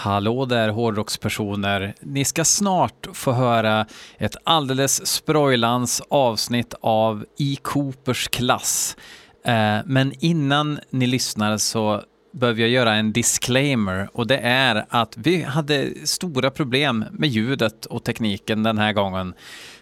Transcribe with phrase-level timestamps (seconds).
[0.00, 1.94] Hallå där hårdrockspersoner.
[2.00, 3.86] Ni ska snart få höra
[4.18, 8.96] ett alldeles sprojlans avsnitt av I Coopers klass.
[9.44, 12.02] Eh, men innan ni lyssnar så
[12.32, 17.86] behöver jag göra en disclaimer och det är att vi hade stora problem med ljudet
[17.86, 19.34] och tekniken den här gången.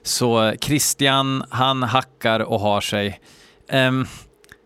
[0.03, 3.21] Så Christian, han hackar och har sig.
[3.69, 4.07] Ehm,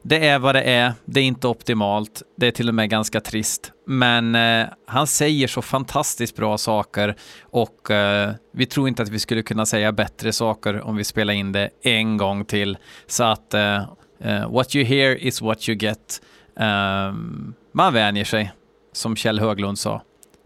[0.03, 0.93] det är vad det är.
[1.05, 2.23] Det är inte optimalt.
[2.37, 3.72] Det är till och med ganska trist.
[3.87, 9.19] Men eh, han säger så fantastiskt bra saker och eh, vi tror inte att vi
[9.19, 12.79] skulle kunna säga bättre saker om vi spelar in det en gång till.
[13.07, 13.77] Så att eh,
[14.21, 16.23] eh what you hear is what you get.
[16.57, 18.53] Ehm, man vänjer sig,
[18.93, 20.03] som Kjell Höglund sa.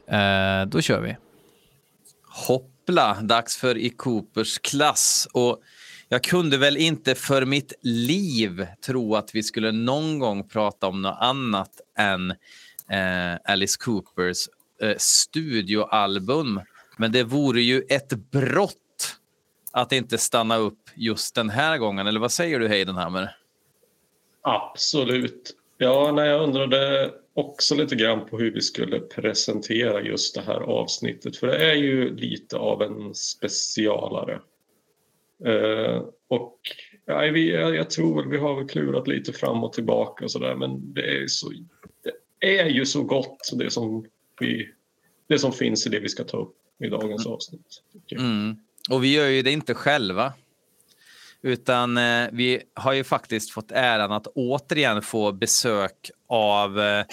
[0.09, 1.17] Eh, då kör vi.
[2.47, 5.29] Hoppla, dags för i Coopers klass.
[5.33, 5.61] Och
[6.09, 11.03] jag kunde väl inte för mitt liv tro att vi skulle någon gång prata om
[11.03, 12.35] något annat än
[12.91, 14.49] eh, Alice Coopers
[14.83, 16.61] eh, studioalbum.
[16.97, 18.73] Men det vore ju ett brott
[19.73, 22.07] att inte stanna upp just den här gången.
[22.07, 23.37] Eller vad säger du Heidenhammer?
[24.43, 25.57] Absolut.
[25.79, 30.61] Ja, nej, jag undrade också lite grann på hur vi skulle presentera just det här
[30.61, 31.37] avsnittet.
[31.37, 34.41] För det är ju lite av en specialare.
[35.45, 36.59] Eh, och
[37.05, 40.55] ja, vi, jag, tror väl vi har väl klurat lite fram och tillbaka och sådär
[40.55, 41.53] men det är, så,
[42.47, 44.07] är ju så gott det som,
[44.41, 44.69] vi,
[45.29, 47.35] det som finns i det vi ska ta upp i dagens mm.
[47.35, 47.83] avsnitt.
[48.11, 48.57] Mm.
[48.91, 50.33] Och vi gör ju det inte själva.
[51.43, 57.05] Utan eh, vi har ju faktiskt fått äran att återigen få besök av eh,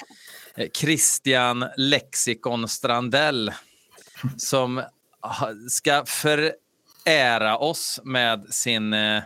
[0.73, 3.52] Christian Lexikon Strandell
[4.38, 4.84] som
[5.70, 6.54] ska för
[7.06, 9.23] ära oss med sin, eh,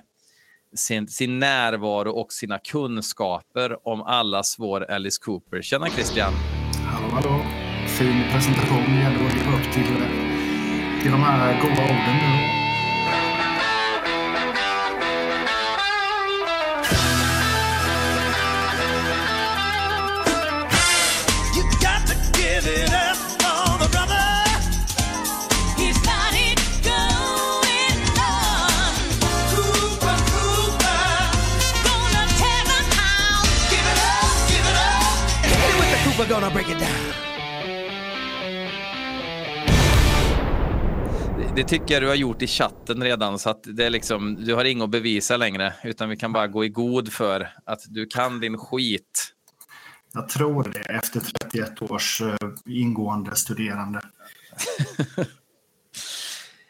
[0.78, 5.62] sin, sin närvaro och sina kunskaper om allas vår Alice Cooper.
[5.62, 6.34] Tjena Christian!
[6.86, 7.42] Hallå, hallå!
[7.88, 8.84] Fin presentation.
[8.88, 12.57] Det gäller att leva upp till, eh, till de här goda orden nu.
[36.26, 37.28] Gonna break it down.
[41.56, 44.56] Det tycker jag du har gjort i chatten redan, så att det är liksom, du
[44.56, 48.06] har inget att bevisa längre, utan vi kan bara gå i god för att du
[48.06, 49.34] kan din skit.
[50.14, 52.36] Jag tror det, efter 31 års uh,
[52.66, 54.02] ingående studerande.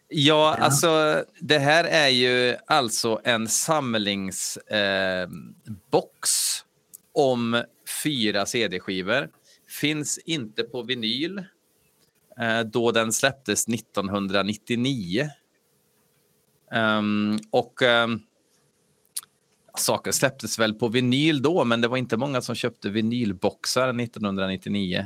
[0.08, 5.28] ja, alltså det här är ju alltså en samlingsbox eh,
[7.14, 7.64] om
[8.04, 9.30] fyra CD-skivor
[9.82, 11.38] finns inte på vinyl
[12.40, 15.30] eh, då den släpptes 1999.
[16.72, 18.22] Um, ehm, och um,
[19.78, 25.06] saker släpptes väl på vinyl då, men det var inte många som köpte vinylboxar 1999.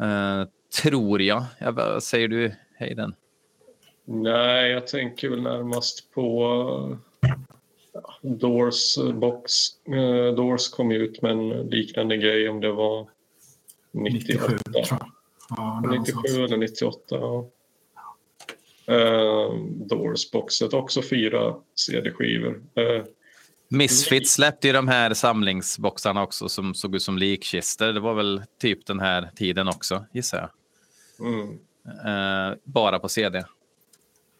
[0.00, 0.46] Uh, eh,
[0.82, 1.44] tror jag.
[1.58, 2.02] jag.
[2.02, 3.14] Säger du, Hayden?
[4.06, 6.98] Nej, jag tänker väl närmast på
[7.94, 9.52] ja, Doors box.
[9.88, 13.08] Uh, Doors kom ut med en liknande grej om det var
[13.92, 14.52] 98.
[14.52, 15.10] 97 tror jag.
[15.48, 17.00] Ja, 97 eller 98.
[17.08, 17.50] Ja.
[18.88, 22.62] Uh, Doors-boxet, också fyra CD-skivor.
[22.78, 23.04] Uh,
[23.68, 27.86] Misfits släppte ju de här samlingsboxarna också som såg ut som likkistor.
[27.86, 30.50] Det var väl typ den här tiden också, gissar jag.
[31.28, 31.48] Mm.
[31.48, 33.44] Uh, bara på CD.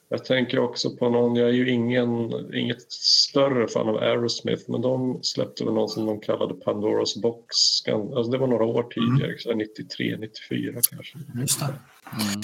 [0.08, 4.80] Jag tänker också på någon, jag är ju ingen, inget större fan av Aerosmith, men
[4.80, 7.56] de släppte väl någon som de kallade Pandoras box.
[7.92, 9.58] Alltså det var några år tidigare, mm.
[9.58, 11.18] 93, 94 kanske.
[11.40, 11.64] Just det.
[11.64, 12.40] Mm.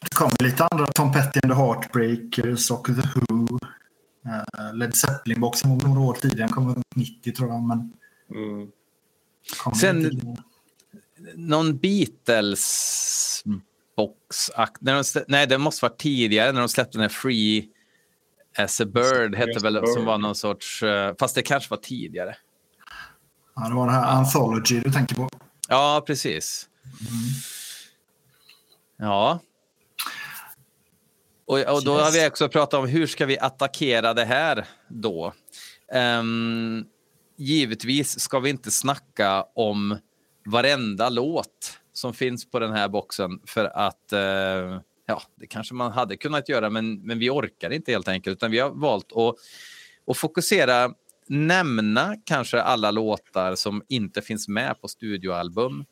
[0.00, 3.58] Det kom lite andra, Tom Petty and the Heartbreakers och The Who.
[4.26, 7.62] Uh, Led Zeppelin-boxen var några år tidigare, den kom 90 tror jag.
[7.62, 7.92] Men...
[8.30, 8.68] Mm.
[9.80, 10.20] Sen
[11.34, 13.44] någon Beatles
[13.96, 14.50] box
[14.80, 17.68] när de, Nej, det måste vara tidigare när de släppte den här Free
[18.58, 19.88] as a Bird, hette väl, bird.
[19.88, 20.82] som var någon sorts...
[20.82, 22.36] Uh, fast det kanske var tidigare.
[23.56, 25.28] Ja, det var den här Anthology du tänker på.
[25.68, 26.68] Ja, precis.
[26.84, 27.22] Mm.
[28.98, 29.40] Ja.
[31.46, 32.04] Och, och då yes.
[32.04, 35.32] har vi också pratat om hur ska vi attackera det här då?
[35.94, 36.86] Um,
[37.36, 39.98] givetvis ska vi inte snacka om
[40.46, 45.92] varenda låt som finns på den här boxen för att eh, ja, det kanske man
[45.92, 49.34] hade kunnat göra, men, men vi orkar inte helt enkelt, utan vi har valt att,
[50.06, 50.94] att fokusera,
[51.26, 55.84] nämna kanske alla låtar som inte finns med på studioalbum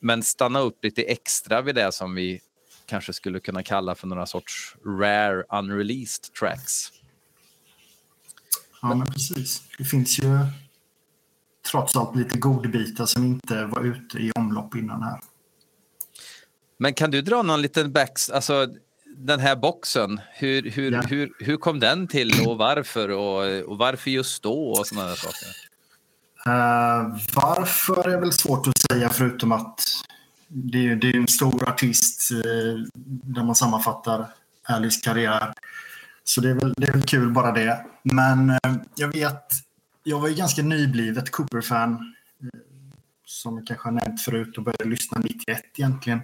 [0.00, 2.40] men stanna upp lite extra vid det som vi
[2.86, 6.92] kanske skulle kunna kalla för några sorts rare unreleased tracks.
[8.82, 9.62] Ja, men precis.
[9.78, 10.38] Det finns ju
[11.70, 15.20] trots allt lite godbitar som inte var ute i omlopp innan här.
[16.78, 18.66] Men kan du dra någon liten backs, alltså
[19.16, 21.00] den här boxen, hur, hur, ja.
[21.00, 25.48] hur, hur kom den till och varför och, och varför just då och sådana saker?
[26.46, 29.80] Uh, varför är väl svårt att säga förutom att
[30.48, 34.26] det är, det är en stor artist uh, där man sammanfattar
[34.62, 35.52] Alice karriär.
[36.24, 37.86] Så det är, väl, det är väl kul bara det.
[38.02, 39.44] Men uh, jag vet,
[40.08, 42.60] jag var ju ganska nyblivet Cooper-fan eh,
[43.24, 46.20] som jag kanske har nämnt förut och började lyssna 91 egentligen.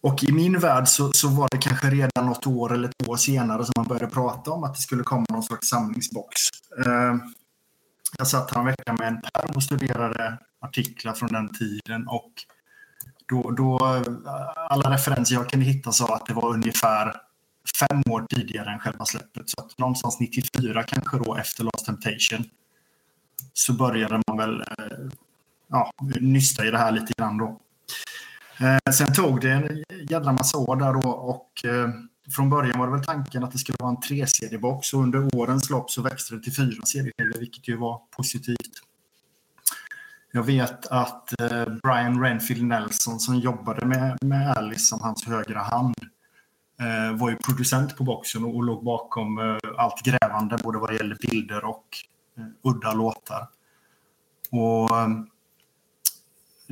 [0.00, 3.16] Och i min värld så, så var det kanske redan något år eller två år
[3.16, 6.40] senare som man började prata om att det skulle komma någon sorts samlingsbox.
[6.86, 7.16] Eh,
[8.18, 12.32] jag satt här en vecka med en pärm och studerade artiklar från den tiden och
[13.28, 17.16] då, då, eh, alla referenser jag kunde hitta sa att det var ungefär
[17.78, 19.50] fem år tidigare än själva släppet.
[19.50, 22.44] Så att någonstans 94 kanske då efter Last Temptation
[23.52, 25.10] så började man väl eh,
[25.68, 27.60] ja, nysta i det här lite grann då.
[28.60, 31.90] Eh, sen tog det en jädra massa år där då och eh,
[32.36, 35.70] från början var det väl tanken att det skulle vara en treseriebox och under årens
[35.70, 38.72] lopp så växte det till fyra serier, vilket ju var positivt.
[40.32, 41.34] Jag vet att
[41.82, 45.94] Brian Renfield Nelson som jobbade med, med Alice som hans högra hand
[46.80, 50.90] Eh, var ju producent på boxen och, och låg bakom eh, allt grävande både vad
[50.90, 51.84] det gäller bilder och
[52.38, 53.48] eh, udda låtar.
[54.50, 55.10] Och eh,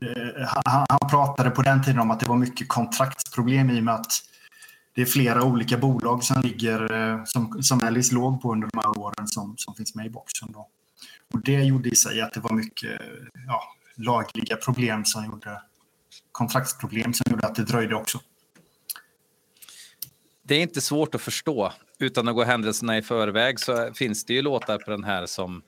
[0.02, 3.85] eh, han, han, pratade på den tiden om att det var mycket kontraktsproblem i och
[3.85, 4.12] med att
[4.94, 8.79] det är flera olika bolag som ligger eh, som, som Alice låg på under de
[8.79, 10.53] här åren som, som finns med i boxen.
[10.53, 10.69] Då.
[11.32, 13.00] Och det gjorde i sig att det var mycket
[13.46, 13.62] ja,
[13.96, 15.62] lagliga problem som gjorde
[16.32, 18.20] kontraktsproblem som gjorde att det dröjde också.
[20.50, 21.73] Det är inte svårt att förstå.
[21.99, 25.62] Utan att gå händelserna i förväg så finns det ju låtar på den här som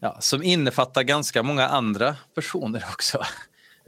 [0.00, 3.18] ja, som innefattar ganska många andra personer också.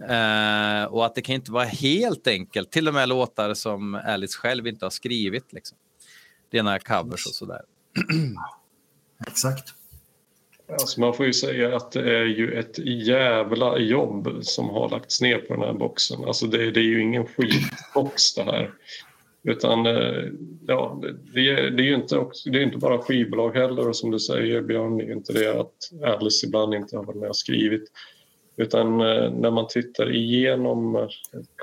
[0.01, 4.39] Uh, och att det kan inte vara helt enkelt, till och med låtar som Alice
[4.39, 5.53] själv inte har skrivit.
[5.53, 5.79] Liksom.
[6.51, 7.63] Rena covers och sådär.
[9.27, 9.75] Exakt.
[10.73, 15.21] Alltså man får ju säga att det är ju ett jävla jobb som har lagts
[15.21, 16.25] ner på den här boxen.
[16.25, 18.71] Alltså det, det är ju ingen skitbox det här.
[19.43, 20.25] Utan eh,
[20.67, 21.03] ja,
[21.35, 24.19] det, är, det är ju inte, det är inte bara skivbolag heller och som du
[24.19, 27.93] säger Björn, det är inte det att Alice ibland inte har varit med och skrivit.
[28.57, 31.09] Utan eh, när man tittar igenom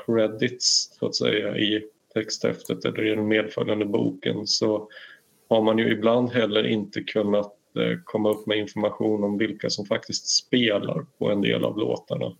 [0.06, 1.83] credits så att säga i
[2.13, 4.89] texthäftet eller i den medföljande boken så
[5.50, 9.85] har man ju ibland heller inte kunnat eh, komma upp med information om vilka som
[9.85, 12.35] faktiskt spelar på en del av låtarna.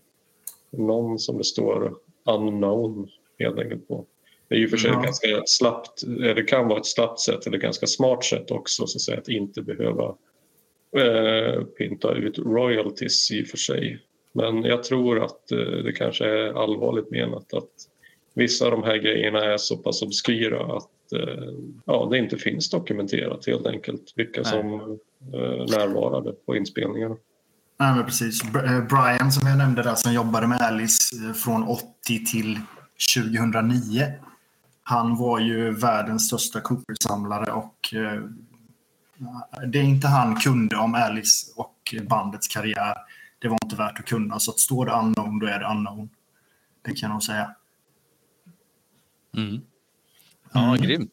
[0.70, 1.94] Någon som det står
[2.26, 3.08] unknown
[3.38, 4.06] helt enkelt på.
[4.48, 5.00] Det är ju för sig ja.
[5.00, 9.02] ganska slappt, det kan vara ett slappt sätt eller ganska smart sätt också så att,
[9.02, 10.14] säga, att inte behöva
[10.96, 13.98] eh, pynta ut royalties i och för sig.
[14.32, 17.70] Men jag tror att eh, det kanske är allvarligt menat att
[18.34, 21.52] vissa av de här grejerna är så pass obskyra att eh,
[21.84, 24.50] ja, det inte finns dokumenterat helt enkelt vilka Nej.
[24.50, 24.80] som
[25.34, 27.16] eh, närvarade på inspelningarna.
[27.80, 28.42] Nej, men precis.
[28.44, 31.84] Eh, Brian som jag nämnde där som jobbade med Alice eh, från 80
[32.24, 32.58] till
[33.16, 34.12] 2009
[34.88, 38.22] han var ju världens största Cooper-samlare och eh,
[39.66, 42.96] det inte han kunde om Alice och bandets karriär,
[43.38, 44.38] det var inte värt att kunna.
[44.38, 46.08] Så att står det unknown, då är det unknown.
[46.82, 47.54] Det kan jag säga.
[49.36, 49.60] Mm.
[50.52, 50.82] Ja, mm.
[50.82, 51.10] grymt.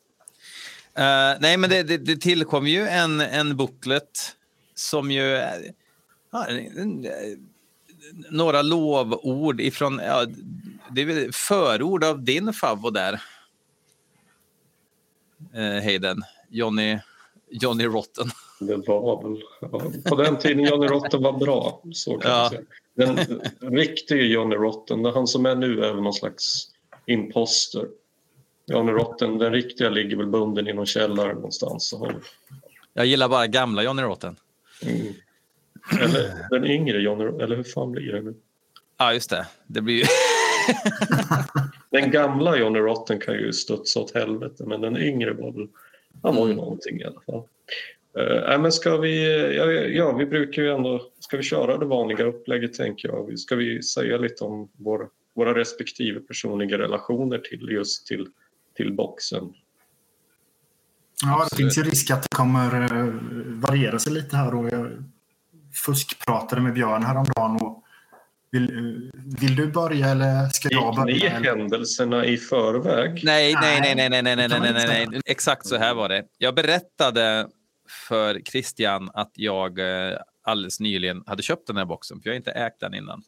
[1.00, 4.36] Uh, nej, men det, det, det tillkom ju en, en booklet
[4.76, 5.42] som ju...
[6.32, 6.48] Ja,
[8.30, 10.02] några lovord ifrån...
[10.06, 10.26] Ja,
[10.92, 13.22] det är väl förord av din favvo där
[15.54, 17.00] Hayden, Johnny,
[17.50, 18.28] Johnny Rotten.
[18.60, 19.42] Det var väl,
[20.04, 22.38] på den tiden Johnny Rotten var bra, så kan ja.
[22.38, 22.62] man säga.
[22.96, 23.42] Den,
[23.78, 26.68] riktiga Johnny Rotten, han som är nu är väl någon slags
[27.06, 27.88] imposter.
[28.66, 31.94] Johnny Rotten, den riktiga ligger väl bunden i någon källare någonstans.
[32.94, 34.36] Jag gillar bara gamla Johnny Rotten.
[34.82, 35.14] Mm.
[36.02, 38.36] Eller den yngre Johnny eller hur fan blir det nu?
[38.98, 39.48] Ja, just det.
[39.68, 40.08] Det blir.
[41.92, 45.68] Den gamla Johnny Rotten kan ju studsa åt helvete men den yngre var väl,
[46.24, 47.44] han var ju någonting i alla fall.
[48.20, 52.24] Uh, men ska vi, ja, ja, vi brukar ju ändå, ska vi köra det vanliga
[52.24, 53.40] upplägget tänker jag.
[53.40, 58.28] Ska vi säga lite om vår, våra respektive personliga relationer till just till,
[58.76, 59.54] till boxen?
[61.24, 63.14] Ja, det finns ju risk att det kommer eh,
[63.46, 65.04] variera sig lite här och jag
[65.86, 67.85] fuskpratade med Björn häromdagen och
[68.56, 71.38] Vill, vill du börja eller ska jag Gick ni börja?
[71.38, 71.56] eller?
[71.56, 73.22] händelserna i förväg?
[73.24, 75.22] Nej, nej, nej, Nej, nej, nej, nej, nej, nej, nej.
[75.26, 76.26] Exakt så här var det.
[76.38, 77.48] Jag berättade
[78.08, 82.38] för Christian att jag eh, alldeles nyligen hade köpt den här boxen, för jag har
[82.38, 83.24] inte ägt den innan.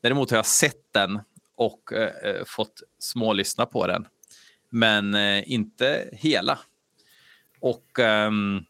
[0.00, 1.20] Däremot har jag sett den
[1.56, 4.06] och eh, eh, fått smålyssna på den,
[4.70, 6.58] men eh, inte hela.
[7.60, 8.64] Och ehm,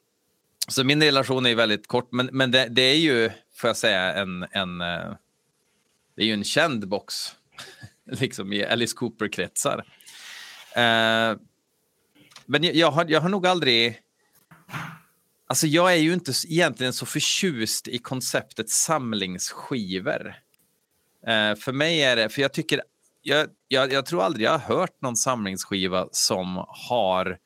[0.69, 4.15] så min relation är väldigt kort, men, men det, det är ju, får jag säga,
[4.15, 5.15] en, en, eh,
[6.19, 7.37] det är ju en känd box,
[8.05, 9.79] liksom i Alice Cooper-kretsar.
[10.77, 11.37] Eh,
[12.47, 14.01] men jag, jag, har, jag har nog aldrig...
[15.47, 20.35] Alltså jag är ju inte egentligen så förtjust i konceptet samlingsskivor.
[21.27, 22.83] Eh, för mig är det, för jag tycker,
[23.23, 27.39] jag, jag, jag tror aldrig jag har hört någon samlingsskiva som har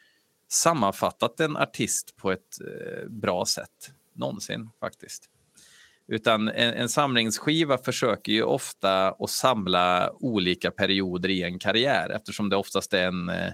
[0.49, 3.93] sammanfattat en artist på ett eh, bra sätt.
[4.15, 5.32] Någonsin faktiskt.
[6.13, 12.49] Utan en, en samlingsskiva försöker ju ofta att samla olika perioder i en karriär eftersom
[12.49, 13.53] det oftast är en, eh,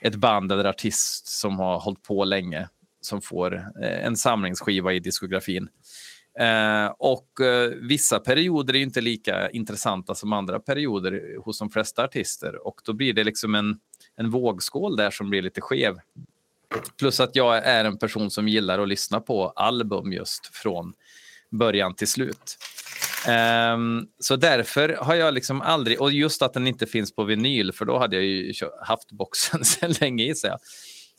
[0.00, 2.68] ett band eller artist som har hållit på länge
[3.00, 5.68] som får eh, en samlingsskiva i diskografin.
[6.38, 11.70] Eh, och eh, vissa perioder är ju inte lika intressanta som andra perioder hos de
[11.70, 13.78] flesta artister och då blir det liksom en,
[14.16, 15.94] en vågskål där som blir lite skev.
[16.98, 20.94] Plus att jag är en person som gillar att lyssna på album just från
[21.58, 22.58] början till slut.
[23.28, 27.72] Um, så därför har jag liksom aldrig, och just att den inte finns på vinyl,
[27.72, 30.58] för då hade jag ju haft boxen sedan länge gissar jag.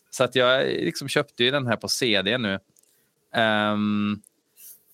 [0.09, 2.59] Så att jag liksom köpte ju den här på CD nu.
[3.41, 4.21] Um,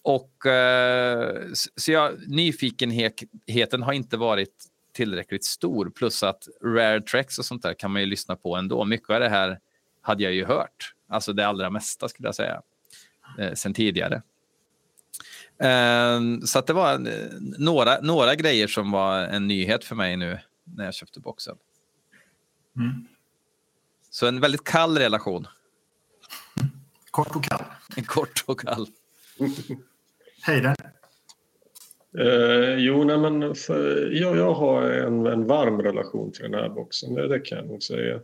[0.04, 5.90] och uh, så jag, nyfikenheten har inte varit tillräckligt stor.
[5.96, 8.86] Plus att rare tracks och sånt där kan man ju lyssna på ändå.
[8.86, 9.60] Mycket av det här
[10.02, 10.94] hade jag ju hört.
[11.10, 12.62] Alltså det allra mesta skulle jag säga.
[13.40, 14.22] Eh, sen tidigare.
[15.62, 17.08] Ehm, så att det var
[17.60, 21.58] några, några grejer som var en nyhet för mig nu när jag köpte boxen.
[22.78, 23.08] Mm.
[24.10, 25.48] Så en väldigt kall relation.
[27.12, 27.64] Kort och kall.
[27.96, 28.88] En kort och kall.
[30.42, 30.76] Hejden.
[32.20, 36.70] Eh, jo, nej, men för, ja, jag har en, en varm relation till den här
[36.70, 38.20] boxen, det, det kan jag nog säga.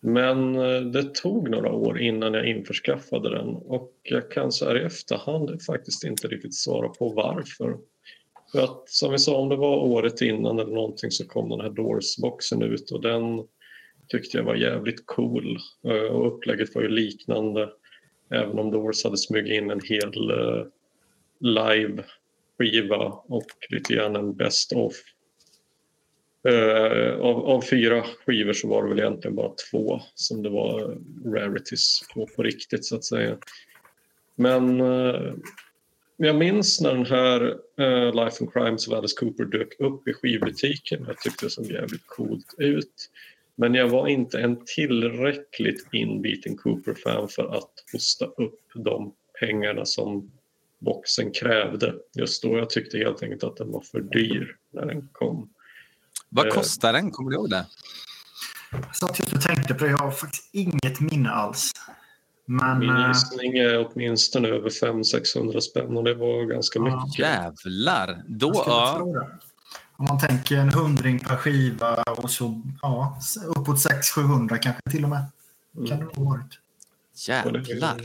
[0.00, 4.76] Men eh, det tog några år innan jag införskaffade den och jag kan så här
[4.76, 7.76] i efterhand faktiskt inte riktigt svara på varför.
[8.52, 11.60] För att som vi sa, om det var året innan eller någonting så kom den
[11.60, 13.46] här Doors-boxen ut och den
[14.08, 15.58] tyckte jag var jävligt cool.
[15.84, 17.68] Eh, och upplägget var ju liknande
[18.30, 20.64] även om Doors hade smugit in en hel eh,
[21.40, 22.04] live
[22.58, 24.94] skiva och lite grann en best of.
[26.48, 30.98] Uh, av, av fyra skivor så var det väl egentligen bara två som det var
[31.24, 33.36] rarities på, på riktigt så att säga.
[34.34, 35.34] Men uh,
[36.16, 37.42] jag minns när den här
[37.80, 41.04] uh, Life and Crimes av Alice Cooper dök upp i skivbutiken.
[41.06, 43.10] Jag tyckte det såg jävligt coolt ut.
[43.54, 50.30] Men jag var inte en tillräckligt inbiten Cooper-fan för att hosta upp de pengarna som
[50.78, 52.58] boxen krävde just då.
[52.58, 55.50] Jag tyckte helt enkelt att den var för dyr när den kom.
[56.30, 56.52] Vad Eh.
[56.54, 57.10] kostar den?
[57.10, 57.66] Kommer du ihåg det?
[58.72, 59.90] Jag satt just och tänkte på det.
[59.90, 61.70] Jag har faktiskt inget minne alls.
[62.46, 67.04] Men Min eh, gissning är åtminstone över 500-600 spänn och det var ganska Ja.
[67.06, 67.18] mycket.
[67.18, 68.22] Jävlar!
[68.28, 69.00] Då, ja.
[69.96, 75.10] Om man tänker en hundring per skiva och så ja, uppåt 600-700 kanske till och
[75.10, 75.24] med.
[75.88, 76.58] Kan det ha varit.
[77.28, 77.96] Jävlar!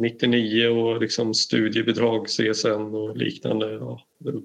[0.00, 3.72] 99 och liksom studiebidrag, CSN och liknande.
[3.72, 4.40] Ja, det, ja,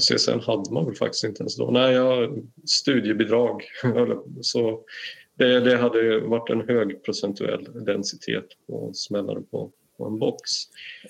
[0.00, 1.70] CSN hade man väl faktiskt inte ens då.
[1.70, 2.28] Nej, ja,
[2.66, 3.62] studiebidrag.
[4.40, 4.80] Så
[5.38, 10.42] det, det hade varit en hög procentuell densitet på smällare på, på en box.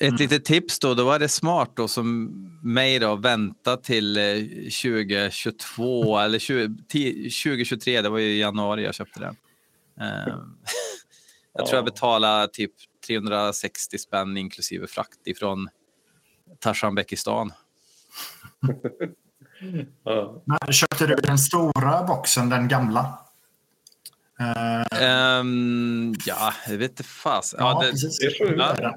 [0.00, 2.30] Ett litet tips då, då var det smart då som
[2.64, 4.22] mig då vänta till eh,
[4.82, 9.36] 2022 eller 20, ti- 2023, det var ju i januari jag köpte den.
[10.00, 10.34] Eh,
[11.54, 11.82] jag tror jag Ja.
[11.82, 12.72] betalade typ
[13.06, 15.68] 360 spänn inklusive frakt ifrån
[16.60, 17.52] Tarzanbekistan.
[20.04, 23.18] Ja, Men köpte du den stora boxen, den gamla?
[25.00, 27.54] Ehm, ja, jag vet inte fas.
[27.58, 28.18] ja, Ja, det, precis.
[28.18, 28.92] det den.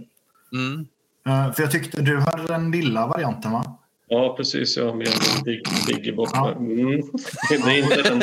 [0.53, 0.87] mm.
[1.27, 3.77] Eh, för jag tyckte du hade den lilla varianten va?
[4.09, 4.77] ja precis.
[4.77, 6.31] Ja, med en big, big box.
[6.33, 6.51] Ja.
[6.51, 7.01] Mm.
[7.49, 8.19] Det, är inte den,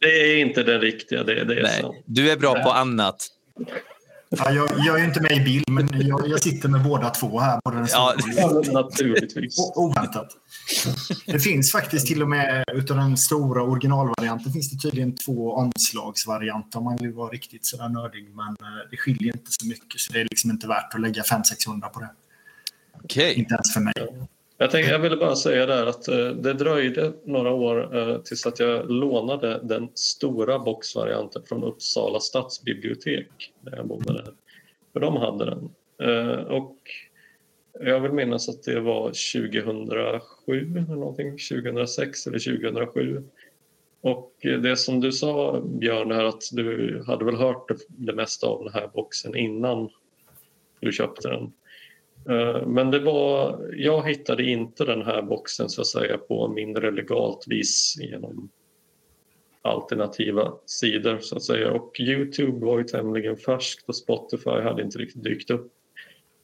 [0.00, 1.96] det är inte den riktiga, det, det är Nej, sant.
[2.06, 3.26] du är bra på annat.
[4.30, 7.10] Ja, jag, jag är ju inte med i bild, men jag, jag sitter med båda
[7.10, 7.60] två här.
[7.64, 8.14] Både den Ja.
[8.72, 9.58] naturligtvis.
[9.58, 10.28] och oväntat.
[11.26, 16.78] Det finns faktiskt till och med utav den stora originalvarianten finns det tydligen två omslagsvarianter
[16.78, 18.28] om man vill vara riktigt sådär nördig.
[18.34, 21.22] Men eh, det skiljer inte så mycket så det är liksom inte värt att lägga
[21.22, 22.10] 500-600 på det.
[23.04, 23.34] Okej.
[23.34, 23.94] Inte ens för mig.
[24.60, 28.46] Jag, tänkte, jag ville bara säga där att eh, det dröjde några år eh, tills
[28.46, 33.28] att jag lånade den stora boxvarianten från Uppsala stadsbibliotek
[33.60, 34.32] där jag bodde där.
[34.92, 35.70] För de hade den.
[36.02, 36.76] Eh, och
[37.80, 43.22] jag vill minnas att det var 2007 eller någonting, 2006 eller 2007.
[44.00, 48.46] Och det som du sa Björn, är att du hade väl hört det, det mesta
[48.46, 49.90] av den här boxen innan
[50.80, 51.52] du köpte den.
[52.28, 56.90] Eh, men det var, jag hittade inte den här boxen så att säga på mindre
[56.90, 58.48] legalt vis genom
[59.62, 61.72] alternativa sidor så att säga.
[61.72, 65.72] Och Youtube var ju tämligen färskt och Spotify hade inte riktigt dykt upp.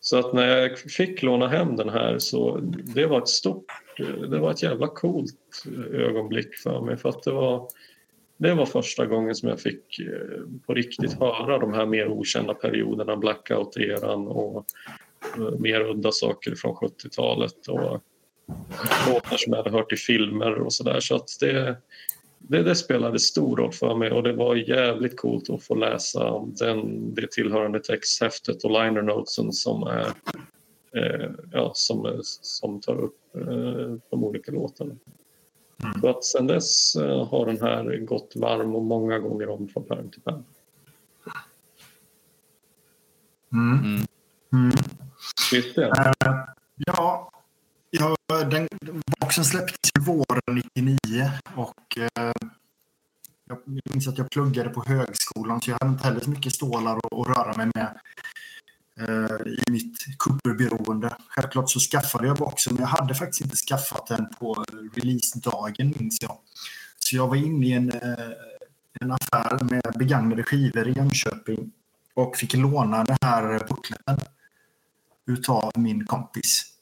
[0.01, 2.59] Så att när jag fick låna hem den här så
[2.95, 3.65] det var ett stort,
[4.31, 7.69] det var ett jävla coolt ögonblick för mig för att det var
[8.37, 12.55] det var första gången som jag fick eh, på riktigt höra de här mer okända
[12.55, 14.67] perioderna, blackout-eran och
[15.59, 18.03] mer udda saker från 70-talet och
[19.09, 21.01] låtar som jag hade hört i filmer och sådär.
[21.01, 21.77] Så att det,
[22.39, 26.45] det, det, spelade stor roll för mig och det var jävligt coolt att få läsa
[26.47, 30.07] den, det tillhörande texthäftet och liner notesen som, är,
[30.97, 34.95] eh, ja, som, som tar upp eh, de olika låtarna.
[35.83, 36.01] Mm.
[36.01, 39.85] Så att sen dess eh, har den här gått varm och många gånger om från
[39.85, 40.45] pärm till pärm.
[43.53, 44.05] Mm.
[44.53, 44.73] Mm.
[45.79, 46.45] Uh,
[46.77, 47.31] ja,
[47.91, 48.17] ja
[48.51, 48.69] den,
[49.21, 52.33] boxen släpptes våren 99 och uh,
[53.49, 56.97] jag minns att jag pluggade på högskolan så jag hade inte heller så mycket stålar
[56.97, 57.99] att, att röra mig med
[59.09, 61.17] uh, i mitt kupperberoende.
[61.29, 64.65] Självklart så skaffade jag boxen men jag hade faktiskt inte skaffat den på
[64.95, 66.39] releasedagen minns jag.
[66.99, 67.93] Så jag var inne i en,
[69.01, 71.73] en affär med begagnade skivor i Jönköping
[72.15, 74.19] och fick låna den här bookleten
[75.27, 76.75] utav min kompis.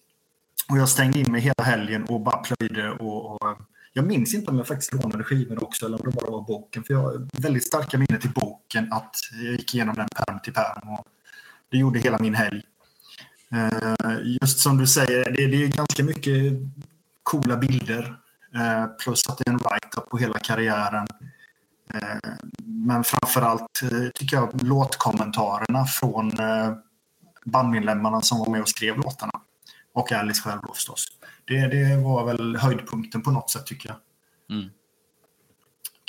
[0.69, 3.57] Och jag stängde in mig hela helgen och bara plöjde och, och eh,
[3.93, 6.85] jag minns inte om jag faktiskt lånade skivor också eller om det bara var boken.
[6.85, 10.53] För jag har väldigt starka minnen till boken att jag gick igenom den pärm till
[10.53, 10.89] pärm.
[10.89, 11.07] Och
[11.69, 12.63] det gjorde hela min helg.
[13.53, 16.53] Eh, just som du säger, det, det är ganska mycket
[17.23, 18.17] coola bilder.
[18.55, 21.07] Eh, plus att det är en write-up på hela karriären.
[22.65, 23.83] Men framförallt
[24.15, 26.31] tycker jag låtkommentarerna från
[27.45, 29.41] bandmedlemmarna som var med och skrev låtarna.
[29.95, 31.07] Och Alice själv då förstås.
[31.45, 33.99] Det, det var väl höjdpunkten på något sätt tycker jag.
[34.57, 34.71] Mm.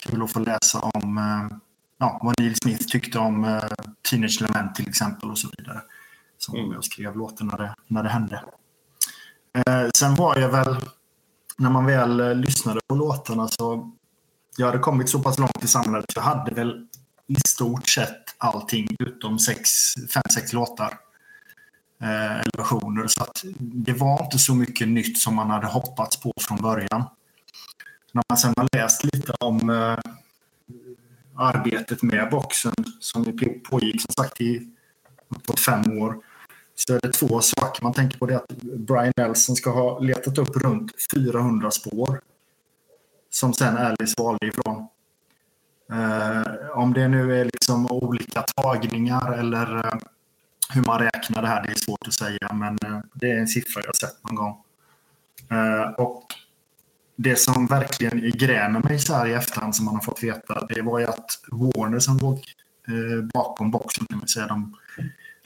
[0.03, 1.57] Kul att få läsa om eh,
[1.97, 3.61] ja, vad Neil Smith tyckte om uh,
[4.09, 5.81] Teenage Lament till exempel och så vidare.
[6.37, 8.43] Som var med och skrev låten när det, när det hände.
[9.57, 10.77] Uh, sen var jag väl,
[11.57, 13.91] när man väl uh, lyssnade på låtarna så
[14.57, 16.87] jag hade kommit så pass långt i samhället så jag hade väl
[17.27, 19.69] i stort sett allting utom sex,
[20.13, 20.93] fem, sex låtar
[22.03, 23.07] Eh, eller versioner.
[23.07, 27.03] Så att det var inte så mycket nytt som man hade hoppats på från början.
[28.11, 29.97] När man sen har läst lite om eh,
[31.35, 33.39] arbetet med boxen som
[33.69, 34.69] pågick som sagt i
[35.29, 36.17] uppåt fem år
[36.75, 37.83] så är det två saker.
[37.83, 42.21] Man tänker på det att Brian Nelson ska ha letat upp runt 400 spår
[43.29, 44.87] som sen Alice valde ifrån.
[45.91, 49.93] Eh, om det nu är liksom olika tagningar eller eh,
[50.73, 53.47] hur man räknar det här, det är svårt att säga, men eh, det är en
[53.47, 54.63] siffra jag sett någon gång.
[55.51, 56.25] Eh, och
[57.15, 60.81] det som verkligen grämer mig så här i efterhand som man har fått veta, det
[60.81, 62.37] var ju att Warner som låg
[62.87, 64.75] eh, bakom boxen, det vill säga de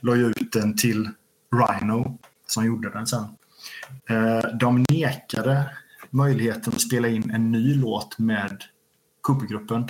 [0.00, 1.10] la ut den till
[1.52, 3.24] Rhino som gjorde den sen.
[4.60, 5.70] De nekade
[6.10, 8.64] möjligheten att spela in en ny låt med
[9.20, 9.88] Coopergruppen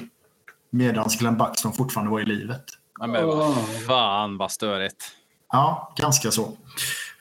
[0.71, 2.65] medan Glenn Buxton fortfarande var i livet.
[3.01, 3.55] Ja, men vad
[3.87, 5.13] fan vad störigt.
[5.53, 6.57] Ja, ganska så.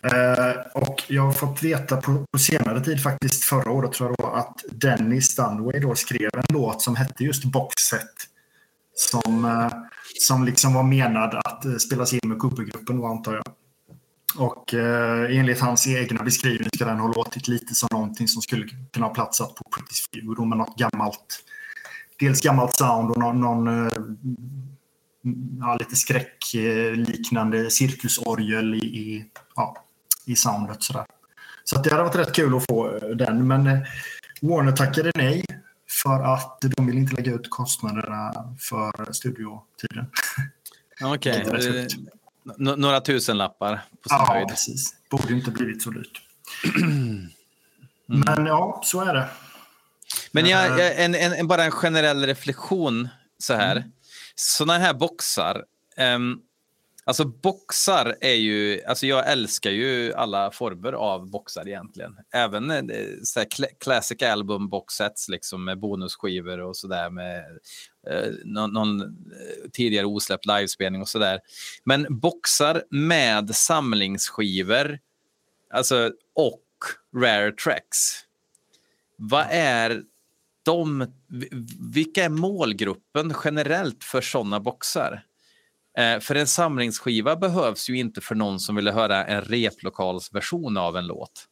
[0.03, 4.17] Eh, och jag har fått veta på, på, senare tid, faktiskt förra året tror jag
[4.17, 8.13] då, att Dennis Dunway då skrev en låt som hette just Boxset.
[8.95, 9.71] Som, eh,
[10.27, 13.43] som liksom var menad att eh, spelas in med Coopergruppen, antar jag.
[14.37, 18.65] Och eh, enligt hans egna beskrivning ska den ha låtit lite som någonting som skulle
[18.93, 21.43] kunna ha platsat på Pretty Few med något gammalt.
[22.19, 23.91] Dels gammalt sound och någon, någon eh,
[25.59, 29.85] ja, lite skräckliknande cirkusorgel i, i, ja,
[30.25, 30.83] i soundet.
[30.83, 31.05] Sådär.
[31.63, 33.47] Så det hade varit rätt kul att få eh, den.
[33.47, 33.79] Men eh,
[34.41, 35.45] Warner tackade nej
[36.03, 40.05] för att de vill inte lägga ut kostnaderna för studiotiden.
[41.03, 41.45] Okej.
[41.47, 41.87] Okay.
[42.57, 44.47] Några tusenlappar på sin ja, höjd.
[44.47, 44.95] precis.
[45.09, 46.21] Borde inte blivit så dyrt.
[48.09, 48.23] Mm.
[48.25, 49.29] Men ja, så är det.
[50.31, 53.09] Men jag, jag en, en, bara en generell reflektion
[53.39, 53.75] så här.
[53.75, 53.91] Mm
[54.39, 55.63] sådana här boxar,
[56.15, 56.41] um,
[57.07, 62.15] Alltså boxar är ju, alltså jag älskar ju alla former av boxar egentligen.
[62.33, 63.47] Även eh, så här,
[63.79, 67.45] classic album boxsets liksom med bonusskivor och sådär med
[68.09, 69.17] eh, någon, någon
[69.73, 71.39] tidigare osläppt livespelning och sådär.
[71.83, 74.99] Men boxar med samlingsskivor,
[75.69, 76.63] alltså och
[77.15, 78.25] rare tracks.
[79.15, 80.03] Vad är
[80.67, 81.07] de,
[81.79, 85.23] vilka är målgruppen generellt för sådana boxar?
[85.97, 90.97] Eh, för en samlingsskiva behövs ju inte för någon som vill höra en replokalsversion av
[90.97, 91.45] en låt.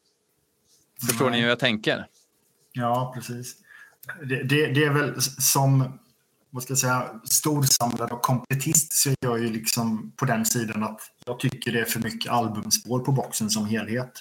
[1.08, 1.40] Förstår Nej.
[1.40, 2.08] ni hur jag tänker?
[2.72, 3.56] Ja, precis.
[4.24, 6.00] Det, det, det, är väl som
[6.50, 10.84] vad ska jag säga, storsamlare och kompletist så är jag ju liksom på den sidan
[10.84, 14.12] att jag tycker det är för mycket albumspår på boxen som helhet.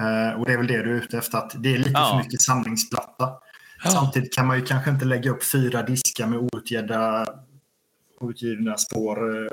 [0.00, 2.10] Uh, och det är väl det du är ute efter, att det är lite ja.
[2.10, 3.32] för mycket samlingsplatta.
[3.84, 3.90] Ja.
[3.90, 7.26] Samtidigt kan man ju kanske inte lägga upp fyra diskar med outgivna
[8.20, 9.44] outgivna spår.
[9.44, 9.48] Eh,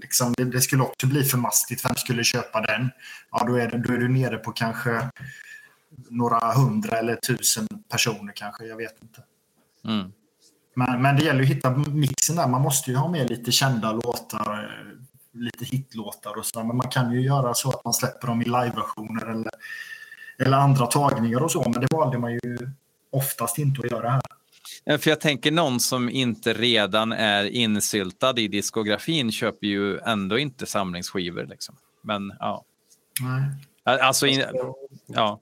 [0.00, 1.84] liksom, det, det, skulle också bli för mastigt.
[1.84, 2.90] Vem skulle köpa den?
[3.30, 5.10] Ja, då är, det, då är du nere på kanske
[6.10, 8.64] några hundra eller tusen personer kanske.
[8.64, 9.22] Jag vet inte.
[9.84, 10.12] Mm.
[10.76, 12.48] Men, men det gäller att hitta mixen där.
[12.48, 16.64] Man måste ju ha med lite kända låtar, eh, lite hitlåtar och så.
[16.64, 19.52] Men man kan ju göra så att man släpper dem i liveversioner eller,
[20.38, 21.62] eller andra tagningar och så.
[21.62, 22.58] Men det valde man ju
[23.14, 24.98] oftast inte att göra här.
[24.98, 30.66] För jag tänker någon som inte redan är insyltad i diskografin köper ju ändå inte
[30.66, 31.46] samlingsskivor.
[31.46, 31.76] Liksom.
[32.02, 32.64] Men ja.
[33.20, 34.00] Nej.
[34.00, 34.42] Alltså, in,
[35.06, 35.40] ja.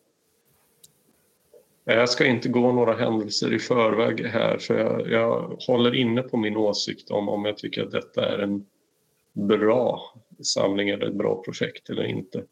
[1.84, 6.36] Jag ska inte gå några händelser i förväg här för jag, jag håller inne på
[6.36, 8.66] min åsikt om om jag tycker att detta är en
[9.32, 12.44] bra samling eller ett bra projekt eller inte.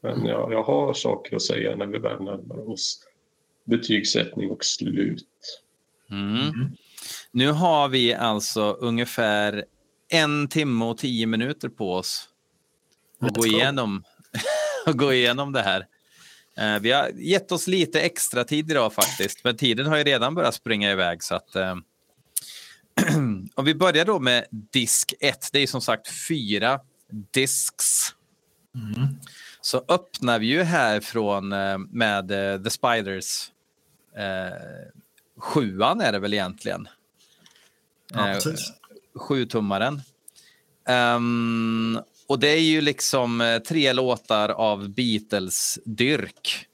[0.00, 3.00] Men jag, jag har saker att säga när vi väl närmar oss
[3.64, 5.26] betygssättning och slut.
[6.10, 6.36] Mm.
[6.36, 6.70] Mm.
[7.32, 9.64] Nu har vi alltså ungefär
[10.08, 12.28] en timme och tio minuter på oss
[13.20, 14.04] att gå igenom,
[14.86, 15.86] och gå igenom det här.
[16.60, 20.34] Uh, vi har gett oss lite extra tid idag faktiskt, men tiden har ju redan
[20.34, 21.22] börjat springa iväg.
[21.22, 21.74] Så att, uh,
[23.54, 25.48] och vi börjar då med disk 1.
[25.52, 26.80] Det är som sagt fyra
[27.30, 28.14] disks.
[28.74, 29.08] Mm.
[29.60, 32.28] Så öppnar vi ju här från uh, med
[32.64, 33.50] The Spiders
[35.38, 36.88] sjuan är det väl egentligen.
[38.14, 38.38] Ja, eh,
[39.14, 40.02] Sjutummaren.
[40.88, 46.66] Um, och det är ju liksom eh, tre låtar av Beatles-dyrk.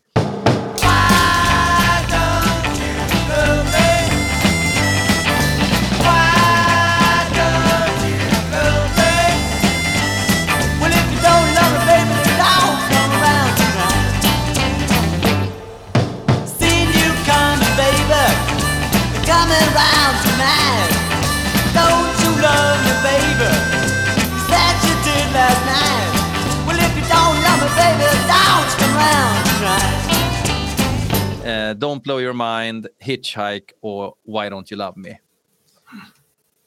[31.44, 35.18] Eh, Don't blow your mind, Hitchhike och Why don't you love me.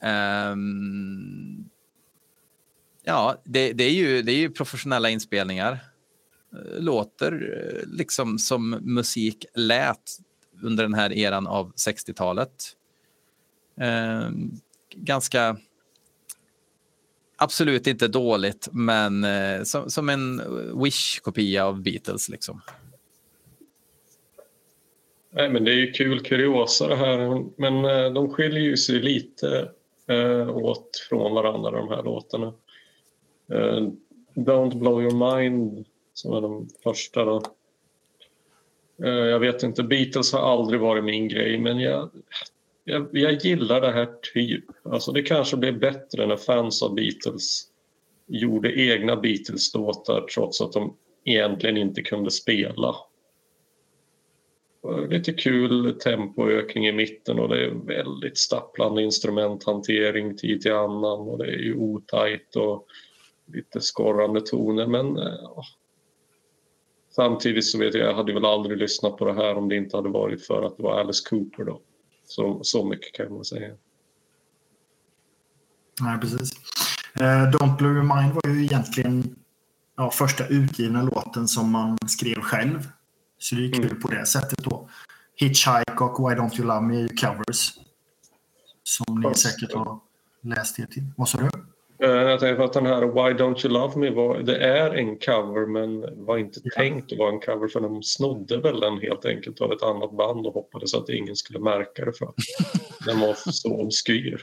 [0.03, 1.69] Um,
[3.03, 5.71] ja, det, det, är ju, det är ju professionella inspelningar.
[6.53, 10.17] Eh, låter eh, liksom som musik lät
[10.61, 12.73] under den här eran av 60-talet.
[13.75, 14.51] Um, ehm,
[14.95, 15.57] ganska
[17.43, 20.41] absolut inte dåligt, men eh, som, som, en
[20.83, 22.29] Wish-kopia av Beatles.
[22.29, 22.61] Liksom.
[25.31, 28.99] Nej, men det är ju kul kuriosa det här, men eh, de skiljer ju sig
[28.99, 29.69] lite
[30.07, 32.53] eh, åt från varandra de här låtarna.
[33.51, 33.87] Eh,
[34.35, 37.43] Don't blow your mind som är de första då.
[39.03, 42.09] Eh, jag vet inte, Beatles har aldrig varit min grej men jag,
[42.83, 44.65] jag, jag gillar det här typ.
[44.83, 47.67] Alltså det kanske blev bättre när fans av Beatles
[48.27, 52.95] gjorde egna Beatles-låtar trots att de egentligen inte kunde spela.
[55.09, 61.37] Lite kul tempoökning i mitten och det är väldigt stapplande instrumenthantering tid till annan och
[61.37, 62.87] det är ju otajt och
[63.53, 65.63] lite skorrande toner men eh, ja.
[67.09, 69.97] Samtidigt så vet jag, jag hade väl aldrig lyssnat på det här om det inte
[69.97, 71.81] hade varit för att det var Alice Cooper då.
[72.25, 73.75] Så, så mycket kan man säga.
[76.01, 76.51] Nej, precis.
[77.21, 79.35] Uh, Don't Blow Your Mind var ju egentligen
[79.97, 82.89] ja, första utgivna låten som man skrev själv.
[83.37, 84.01] Så det är kul mm.
[84.01, 84.89] på det sättet då.
[85.35, 87.71] Hitchhike och Why Don't You Love Me är ju covers.
[88.83, 89.99] Som ni säkert har
[90.41, 91.03] läst er till.
[91.17, 91.49] Vad sa du?
[92.03, 95.19] Eh, jag tänkte att den här Why Don't You Love Me var, det är en
[95.19, 96.71] cover men var inte ja.
[96.75, 100.17] tänkt att vara en cover för de snodde väl den helt enkelt av ett annat
[100.17, 102.35] band och hoppades att ingen skulle märka det för att
[103.05, 104.41] den var så obskyr.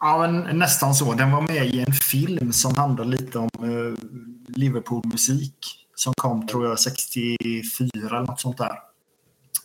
[0.00, 1.12] Ja, men nästan så.
[1.12, 3.94] Den var med i en film som handlar lite om uh,
[4.48, 5.56] Liverpool-musik.
[5.94, 8.78] Som kom, tror jag, 64 eller något sånt där.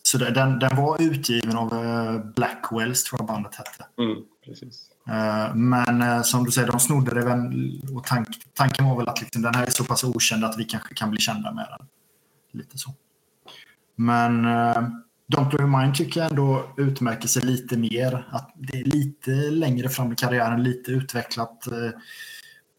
[0.03, 3.85] Så den, den var utgiven av uh, Blackwells, tror jag bandet hette.
[3.97, 4.90] Mm, precis.
[5.09, 7.39] Uh, men som du säger, de snodde det väl.
[7.95, 10.63] Och tank, tanken var väl att liksom, den här är så pass okänd att vi
[10.63, 11.87] kanske kan bli kända med den.
[12.51, 12.93] Lite så.
[13.95, 14.45] Men
[15.31, 18.27] Don't Blow Your Mind tycker jag ändå utmärker sig lite mer.
[18.31, 21.89] Att det är lite längre fram i karriären, lite utvecklat eh,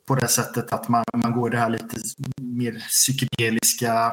[0.06, 1.96] på det sättet att man, man går det här lite
[2.36, 4.12] mer psykedeliska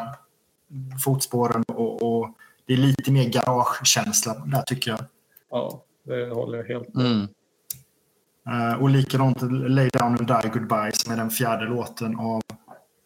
[1.04, 2.30] fotspåren och, och
[2.65, 5.00] det är lite mer garagekänsla där tycker jag.
[5.52, 7.28] Ja, det håller jag helt med mm.
[8.47, 12.41] Uh, och likadant Lay Down and Die Goodbye som är den fjärde låten av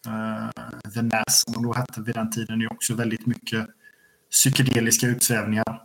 [0.07, 3.67] uh, The Nas som då hette vid den tiden är också väldigt mycket
[4.31, 5.81] psykedeliska utsvävningar.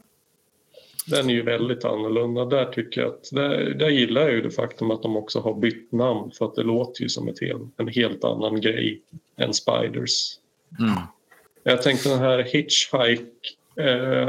[1.07, 2.45] Den är ju väldigt annorlunda.
[2.45, 5.55] Där tycker jag att, där, där gillar jag ju det faktum att de också har
[5.55, 9.03] bytt namn för att det låter ju som ett hel, en helt annan grej
[9.37, 10.39] än Spiders.
[10.79, 10.95] Mm.
[11.63, 13.25] Jag tänkte den här Hitchhike,
[13.77, 13.87] eh,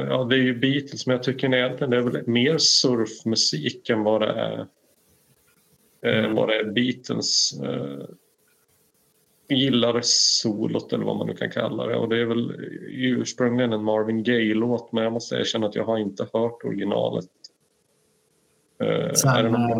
[0.10, 4.03] ja det är ju Beatles men jag tycker egentligen det är väl mer surfmusik än
[4.03, 4.67] vad det är,
[6.02, 7.60] eh, vad det Beatles.
[7.62, 8.06] Eh,
[9.56, 11.96] gillar solot eller vad man nu kan kalla det.
[11.96, 12.52] Och det är väl
[12.90, 17.26] ursprungligen en Marvin Gaye-låt men jag måste erkänna att jag har inte hört originalet.
[18.84, 19.78] Uh, Sen, uh,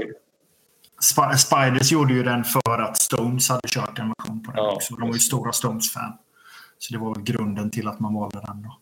[1.10, 4.72] Sp Spiders gjorde ju den för att Stones hade kört en version på den ja,
[4.76, 4.96] också.
[4.96, 6.14] De var ju stora Stones-fan.
[6.78, 8.62] Så det var grunden till att man valde den.
[8.62, 8.78] Då.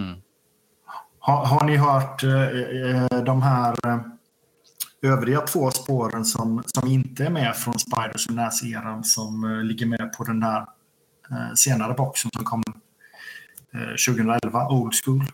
[0.00, 0.20] Mm.
[1.18, 3.74] Har, har, ni hört uh, de här
[5.02, 9.86] övriga två spåren som, som inte är med från Spiders och Nas-eran som uh, ligger
[9.86, 10.60] med på den här
[11.30, 12.62] uh, senare boxen som kom
[13.74, 15.24] uh, eh, 2011, Old School?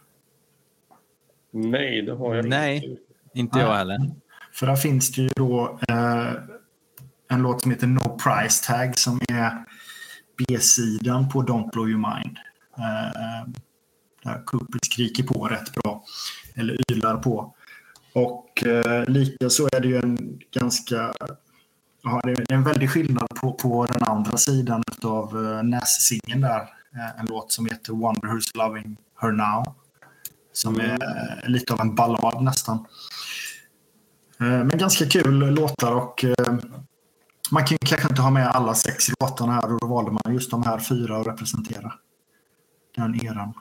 [1.52, 3.02] Nej, det har jag Nej, inte.
[3.34, 3.98] inte jag heller.
[4.52, 5.80] För där finns det ju då
[7.28, 9.64] en låt som heter No Price Tag som är
[10.38, 12.38] B-sidan på Don't Blow Your Mind.
[14.24, 16.04] där Cooper skriker på rätt bra,
[16.54, 17.54] eller ylar på.
[18.12, 21.12] Och eh, likaså är det ju en ganska...
[22.02, 26.60] Ja, det är en väldig skillnad på, på den andra sidan av eh, Näs-singeln där.
[26.94, 29.74] Eh, en låt som heter Wonder Who's Loving Her Now.
[30.52, 32.86] Som är eh, lite av en ballad nästan.
[34.40, 36.24] Eh, men ganska kul låtar och
[37.50, 40.50] man kan kanske inte ha med alla sex låtarna här och då valde man just
[40.50, 41.92] de här fyra att representera
[42.96, 43.54] den eran.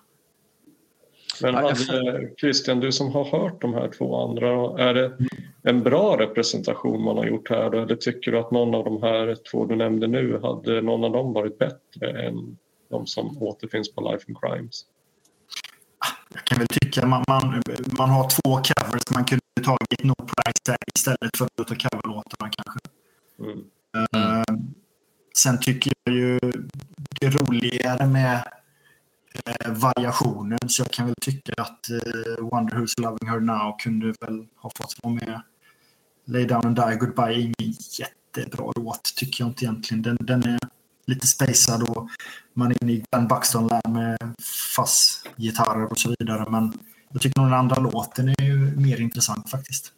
[1.42, 5.18] Men hade, Christian, du som har hört de här två andra, är det
[5.64, 9.38] en bra representation man har gjort här eller tycker du att någon av de här
[9.52, 12.58] två du nämnde nu, hade någon av dem varit bättre än
[12.90, 14.86] de som återfinns på Life and Crimes?
[16.34, 17.62] Jag kan väl tycka man, man,
[17.98, 19.04] man har två covers.
[19.14, 22.80] Man kunde tagit No Price istället för att ta coverlåtarna kanske.
[23.40, 23.60] Mm.
[24.16, 24.58] Uh,
[25.38, 26.40] sen tycker jag ju
[27.22, 28.44] det roligare med
[29.46, 30.60] eh, variationen.
[30.68, 34.72] Så jag kan väl tycka att eh, Wonder Who's Loving Her Now kunde väl ha
[34.78, 35.42] fått vara med.
[36.26, 40.02] Lay Down and Die Goodbye är ingen jättebra låt tycker jag inte egentligen.
[40.02, 40.60] Den, den är
[41.08, 42.10] lite spacad och
[42.54, 44.18] man är inne i Glenn Buxton-land med
[44.76, 46.46] fast-gitarrer och så vidare.
[46.50, 46.74] Men
[47.12, 49.94] jag tycker nog den andra låten är ju mer intressant faktiskt.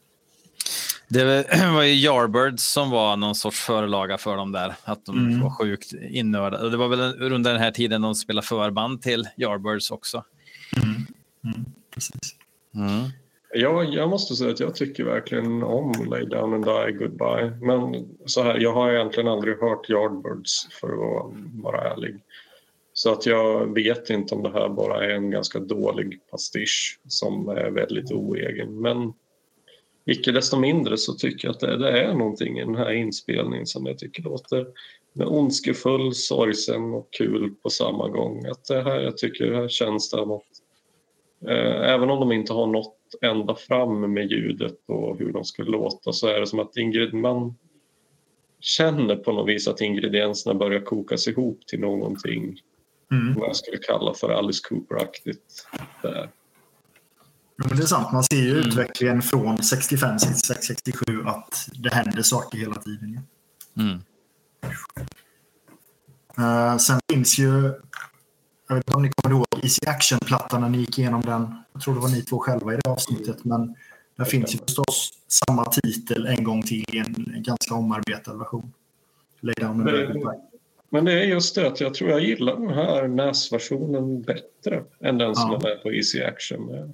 [1.14, 4.76] Det var ju Yardbirds som var någon sorts förlaga för dem där.
[4.84, 5.42] Att de mm.
[5.42, 6.70] var sjukt innördade.
[6.70, 10.24] Det var väl under den här tiden de spelade förband till Yardbirds också.
[10.84, 10.96] Mm.
[11.56, 11.66] Mm.
[11.94, 12.36] Precis.
[12.76, 13.10] Mm.
[13.56, 17.58] Jag, jag måste säga att jag tycker verkligen om Lay Down and Die Goodbye.
[17.62, 22.20] Men så här, jag har egentligen aldrig hört Yardbirds för att vara ärlig.
[22.94, 27.50] Så att jag vet inte om det här bara är en ganska dålig pastisch som
[27.50, 28.82] är väldigt oegen.
[28.82, 29.14] Men
[30.06, 33.66] icke desto mindre så tycker jag att det, det, är någonting i den här inspelningen
[33.66, 34.68] som jag tycker låter
[35.16, 38.46] ondskefull, sorgsen och kul på samma gång.
[38.46, 40.40] Att det här, jag tycker det här känns det
[41.48, 45.72] eh, även om de inte har nått ända fram med ljudet och hur de skulle
[45.72, 47.56] låta så är det som att Ingrid, man
[48.60, 52.60] känner på något vis att ingredienserna börjar kokas ihop till någonting
[53.12, 53.34] mm.
[53.40, 55.68] vad jag skulle kalla för Alice Cooper-aktigt.
[56.02, 56.30] Där.
[57.56, 58.12] Ja, men det är sant.
[58.14, 58.68] Man ser ju mm.
[58.68, 63.20] utvecklingen från 65 till 67 att det händer saker hela tiden.
[63.78, 64.02] Mm.
[66.40, 67.74] Uh, sen finns ju,
[68.68, 71.56] jag vet inte om ni kommer ihåg Easy Action-plattan när ni gick igenom den.
[71.74, 73.46] Jag tror det var ni två själva i det avsnittet.
[73.46, 73.76] Men
[74.18, 78.74] där finns ju förstås samma titel en gång till i en ganska omarbetad version.
[79.42, 80.40] Lay down and men,
[80.90, 85.18] men det är just det att jag tror jag gillar den här NAS-versionen bättre än
[85.18, 85.58] den som ja.
[85.58, 86.94] är med på Easy Action.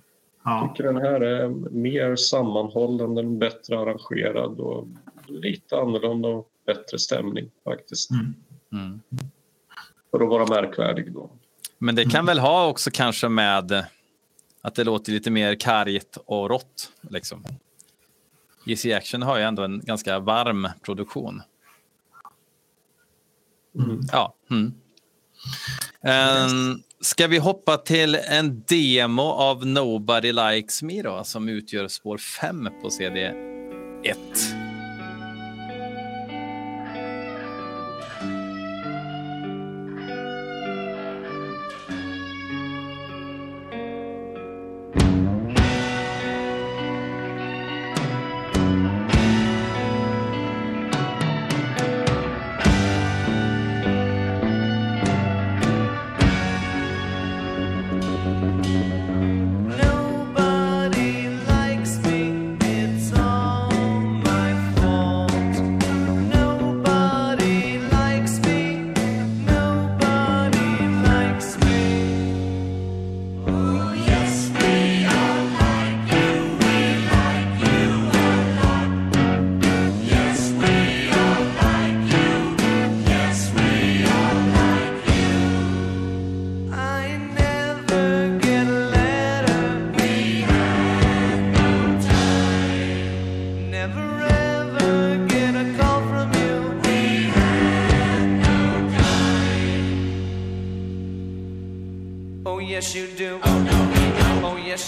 [0.50, 4.88] Jag tycker den här är mer sammanhållen, den bättre arrangerad och
[5.28, 8.12] lite annorlunda och bättre stämning faktiskt.
[8.12, 8.36] Mm.
[8.72, 9.00] Mm.
[10.12, 11.30] För att vara märkvärdig då.
[11.78, 13.86] Men det kan väl ha också kanske med
[14.62, 16.92] att det låter lite mer kargt och rått.
[17.02, 17.46] Liksom.
[18.68, 21.42] Easy Action har ju ändå en ganska varm produktion.
[23.76, 24.00] Mm.
[24.12, 24.34] Ja.
[24.52, 24.74] Mm.
[26.02, 32.18] Um, ska vi hoppa till en demo av Nobody Likes Me då, som utgör spår
[32.18, 33.34] 5 på CD
[34.04, 34.18] 1.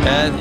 [0.07, 0.33] Eh,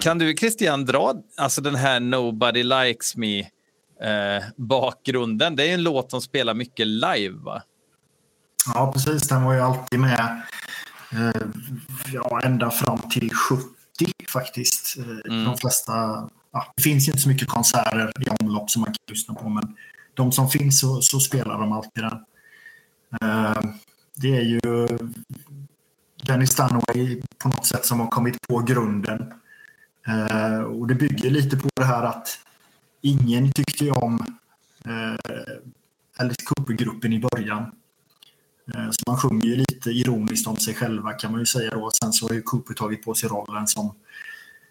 [0.00, 3.59] kan du Christian dra alltså den här Nobody Likes Me
[4.02, 5.56] eh, bakgrunden?
[5.56, 7.62] Det är en låt som spelar mycket live va?
[8.74, 9.28] Ja, precis.
[9.28, 10.42] Den var ju alltid med
[11.12, 11.42] eh,
[12.12, 13.64] ja, ända fram till 70
[14.28, 14.98] faktiskt.
[14.98, 15.44] Eh, mm.
[15.44, 15.92] De flesta,
[16.52, 19.48] ja, det finns ju inte så mycket konserter i omlopp som man kan lyssna på,
[19.48, 19.76] men
[20.14, 22.24] de som finns så, så spelar de alltid den.
[23.22, 23.62] Eh,
[24.14, 24.60] det är ju
[26.22, 29.32] Dennis Dunaway på något sätt som har kommit på grunden.
[30.66, 32.38] Och det bygger lite på det här att
[33.00, 34.18] ingen tyckte om
[36.20, 37.72] Alice Cooper-gruppen i början.
[38.74, 41.90] Eh, så man sjunger ju lite ironiskt om sig själva kan man ju säga då.
[42.02, 43.94] Sen så har ju Cooper tagit på sig rollen som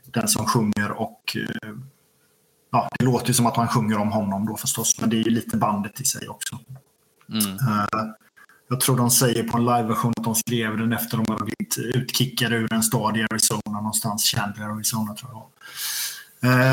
[0.06, 1.74] den som sjunger och eh,
[2.72, 5.24] ja, det låter ju som att man sjunger om honom då förstås, men det är
[5.24, 6.60] ju lite bandet i sig också.
[7.30, 7.48] Mm.
[7.48, 8.06] Eh,
[8.70, 11.78] jag tror de säger på en liveversion att de skrev den efter de hade blivit
[11.78, 15.48] utkickade ur en stad i Arizona någonstans, Chandler, Arizona tror jag.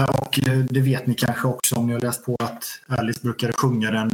[0.09, 3.90] Och det vet ni kanske också om ni har läst på att Alice brukade sjunga
[3.90, 4.11] den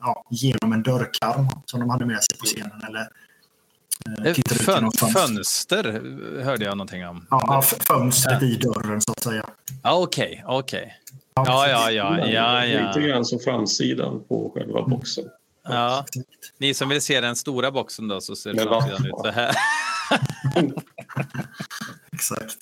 [0.00, 2.82] ja, genom en dörrkarm som de hade med sig på scenen.
[2.88, 3.08] Eller,
[4.28, 6.02] eh, Fön, fönster
[6.42, 7.26] hörde jag någonting om.
[7.30, 8.48] Ja, fönstret ja.
[8.48, 9.44] i dörren så att säga.
[9.82, 10.80] Okej, okay, okej.
[10.80, 11.54] Okay.
[11.54, 12.86] Ja, ja, ja, ja, ja.
[12.88, 15.24] Lite grann som framsidan på själva boxen.
[15.68, 16.04] Ja.
[16.58, 19.56] Ni som vill se den stora boxen då så ser framsidan ut så här.
[22.16, 22.56] Exakt.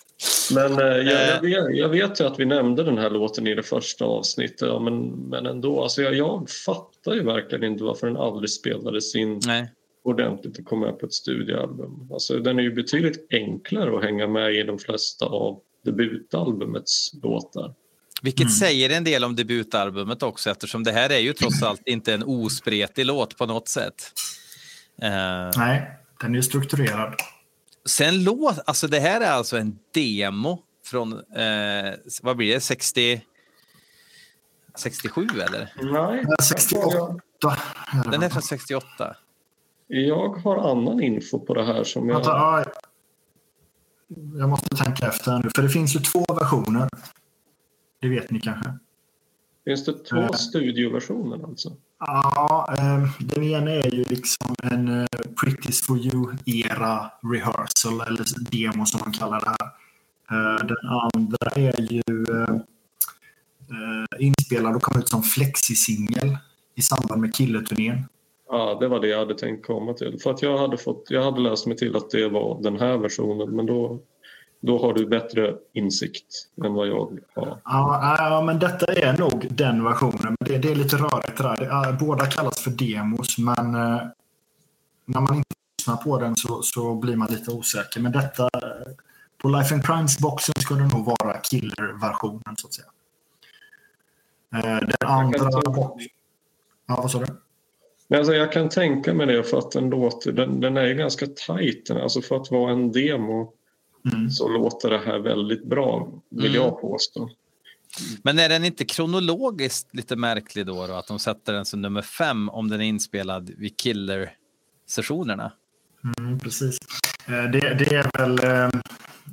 [0.54, 1.40] Men eh, jag, jag, eh.
[1.40, 4.80] vet, jag, vet, ju att vi nämnde den här låten i det första avsnittet, ja,
[4.80, 5.82] men, men ändå.
[5.82, 9.70] Alltså jag, jag fattar ju verkligen inte varför den aldrig spelades in Nej.
[10.04, 12.08] ordentligt och kom med på ett studioalbum.
[12.12, 17.74] Alltså, den är ju betydligt enklare att hänga med i de flesta av debutalbumets låtar.
[18.22, 18.50] Vilket mm.
[18.50, 22.22] säger en del om debutalbumet också eftersom det här är ju trots allt inte en
[22.22, 24.12] ospretig låt på något sätt.
[25.02, 25.50] Uh...
[25.56, 25.90] Nej,
[26.20, 27.14] den är strukturerad.
[27.88, 33.22] Sen låt, alltså det här är alltså en demo från, eh, vad blir det, 60,
[34.74, 35.72] 67 eller?
[35.92, 37.16] Nej, 68.
[38.10, 39.16] Den är från 68.
[39.86, 42.16] Jag har annan info på det här som jag...
[42.16, 42.64] Vänta,
[44.38, 46.88] jag måste tänka efter nu, för det finns ju två versioner.
[48.00, 48.78] Det vet ni kanske?
[49.64, 51.72] Finns det två uh, studioversioner alltså?
[51.98, 55.06] Ja, um, den ena är ju liksom en uh,
[55.40, 59.70] Pretties for you-era rehearsal, eller demo som man kallar det här.
[60.58, 60.76] Den
[61.14, 62.02] andra är ju
[64.18, 66.36] inspelad och kom ut som flexisingel
[66.74, 68.04] i samband med Killeturnén.
[68.48, 70.18] Ja, det var det jag hade tänkt komma till.
[70.22, 72.98] För att jag hade, fått, jag hade läst mig till att det var den här
[72.98, 74.00] versionen, men då
[74.66, 76.26] då har du bättre insikt
[76.64, 77.58] än vad jag har.
[77.64, 80.36] Ja, ja men detta är nog den versionen.
[80.40, 81.92] Det, det är lite rörigt det där.
[82.00, 84.00] Båda kallas för demos, men eh,
[85.04, 88.00] när man inte lyssnar på den så, så blir man lite osäker.
[88.00, 88.48] Men detta,
[89.42, 92.86] på Life and Crimes-boxen ska det nog vara killer-versionen så att säga.
[94.54, 95.50] Eh, den andra.
[96.86, 97.26] Ja, vad sa du?
[98.08, 101.26] Men alltså jag kan tänka mig det för att den låter, den, den är ganska
[101.46, 101.90] tajt.
[101.90, 103.52] Alltså för att vara en demo
[104.12, 104.30] mm.
[104.30, 106.62] så låter det här väldigt bra, vill mm.
[106.62, 107.30] jag påstå.
[108.22, 112.02] Men är den inte kronologiskt lite märklig då, då, att de sätter den som nummer
[112.02, 115.52] fem om den är inspelad vid Killer-sessionerna?
[116.18, 116.78] Mm, precis.
[117.26, 118.80] Eh, det, det, är väl eh,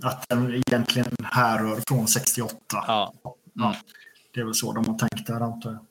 [0.03, 2.55] att den egentligen härrör från 68.
[2.71, 3.13] Ja.
[3.23, 3.33] Mm.
[3.53, 3.75] ja.
[4.33, 5.85] Det är väl så de har tänkt där antar jag.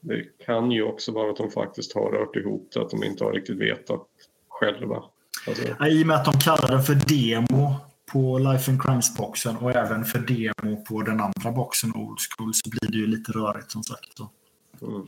[0.00, 3.24] Det kan ju också vara att de faktiskt har rört ihop det, att de inte
[3.24, 4.06] har riktigt vetat
[4.48, 5.02] själva.
[5.46, 5.86] Alltså...
[5.86, 7.74] I och med att de kallar den för demo
[8.12, 12.70] på Life and Crimes-boxen och även för demo på den andra boxen Old School så
[12.70, 14.18] blir det ju lite rörigt som sagt.
[14.82, 15.06] Mm.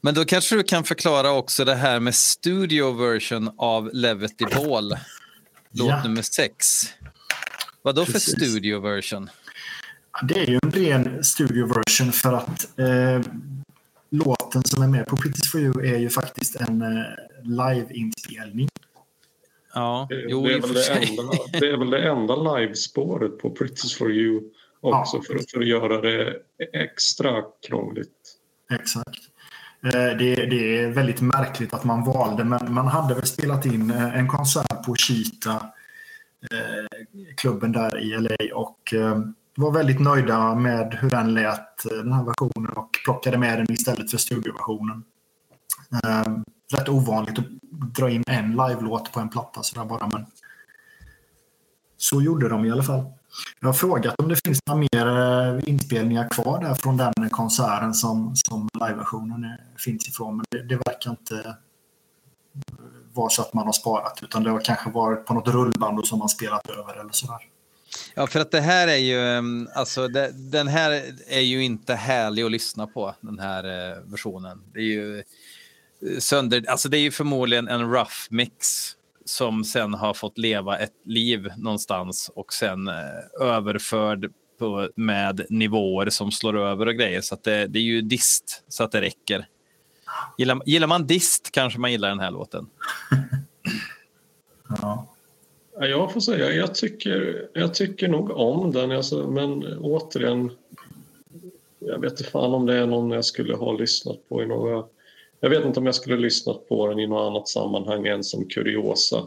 [0.00, 4.90] Men då kanske du kan förklara också det här med studio version av Levity Ball,
[5.70, 6.02] låt ja.
[6.02, 6.84] nummer sex.
[7.82, 9.30] Vad då för studio version?
[10.22, 13.32] Det är ju en ren studio version för att eh,
[14.10, 16.88] låten som är med på Pretty for you är ju faktiskt en eh,
[17.42, 18.68] live-inspelning.
[19.74, 23.50] Ja, det, jo, det, är väl det, enda, det är väl det enda livespåret på
[23.50, 24.42] Pretty for you
[24.80, 25.22] också ja.
[25.26, 26.36] för, för att göra det
[26.72, 28.38] extra krångligt.
[28.72, 29.20] Exakt.
[29.84, 33.90] Eh, det, det, är väldigt märkligt att man valde, men man hade väl spelat in
[33.90, 35.62] eh, en konsert på Cheetah,
[37.36, 38.94] klubben där i LA och
[39.54, 43.72] var väldigt nöjda med hur den lät, eh, den här versionen, och plockade med den
[43.72, 45.04] istället för studioversionen.
[46.72, 47.44] Rätt ovanligt att
[47.94, 50.26] dra in en live-låt på en platta sådär bara, men
[51.96, 53.04] så gjorde de i alla fall.
[53.60, 57.94] Jag har frågat om det finns några mer eh, inspelningar kvar där från den konserten
[57.94, 59.46] som, som live-versionen
[59.76, 61.52] finns ifrån, men det, det verkar inte eh,
[63.12, 66.18] vara så att man har sparat, utan det har kanske varit på något rullband som
[66.18, 67.38] man spelat över eller sådär.
[68.14, 69.42] Ja, för att det här är ju, eh,
[69.74, 73.62] alltså det, den här är ju inte härlig att lyssna på, den här
[74.10, 74.62] versionen.
[74.72, 75.22] Det är ju
[76.18, 78.56] sönder, alltså det är ju förmodligen en rough mix
[79.24, 82.94] som sen har fått leva ett liv någonstans och sen eh,
[83.40, 87.20] överförd på, med nivåer som slår över och grejer.
[87.20, 89.46] Så det, det, är ju dist så att det räcker.
[90.38, 92.66] Gillar, gillar man dist kanske man gillar den här låten.
[94.82, 95.06] ja.
[95.74, 100.50] Jag får säga, jag tycker, jag tycker nog om den, alltså, men återigen,
[101.78, 104.84] jag vet inte fan om det är någon jag skulle ha lyssnat på i några...
[105.42, 108.48] Jag vet inte om jag skulle lyssnat på den i något annat sammanhang än som
[108.48, 109.26] kuriosa.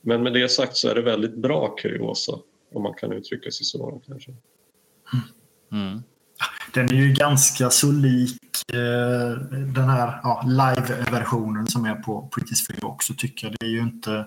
[0.00, 2.32] Men med det sagt så är det väldigt bra kuriosa,
[2.74, 4.30] om man kan uttrycka sig så kanske.
[5.72, 6.02] Mm.
[6.74, 8.40] Den är ju ganska så lik
[8.72, 13.56] eh, den här ja, live-versionen som är på Pretty Free också tycker jag.
[13.60, 14.24] Det är ju inte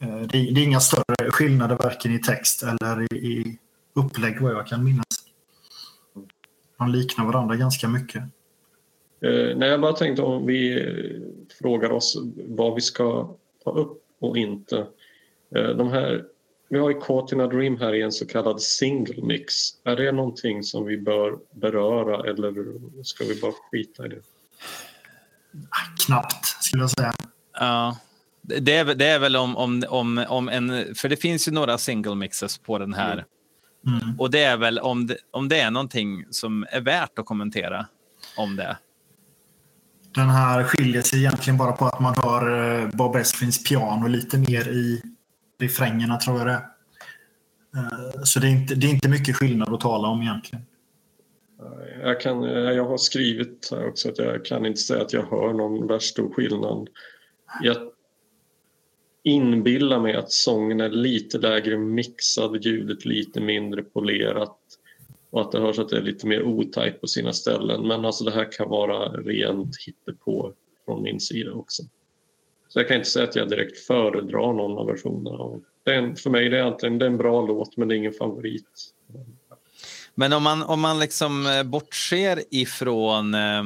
[0.00, 3.58] Eh, det är, det är inga större skillnader varken i text eller i, i
[3.94, 5.06] upplägg vad jag kan minnas.
[6.78, 8.24] De liknar varandra ganska mycket.
[9.22, 10.84] Eh, nej, jag bara tänkte om vi
[11.60, 14.86] frågar oss vad vi ska ta upp och inte.
[15.56, 16.24] Eh, de här,
[16.68, 19.54] vi har ju Caught in a Dream här i en så kallad single mix.
[19.84, 22.54] Är det någonting som vi bör beröra eller
[23.02, 24.22] ska vi bara skita i det?
[26.06, 27.14] Knappt skulle jag säga.
[27.52, 27.98] Ja,
[28.42, 30.94] det är, det är väl om, om, om, om en...
[30.94, 33.24] För det finns ju några single mixes på den här.
[33.86, 34.20] Mm.
[34.20, 37.86] Och det är väl om det, om det är någonting som är värt att kommentera
[38.36, 38.76] om det.
[40.14, 44.38] Den här skiljer sig egentligen bara på att man hör eh, Bob Esfins piano lite
[44.38, 45.02] mer i
[45.58, 46.70] refrängerna tror jag det är.
[47.76, 50.64] Eh, så det är, inte, det är inte mycket skillnad att tala om egentligen.
[52.02, 55.22] Jag, kan, eh, jag har skrivit här också att jag kan inte säga att jag
[55.22, 56.88] hör någon värst stor skillnad.
[57.62, 57.76] Jag
[59.22, 64.59] inbillar mig att sången är lite lägre mixad, ljudet lite mindre polerat
[65.30, 67.88] och att det hörs att det är lite mer otajt på sina ställen.
[67.88, 70.52] Men alltså det här kan vara rent hittepå
[70.84, 71.82] från min sida också.
[72.68, 75.60] Så jag kan inte säga att jag direkt föredrar någon av versionerna.
[75.84, 78.12] Den, för mig det är antingen, det är en bra låt men det är ingen
[78.12, 78.92] favorit.
[80.14, 83.62] Men om man, om man liksom eh, bortser ifrån eh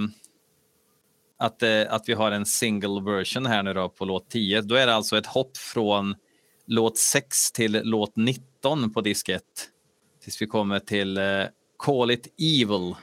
[1.45, 4.61] att, eh, att vi har en single version här nu då på låt 10.
[4.61, 6.15] Då är det alltså ett hopp från
[6.67, 9.43] låt 6 till låt 19 på disk 1.
[10.25, 11.45] Tills vi kommer till eh,
[11.79, 12.95] Call it Evil.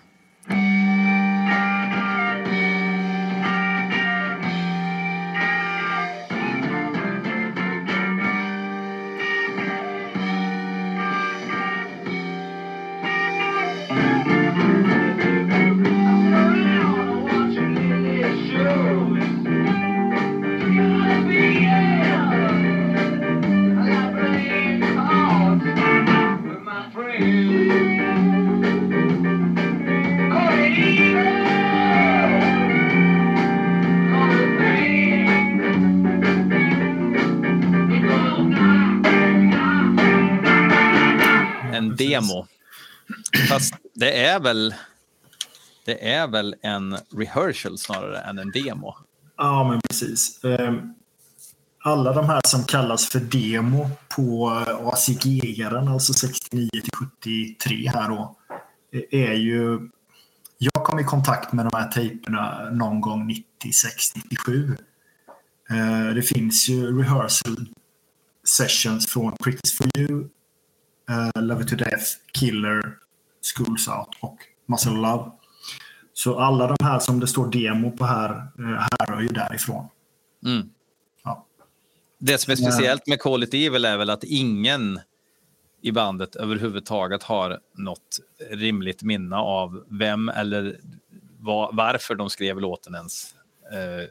[44.32, 44.76] Är väl
[45.86, 48.96] det är väl en rehearsal snarare än en demo.
[49.38, 50.44] Ja, men precis.
[50.44, 50.94] Ehm,
[51.84, 58.10] alla de här som kallas för demo på eh, ACG-eran, alltså 69 till 73 här
[58.10, 58.38] då,
[58.94, 59.90] eh, är ju...
[60.58, 64.78] Jag kom i kontakt med de här tejperna någon gång 96, 97.
[65.70, 67.68] Eh, det finns ju rehearsal
[68.44, 70.30] sessions från Critics for You,
[71.36, 72.98] Love It To Death, Killer,
[73.42, 75.32] Schools Out och Muscle Love.
[76.14, 79.88] Så alla de här som det står demo på här uh, härrör ju därifrån.
[80.46, 80.70] Mm.
[81.24, 81.46] Ja.
[82.20, 85.00] Det som är speciellt med Call It Evil är väl att ingen
[85.82, 88.20] i bandet överhuvudtaget har något
[88.50, 90.80] rimligt minne av vem eller
[91.40, 93.36] var, varför de skrev låten ens.
[93.72, 94.10] Eh,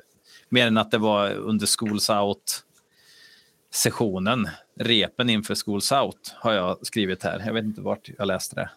[0.49, 2.64] mer än att det var under Schools Out
[3.70, 4.49] sessionen,
[4.81, 7.43] repen inför Schools Out, har jag skrivit här.
[7.47, 8.70] Jag vet inte vart jag läste det.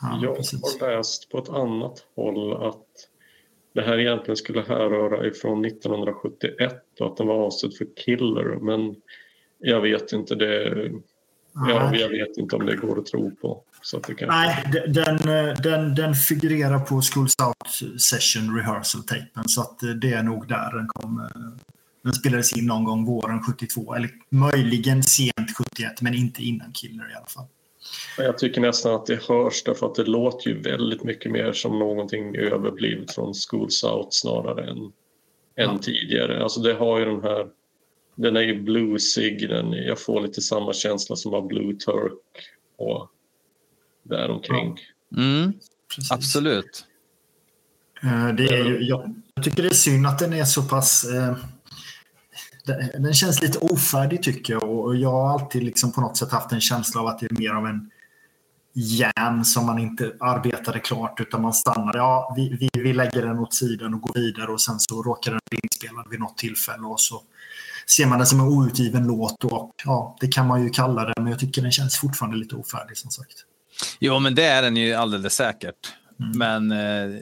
[0.00, 2.86] Ja, jag har läst på ett annat håll att
[3.74, 8.96] det här egentligen skulle härröra ifrån 1971 och att den var avsedd för Killer, men
[9.58, 10.34] jag vet inte.
[10.34, 10.90] Det,
[11.68, 13.62] jag, jag vet inte om det går att tro på.
[13.82, 14.28] Så att kan...
[14.28, 15.16] Nej, den,
[15.62, 20.86] den, den figurerar på Schools Out Session Rehearsal-tejpen så att det är nog där den
[20.86, 21.28] kom,
[22.04, 27.10] den spelades in någon gång våren 72 eller möjligen sent 71 men inte innan Killer
[27.12, 27.46] i alla fall.
[28.18, 31.78] Jag tycker nästan att det hörs därför att det låter ju väldigt mycket mer som
[31.78, 34.92] någonting överblivet från Schools Out snarare än,
[35.54, 35.70] ja.
[35.70, 36.42] än tidigare.
[36.42, 37.46] Alltså det har ju den här,
[38.14, 42.12] den är ju bluesig, den, jag får lite samma känsla som av Blue Turk
[42.78, 43.10] och
[44.02, 44.78] däromkring.
[45.08, 45.22] Ja.
[45.22, 45.52] Mm,
[46.10, 46.84] absolut.
[48.02, 51.04] Eh, det är ju, jag, jag tycker det är synd att den är så pass
[51.04, 51.36] eh,
[52.98, 56.52] den känns lite ofärdig tycker jag och jag har alltid liksom på något sätt haft
[56.52, 57.90] en känsla av att det är mer av en
[58.74, 61.96] järn som man inte arbetade klart utan man stannar.
[61.96, 65.30] Ja, vi, vi, vi lägger den åt sidan och går vidare och sen så råkar
[65.30, 67.22] den bli inspelad vid något tillfälle och så
[67.86, 71.14] ser man den som en outgiven låt och ja, det kan man ju kalla den
[71.16, 73.44] men jag tycker den känns fortfarande lite ofärdig som sagt.
[73.98, 75.92] Jo, men det är den ju alldeles säkert.
[76.20, 76.38] Mm.
[76.38, 77.20] Men eh,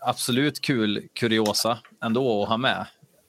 [0.00, 2.86] absolut kul kuriosa ändå att ha med.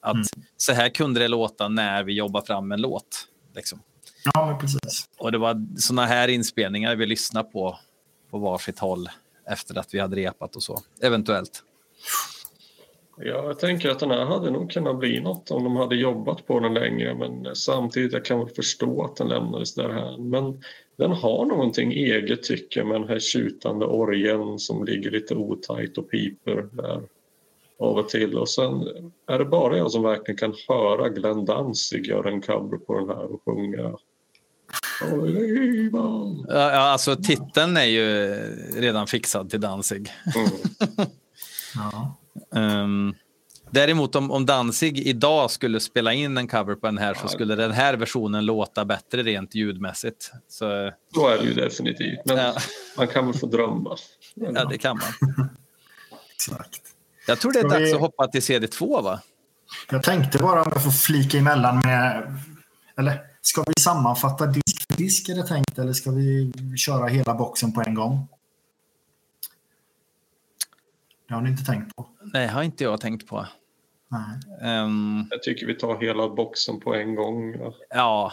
[0.08, 0.46] Att mm.
[0.56, 3.28] så här kunde det låta när vi jobbar fram en låt.
[3.54, 3.82] Liksom.
[4.24, 5.08] Ja, men precis.
[5.18, 7.78] Och det var såna här inspelningar vi lyssnade på
[8.30, 9.08] på varsitt håll
[9.50, 11.62] efter att vi hade repat och så, eventuellt.
[13.16, 16.46] Ja, jag tänker att den här hade nog kunnat bli något om de hade jobbat
[16.46, 20.18] på den längre men samtidigt jag kan väl förstå att den lämnades där här.
[20.18, 20.62] Men
[20.96, 25.98] den har någonting eget tycker jag med den här tjutande orgeln som ligger lite otajt
[25.98, 27.02] och piper där
[27.78, 28.38] av och till.
[28.38, 28.88] Och sen
[29.28, 33.08] är det bara jag som verkligen kan höra Glenn Danzig göra en cover på den
[33.08, 33.98] här och sjunga
[36.48, 38.34] Ja, alltså titeln är ju
[38.76, 40.12] redan fixad till Danzig.
[40.36, 40.50] Mm.
[41.74, 42.16] ja.
[42.60, 43.14] um,
[43.70, 47.54] däremot om, om Danzig idag skulle spela in en cover på den här så skulle
[47.54, 50.32] den här versionen låta bättre rent ljudmässigt.
[50.48, 52.54] Så, Då är det ju definitivt, men ja.
[52.96, 53.96] man kan väl få drömma.
[54.34, 55.38] Ja, det kan man.
[56.34, 56.97] Exakt.
[57.28, 57.94] Jag tror det är dags vi...
[57.94, 59.20] att hoppa till CD2 va?
[59.90, 62.34] Jag tänkte bara om jag får flika emellan med...
[62.96, 67.34] Eller ska vi sammanfatta disk för disk är det tänkt eller ska vi köra hela
[67.34, 68.28] boxen på en gång?
[71.28, 72.08] Det har ni inte tänkt på?
[72.32, 73.46] Nej, har inte jag tänkt på.
[74.08, 74.82] Nej.
[74.82, 75.28] Um...
[75.30, 77.54] Jag tycker vi tar hela boxen på en gång.
[77.54, 77.72] Ja.
[77.90, 78.32] ja.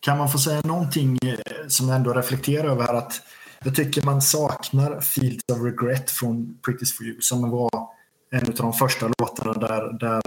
[0.00, 3.22] Kan man få säga någonting eh, som ändå reflekterar över att
[3.64, 7.95] jag tycker man saknar Fields of Regret från Pretty for You som var
[8.30, 10.22] en av de första låtarna där, där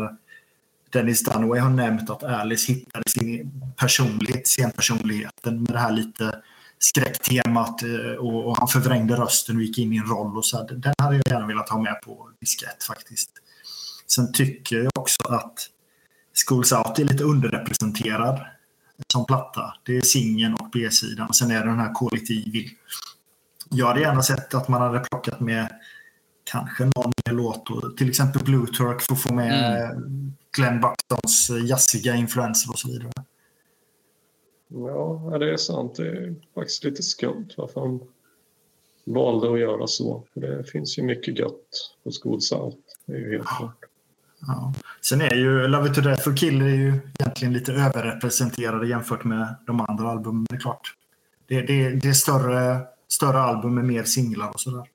[0.90, 6.42] Dennis Dunaway har nämnt att Alice hittade sin personlighet, scenpersonligheten med det här lite
[6.80, 10.38] skräcktemat eh, och, och han förvrängde rösten och gick in i en roll.
[10.38, 10.64] och så.
[10.64, 13.30] Den hade jag gärna velat ha med på diskett faktiskt.
[14.08, 15.70] Sen tycker jag också att
[16.48, 18.46] Schools Out är lite underrepresenterad
[19.12, 19.74] som platta.
[19.84, 21.34] Det är singeln och B-sidan.
[21.34, 22.70] Sen är det den här kollektiv.
[23.70, 25.70] Jag hade gärna sett att man hade plockat med
[26.52, 27.98] kanske någon mer låt.
[27.98, 30.34] Till exempel Blue Turk för att få med mm.
[30.58, 33.12] Glenn Buxtons jazziga influenser och så vidare.
[34.68, 35.96] Ja, det är sant.
[35.96, 38.00] Det är faktiskt lite skumt varför han
[39.06, 40.24] valde att göra så.
[40.34, 42.78] Det finns ju mycket gött på School South.
[43.06, 43.86] Det är ju helt klart.
[44.48, 44.74] Ja.
[45.02, 49.24] Sen är ju Love It To Death och Kill är ju egentligen lite överrepresenterade jämfört
[49.24, 50.46] med de andra albumen.
[50.50, 50.94] Det är klart.
[51.48, 54.88] Det, det, det är större, större album med mer singlar och sådär.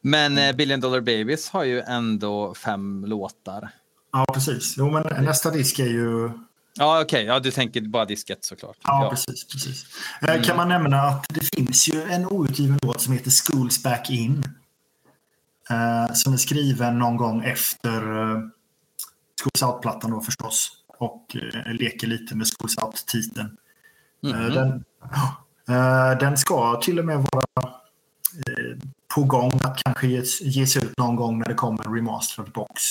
[0.00, 3.70] Men eh, Billion Dollar Babies har ju ändå fem låtar.
[4.12, 4.74] Ja, precis.
[4.76, 6.30] Jo, men nästa disk är ju...
[6.74, 7.04] Ja, okej.
[7.04, 7.24] Okay.
[7.24, 8.76] Ja, du tänker bara diskett såklart.
[8.82, 9.10] Ja, ja.
[9.10, 9.46] precis.
[9.48, 9.86] precis.
[10.20, 10.42] Mm.
[10.42, 14.44] Kan man nämna att det finns ju en outgiven låt som heter Schools Back In.
[15.70, 18.40] Eh, som är skriven någon gång efter eh,
[19.42, 20.72] Schools Out-plattan då förstås.
[20.98, 23.56] Och eh, leker lite med Schools Out-titeln.
[24.24, 24.54] Mm.
[24.54, 24.84] Den,
[25.68, 27.44] eh, den ska till och med vara
[28.46, 28.76] eh,
[29.14, 32.82] på gång att kanske ges, ges ut någon gång när det kommer en remastered box.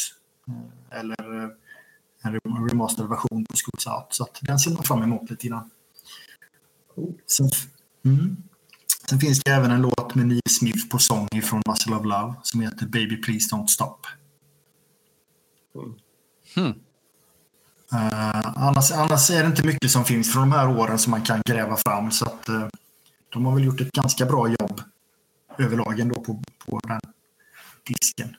[0.47, 1.51] Eh, eller
[2.23, 4.07] en remastered version på Schools Out.
[4.09, 5.69] Så den ser man fram emot lite grann.
[7.27, 7.49] Sen,
[8.05, 8.37] mm.
[9.09, 12.33] Sen finns det även en låt med Neil Smith på sång från Muscle of Love
[12.43, 13.97] som heter Baby Please Don't Stop.
[16.55, 16.73] Hmm.
[17.93, 21.21] Uh, annars, annars, är det inte mycket som finns från de här åren som man
[21.21, 22.11] kan gräva fram.
[22.11, 22.67] Så att, uh,
[23.29, 24.81] de har väl gjort ett ganska bra jobb
[25.59, 26.99] överlag ändå på, på den
[27.85, 28.35] disken.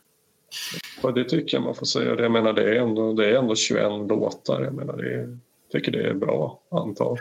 [1.02, 2.20] Ja, det tycker jag man får säga.
[2.20, 4.62] Jag menar, det, är ändå, det är ändå 21 låtar.
[4.62, 5.38] Jag menar, det är,
[5.72, 7.18] tycker det är bra antal.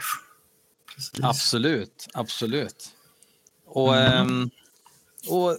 [0.96, 1.24] Precis.
[1.24, 2.90] Absolut, absolut.
[3.66, 4.28] Och, mm.
[4.28, 4.50] um,
[5.30, 5.50] och,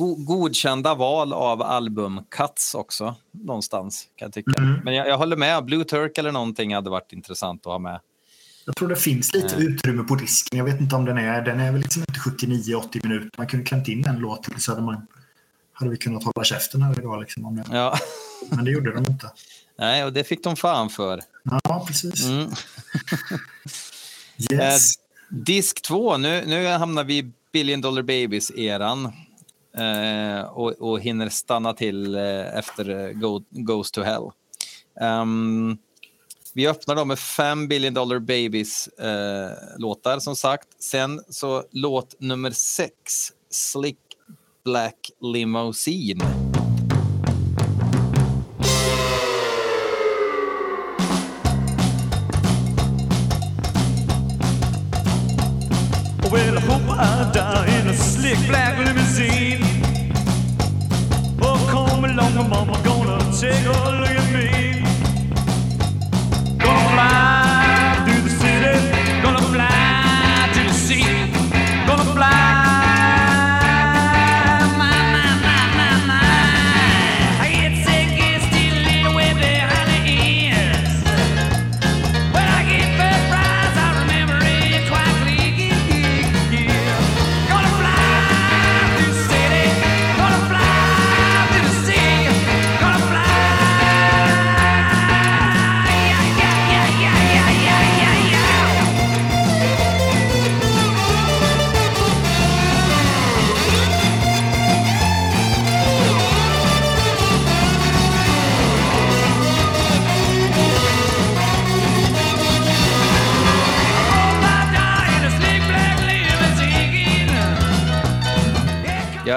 [0.00, 4.62] och godkända val av album Cuts också, någonstans kan jag tycka.
[4.62, 4.80] Mm.
[4.84, 8.00] Men jag, jag, håller med, Blue Turk eller någonting hade varit intressant att ha med.
[8.66, 9.68] Jag tror det finns lite mm.
[9.68, 10.58] utrymme på disken.
[10.58, 13.30] Jag vet inte om den är, den är väl liksom inte 79-80 minuter.
[13.36, 15.06] Man kunde klämt in en låt till så hade, man,
[15.72, 17.20] hade vi kunnat hålla käften här idag.
[17.20, 17.64] Liksom, om det.
[17.70, 17.98] Ja.
[18.50, 19.30] Men det gjorde de inte.
[19.78, 21.20] Nej, och det fick de fan för.
[21.64, 22.26] Ja, precis.
[22.26, 22.40] Mm.
[24.52, 24.96] yes.
[24.96, 29.12] Eh, disk 2, nu, nu hamnar vi Billion Dollar Babies-eran
[29.76, 34.30] eh, och, och hinner stanna till eh, efter Go, Goes to Hell.
[35.00, 35.78] Um,
[36.54, 40.68] vi öppnar då med fem Billion Dollar Babies-låtar, eh, som sagt.
[40.82, 42.92] Sen så låt nummer sex,
[43.50, 43.98] Slick
[44.64, 46.24] Black Limousine.
[56.30, 59.62] Well, I hope I die in a slick black limousine.
[61.40, 64.23] Oh, come along, mama, gonna take a look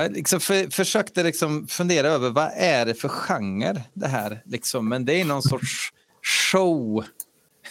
[0.08, 4.89] Jag liksom för, försökte liksom fundera över vad är det för genre det här liksom,
[4.89, 5.93] men det är någon sorts
[6.51, 7.03] show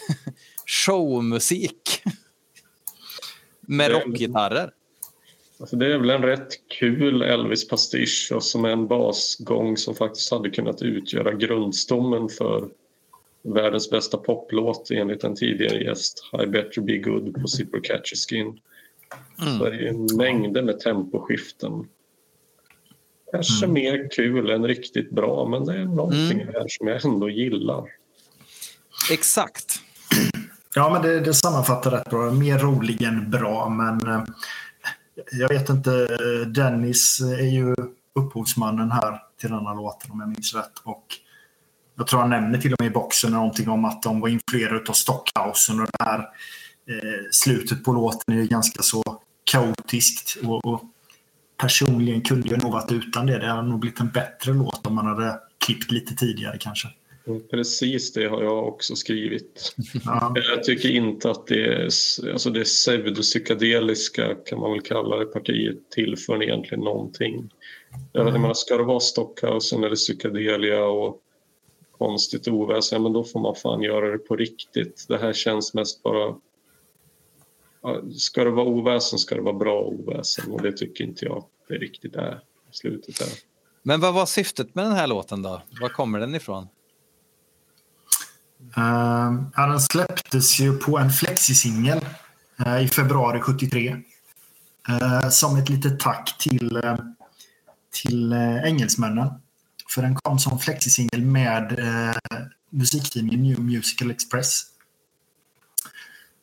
[0.65, 2.03] showmusik
[3.61, 4.71] med rockgitarrer.
[5.59, 6.47] Alltså det är väl en rätt
[6.79, 12.69] kul Elvis-pastisch och som är en basgång som faktiskt hade kunnat utgöra grundstommen för
[13.41, 18.59] världens bästa poplåt enligt en tidigare gäst, I better be good på Zipper Catch Skin.
[19.41, 19.59] Mm.
[19.59, 21.87] Så är det ju mängder med temposkiften
[23.31, 23.73] Kanske mm.
[23.73, 26.53] mer kul än riktigt bra, men det är någonting mm.
[26.53, 27.83] här som jag ändå gillar.
[29.11, 29.81] Exakt.
[30.75, 32.31] Ja, men det, det sammanfattar rätt bra.
[32.31, 34.23] Mer rolig än bra, men eh,
[35.31, 36.07] jag vet inte.
[36.45, 37.75] Dennis är ju
[38.15, 40.79] upphovsmannen här till den här låten om jag minns rätt.
[40.83, 41.05] Och
[41.97, 44.89] jag tror han nämner till och med i boxen någonting om att de var influerade
[44.89, 46.19] av Stockhausen och det här
[46.89, 49.03] eh, slutet på låten är ganska så
[49.43, 50.37] kaotiskt.
[50.43, 50.83] Och, och
[51.57, 53.39] personligen kunde jag nog varit utan det.
[53.39, 56.87] Det hade nog blivit en bättre låt om man hade klippt lite tidigare kanske.
[57.27, 59.75] Mm, precis det har jag också skrivit.
[60.05, 60.33] Ja.
[60.35, 61.83] Jag tycker inte att det är,
[62.31, 67.49] alltså det pseudopsykadeliska kan man väl kalla det partiet tillför egentligen någonting.
[68.13, 68.41] Jag mm.
[68.41, 71.21] menar, ska det vara Stockhausen eller psykedelia och
[71.97, 75.05] konstigt oväsen, men då får man fan göra det på riktigt.
[75.07, 76.35] Det här känns mest bara
[78.17, 81.75] ska det vara oväsen ska det vara bra oväsen och det tycker inte jag det
[81.75, 82.39] riktigt är
[82.71, 83.27] slutet där.
[83.83, 85.61] Men vad var syftet med den här låten då?
[85.81, 86.67] Var kommer den ifrån?
[88.77, 92.05] Uh, ja, den släpptes ju på en flexisingel
[92.65, 93.95] uh, i februari 73.
[94.89, 96.95] Uh, eh, som ett litet tack till, uh,
[97.91, 98.33] till
[98.63, 99.29] engelsmännen.
[99.89, 102.15] För den kom som flexisingel med eh,
[102.69, 104.63] musiktidningen New Musical Express.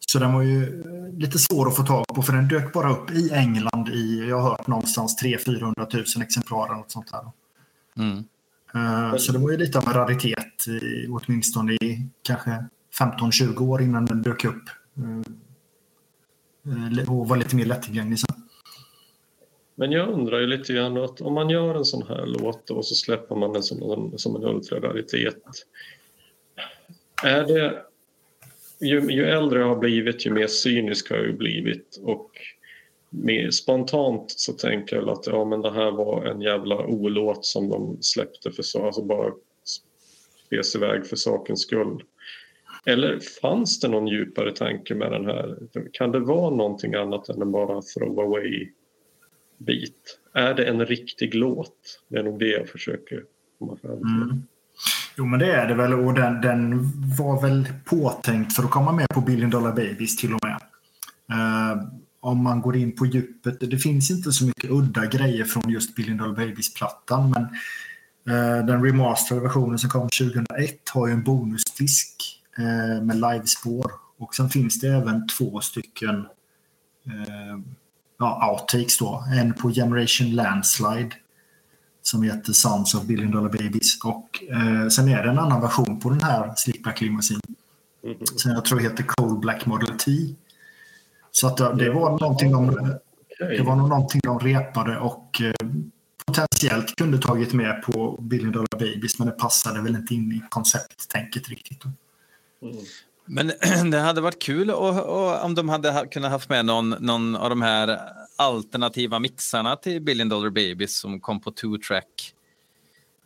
[0.07, 2.93] Så den var ju eh, lite svår att få tag på för den dök bara
[2.93, 7.31] upp i England i, jag har hört någonstans 300 000 exemplar eller något sånt där.
[7.97, 8.25] Mm.
[8.77, 12.65] Uh, så det var ju lite av en raritet, i, åtminstone i kanske
[13.01, 14.63] 15-20 år innan den dök upp.
[14.99, 15.23] Uh,
[17.11, 18.45] och var lite mer lättillgänglig sen.
[19.75, 22.87] Men jag undrar ju lite grann att om man gör en sån här låt och
[22.87, 25.43] så släpper man den som, som en ultrararitet.
[27.23, 27.83] Är det,
[28.85, 32.01] ju, ju äldre jag har blivit, ju mer cynisk har jag blivit.
[32.03, 32.31] Och
[33.11, 37.69] mer spontant så tänker jag att ja, men det här var en jävla olåt som
[37.69, 39.33] de släppte för så, alltså bara
[40.45, 42.03] spes iväg för sakens skull.
[42.87, 45.59] Eller fanns det någon djupare tanke med den här?
[45.93, 48.69] Kan det vara någonting annat än en bara throwaway
[49.59, 50.19] bit?
[50.33, 52.01] Är det en riktig låt?
[52.09, 53.25] Det är nog det jag försöker
[53.59, 54.31] komma fram till.
[54.31, 54.43] Mm.
[55.17, 58.93] Jo, men det är det väl och den, den var väl påtänkt för att komma
[58.93, 60.61] med på Billion Dollar Babies till och med.
[61.33, 61.83] Uh,
[62.21, 65.95] om man går in på djupet, det finns inte så mycket udda grejer från just
[65.95, 67.43] Billion Dollar Babies-plattan men
[68.37, 74.35] uh, den remasterade versionen som kom 2001 har ju en bonusdisk uh, med livespår och
[74.35, 76.27] sen finns det även två stycken
[78.19, 79.25] ja, outtakes då.
[79.41, 81.11] En på Generation Landslide
[82.05, 83.99] som heter Sounds of Billion Dollar Babies.
[84.05, 87.41] Och eh, sen är det en annan version på den här Slickback Limousine.
[88.05, 88.37] Mm -hmm.
[88.37, 90.11] Som jag tror heter Cold Black Model T.
[91.31, 92.67] Så att det var någonting de,
[93.39, 95.69] det var någonting de repade och eh,
[96.27, 100.43] potentiellt kunde tagit med på Billion Dollar Babies men det passade väl inte in i
[100.49, 101.85] koncepttänket riktigt.
[102.63, 102.77] Mm.
[103.27, 103.53] Men
[103.91, 107.51] det hade varit kul och, och om de hade kunnat haft med någon, någon av
[107.51, 107.99] de här
[108.37, 112.35] alternativa mixarna till Billion Dollar Babies som kom på two track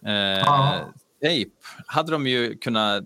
[0.07, 0.93] eh, ah.
[1.23, 1.51] tape.
[1.87, 3.05] Hade de ju kunnat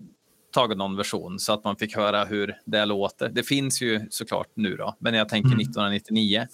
[0.53, 3.29] tagit någon version så att man fick höra hur det låter.
[3.29, 5.59] Det finns ju såklart nu då, men jag tänker mm.
[5.59, 6.47] 1999.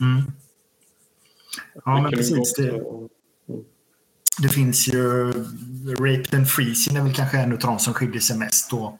[0.00, 0.22] Mm.
[1.84, 2.54] Ja, men precis.
[2.54, 2.82] Det,
[4.42, 5.32] det finns ju
[5.98, 8.98] Rape and Freezing är väl kanske en av de som skiljer sig mest då.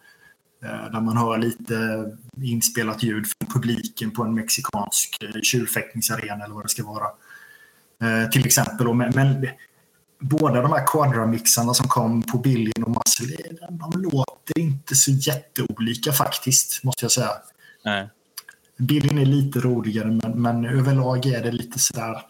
[0.66, 2.04] Eh, där man hör lite
[2.42, 7.06] inspelat ljud från publiken på en mexikansk eh, tjurfäktningsarena eller vad det ska vara.
[8.02, 8.94] Eh, till exempel.
[8.94, 9.48] Men,
[10.20, 13.36] båda de här quadramixarna som kom på Billion och Muscle,
[13.70, 17.30] de låter inte så jätteolika faktiskt, måste jag säga.
[17.84, 18.10] Nej.
[18.78, 22.22] Billion är lite roligare, men, men överlag är det lite sådär...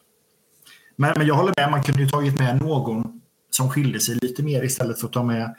[0.97, 3.21] Men, men jag håller med, man kunde ju tagit med någon
[3.51, 5.55] som skilde sig lite mer istället för att ta med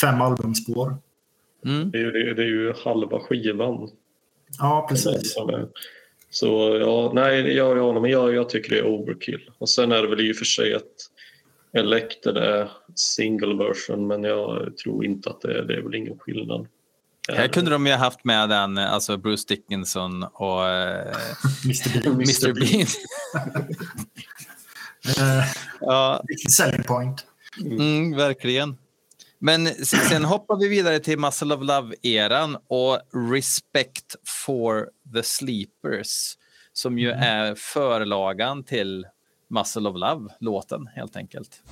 [0.00, 0.96] fem albumspår.
[1.64, 1.90] Mm.
[1.90, 3.90] Det, är ju, det är ju halva skivan.
[4.58, 5.36] Ja, precis.
[6.30, 9.50] Så ja, nej, jag, ja, men jag, jag tycker det är overkill.
[9.58, 10.84] Och sen är det väl i och för sig att
[11.72, 16.18] Elected är single version men jag tror inte att det är, det är väl ingen
[16.18, 16.66] skillnad.
[17.28, 21.16] Här kunde de ju haft med den, alltså Bruce Dickinson och eh,
[21.64, 22.14] Mr Bean.
[22.14, 22.52] Mr.
[22.52, 22.86] Bean.
[25.18, 25.44] uh,
[25.80, 26.24] ja.
[26.56, 27.26] Selling point.
[27.60, 28.76] Mm, verkligen.
[29.42, 33.00] Men sen hoppar vi vidare till Muscle of Love-eran och
[33.32, 36.36] Respect for the Sleepers
[36.72, 37.22] som ju mm.
[37.22, 39.06] är förlagan till
[39.50, 41.62] Muscle of Love-låten helt enkelt.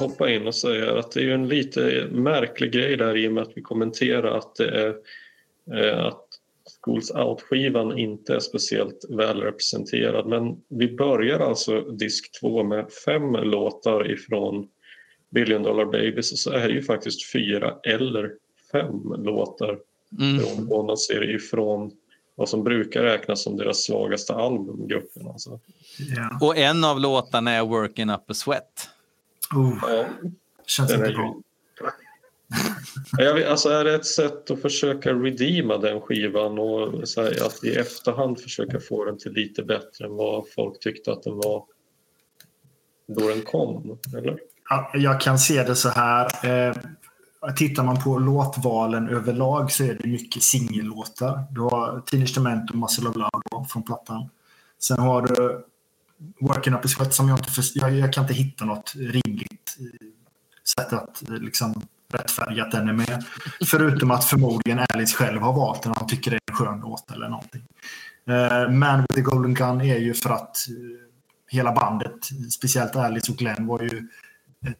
[0.00, 3.42] Hoppa in och säga att det är en lite märklig grej där i och med
[3.42, 4.94] att vi kommenterar att det är
[5.74, 6.26] eh, att
[6.84, 10.26] Schools Out-skivan inte är speciellt välrepresenterad.
[10.26, 14.68] Men vi börjar alltså disk två med fem låtar ifrån
[15.30, 18.30] Billion Dollar Babies och så är det ju faktiskt fyra eller
[18.72, 19.78] fem låtar
[20.20, 20.40] mm.
[20.40, 21.90] från Bonus-serie ifrån
[22.34, 25.28] vad som brukar räknas som deras svagaste album, gruppen.
[25.28, 25.60] Alltså.
[26.16, 26.42] Yeah.
[26.42, 28.90] Och en av låtarna är Working Up a Sweat.
[29.54, 30.04] Oh,
[30.66, 31.40] känns inte bra.
[33.16, 37.46] Jag vet, alltså är det ett sätt att försöka redeema den skivan och så här,
[37.46, 41.36] att i efterhand försöka få den till lite bättre än vad folk tyckte att den
[41.36, 41.64] var
[43.06, 43.98] då den kom?
[44.18, 44.38] Eller?
[44.70, 46.46] Ja, Jag kan se det så här.
[46.46, 46.74] Eh,
[47.56, 51.44] tittar man på låtvalen överlag så är det mycket singellåtar.
[51.50, 54.28] Du har Teenage Dement och Muscle of Love från plattan.
[54.78, 55.64] Sen har du
[56.40, 59.76] Working Up a Sweat som jag inte för, jag, jag kan inte hitta något rimligt
[60.78, 63.24] sätt att eh, liksom rättfärdiga att den är med.
[63.70, 67.10] Förutom att förmodligen Alice själv har valt den och tycker det är en skön låt
[67.10, 67.62] eller någonting.
[68.28, 71.06] Uh, Man with the Golden Gun är ju för att eh,
[71.50, 74.08] hela bandet, speciellt Alice och Glenn, var ju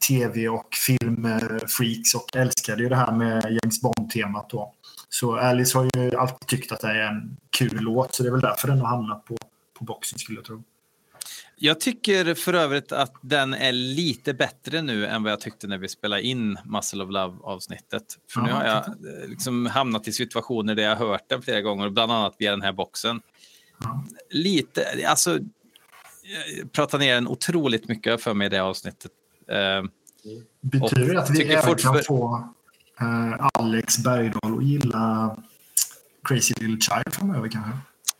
[0.09, 4.75] tv och filmfreaks och älskade ju det här med James Bond-temat då.
[5.09, 8.31] Så Alice har ju alltid tyckt att det är en kul låt, så det är
[8.33, 9.37] väl därför den har hamnat på,
[9.79, 10.63] på boxen skulle jag tro.
[11.63, 15.79] Jag tycker för övrigt att den är lite bättre nu än vad jag tyckte när
[15.79, 18.03] vi spelade in Muscle of Love-avsnittet.
[18.31, 21.61] För nu har jag eh, liksom hamnat i situationer där jag har hört den flera
[21.61, 23.21] gånger, bland annat via den här boxen.
[24.31, 25.39] Lite, alltså,
[26.61, 29.11] jag pratar ner den otroligt mycket för mig i det avsnittet.
[29.49, 29.83] Eh,
[30.61, 32.49] Betyder det att vi även fortfar- kan få
[33.01, 35.37] eh, Alex Bergdahl att gilla
[36.25, 37.71] Crazy Little Child framöver kanske?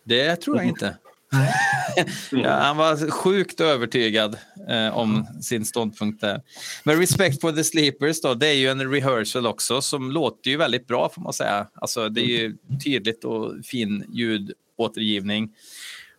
[0.05, 0.97] det tror jag inte.
[2.31, 6.43] Ja, han var sjukt övertygad eh, om sin ståndpunkt där.
[6.85, 10.57] Men Respect for the Sleepers då, det är ju en rehearsal också som låter ju
[10.57, 11.67] väldigt bra får man säga.
[11.75, 15.55] Alltså det är ju tydligt och fin ljudåtergivning.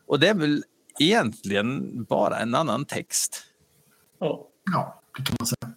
[0.06, 0.64] Och det är väl
[1.00, 3.44] egentligen bara en annan text.
[4.20, 4.48] Ja.
[4.72, 5.74] Ja, det kan man säga.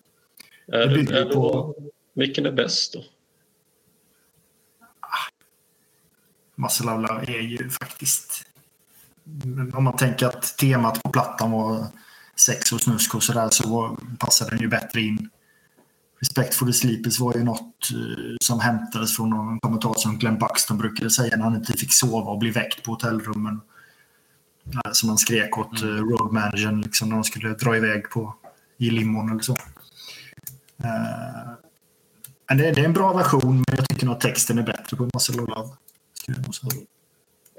[0.66, 1.74] Är, Det är det, på-
[2.14, 3.05] Vilken är bäst då?
[6.55, 8.47] Muscle of Love är ju faktiskt...
[9.74, 11.86] Om man tänker att temat på plattan var
[12.36, 15.30] sex och snusk och sådär så passade den ju bättre in.
[16.20, 20.38] Respect for the Sleepers var ju något eh, som hämtades från någon kommentar som Glenn
[20.38, 23.60] Buxton brukade säga när han inte fick sova och bli väckt på hotellrummen.
[24.74, 26.10] Eh, Som han skrek åt mm.
[26.10, 28.34] road managern liksom, när de skulle dra iväg på,
[28.78, 29.56] i limon eller så.
[30.84, 34.96] Eh, det, det är en bra version, men jag tycker nog att texten är bättre
[34.96, 35.68] på Muscle of Love.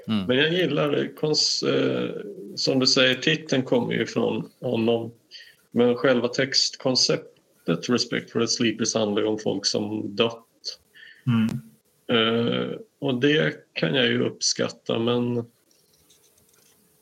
[0.06, 0.26] Säga.
[0.26, 1.08] Men jag gillar, det.
[1.08, 2.10] Kons, eh,
[2.56, 5.12] som du säger, titeln kommer ju från honom.
[5.70, 10.42] Men själva textkonceptet, Respect for the Sleepers, handlar ju om folk som dött.
[11.26, 11.48] Mm.
[12.08, 15.44] Eh, och det kan jag ju uppskatta, men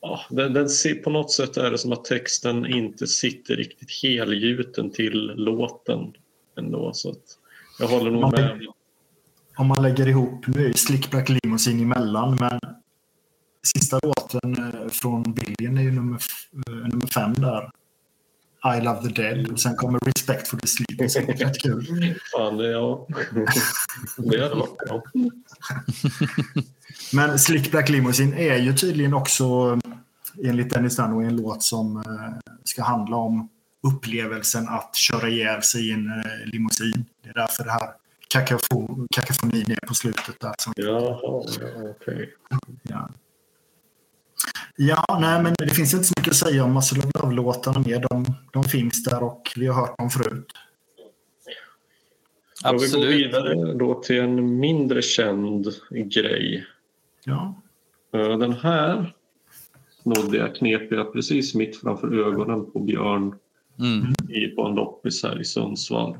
[0.01, 0.67] ja, den, den,
[1.03, 6.13] på något sätt är det som att texten inte sitter riktigt helgjuten till låten
[6.57, 6.93] ändå.
[6.93, 7.23] Så att
[7.79, 8.61] jag håller nog med.
[9.57, 12.59] Om man lägger ihop, nu är ju Slick Black Limousine emellan, men
[13.65, 16.21] sista låten eh, från Billion är ju nummer,
[16.67, 17.71] eh, nummer fem där.
[18.77, 19.51] I Love the Dead.
[19.51, 21.13] Och sen kommer Respect for the Sleepers.
[21.13, 22.15] Det är rätt kul.
[22.35, 23.07] Fan, det, ja.
[24.17, 25.03] det hade varit bra.
[27.13, 29.79] Men Slick Black Limousine är ju tydligen också,
[30.43, 33.49] enligt Dennis Dunaway, en låt som eh, ska handla om
[33.87, 37.05] upplevelsen att köra ihjäl sig i en eh, limousin.
[37.23, 37.89] Det är därför det här
[38.33, 40.39] kakafo- kakafonin är på slutet.
[40.39, 40.53] Där.
[40.75, 42.33] Ja, okej.
[42.83, 43.09] ja.
[44.77, 48.05] Ja, nej, men det finns inte så mycket att säga om Muscle of Love-låtarna mer.
[48.09, 50.45] De, de finns där och vi har hört dem förut.
[52.53, 53.09] Ska vi gå Absolut.
[53.09, 56.65] vidare då till en mindre känd grej.
[57.23, 57.61] Ja,
[58.11, 59.13] Den här
[60.03, 63.35] nådde jag knep jag precis mitt framför ögonen på Björn
[63.79, 64.13] Mm.
[64.29, 66.17] i, på en loppis här i Sundsvall.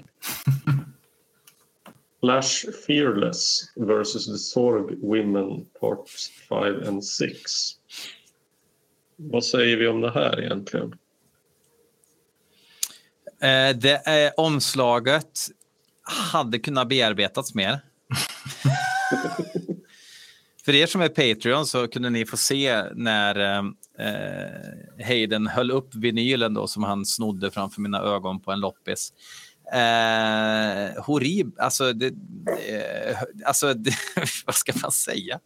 [2.20, 7.42] Flash Fearless versus the Sorg Women Parts 5 and 6.
[9.16, 10.94] Vad säger vi om det här egentligen?
[13.42, 15.40] Eh, det är omslaget
[16.32, 17.80] hade kunnat bearbetats mer.
[20.66, 23.64] För er som är Patreon så kunde ni få se när eh,
[25.06, 29.14] Hayden höll upp vinylen då som han snodde framför mina ögon på en loppis.
[29.74, 32.08] Eh, horrib, alltså, det,
[32.68, 33.94] eh, alltså det,
[34.46, 35.40] vad ska man säga?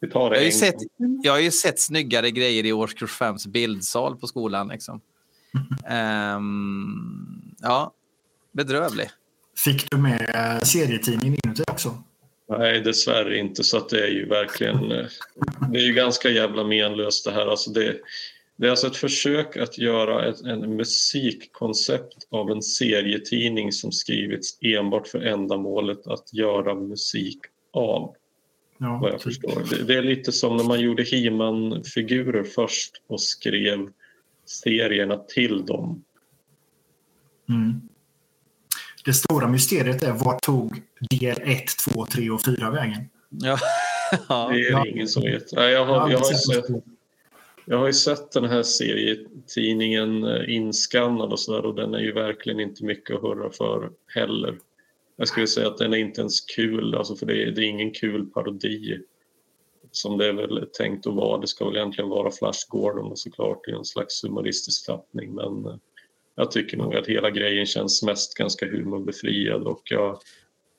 [0.00, 0.76] Vi tar Jag det har, ju sett,
[1.22, 4.68] jag har ju sett snyggare grejer i årskurs 5 bildsal på skolan.
[4.68, 5.00] Liksom.
[5.86, 7.92] Ehm, ja,
[8.52, 9.08] bedrövlig.
[9.64, 12.02] Fick du med eh, serietidningen inuti också?
[12.48, 13.64] Nej, dessvärre inte.
[13.64, 14.92] Så att det är ju verkligen...
[14.92, 15.06] eh,
[15.72, 17.46] Det är ju ganska jävla menlöst det här.
[17.46, 17.96] Alltså det,
[18.56, 24.58] det är alltså ett försök att göra ett en musikkoncept av en serietidning som skrivits
[24.60, 27.38] enbart för ändamålet att göra musik
[27.72, 28.14] av,
[28.78, 29.22] Ja, vad jag typ.
[29.22, 29.86] förstår.
[29.86, 33.88] Det, är lite som när man gjorde He-Man-figurer först och skrev
[34.46, 36.02] serierna till dem.
[37.48, 37.80] Mm.
[39.04, 41.64] det stora mysteriet är vart tog del 1,
[41.94, 43.08] 2, 3 och 4 vägen?
[43.30, 43.58] Ja.
[44.52, 45.52] Det är det ingen som vet.
[45.52, 46.64] Nej, jag, har, jag, har ju sett,
[47.64, 52.12] jag har ju sett den här serietidningen eh, inskannad och sådär och den är ju
[52.12, 54.58] verkligen inte mycket att hurra för heller.
[55.16, 57.68] Jag skulle säga att den är inte ens kul, alltså för det är, det är
[57.68, 59.00] ingen kul parodi
[59.90, 61.40] som det är väl tänkt att vara.
[61.40, 65.66] Det ska väl egentligen vara Flash Gordon och såklart i en slags humoristisk tappning men
[65.66, 65.76] eh,
[66.34, 70.18] jag tycker nog att hela grejen känns mest ganska humorbefriad och jag,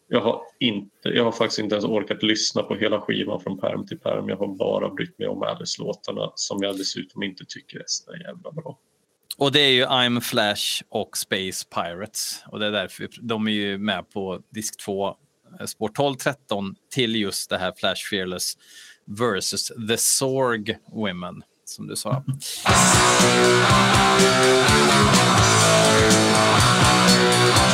[0.08, 3.86] jag, har inte, jag har faktiskt inte ens orkat lyssna på hela skivan från perm
[3.86, 4.30] till perm.
[4.30, 8.52] Jag har bara brytt mig om Alice-låtarna som jag dessutom inte tycker är så jävla
[8.52, 8.80] bra.
[9.40, 12.44] Och det är ju I'm Flash och Space Pirates.
[12.48, 15.08] Och det är därför de är ju med på disk 2,
[15.60, 18.54] eh, spår 12, 13 till just det här Flash Fearless
[19.06, 22.24] versus The Sorg Women, som du sa.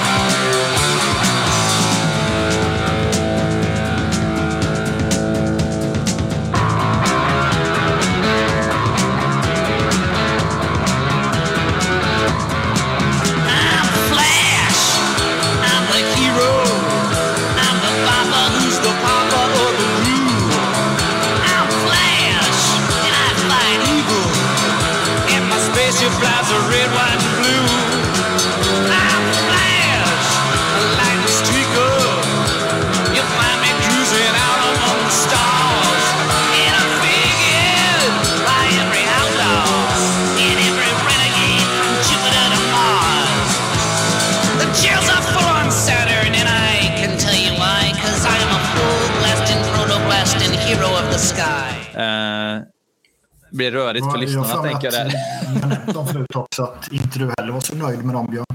[53.51, 54.93] blir rörigt för Ja, lyssnarna, tänker jag.
[54.93, 55.91] Där.
[55.93, 58.45] Jag förut också att inte du heller var så nöjd med dem Björn.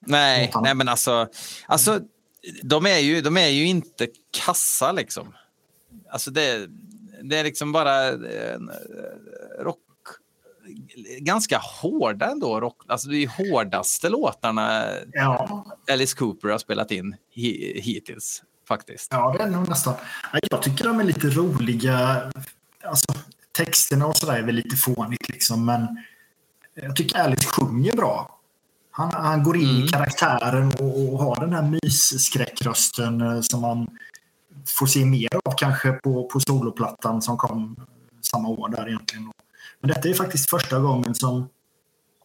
[0.00, 1.28] Nej, nej, men alltså,
[1.66, 2.00] alltså
[2.62, 4.06] de, är ju, de är ju inte
[4.46, 5.34] kassa liksom.
[6.10, 6.66] Alltså det,
[7.22, 8.58] det är liksom bara eh,
[9.60, 9.78] rock...
[11.18, 12.60] Ganska hårda ändå.
[12.60, 19.08] Rock, alltså det ju hårdaste låtarna Ja, Alice Cooper har spelat in hi, hittills, faktiskt.
[19.10, 19.94] ja, det är nog nästan.
[20.50, 22.22] Jag tycker de är lite roliga.
[22.84, 23.14] Alltså,
[23.56, 25.86] texterna och sådär är väl lite fånigt liksom, men
[26.74, 28.40] jag tycker Alice sjunger bra.
[28.90, 33.86] Han, han går in i karaktären och, och har den här mysskräckrösten eh, som man
[34.66, 37.76] får se mer av kanske på, på soloplattan som kom
[38.22, 39.32] samma år där egentligen.
[39.80, 41.48] Men detta är faktiskt första gången som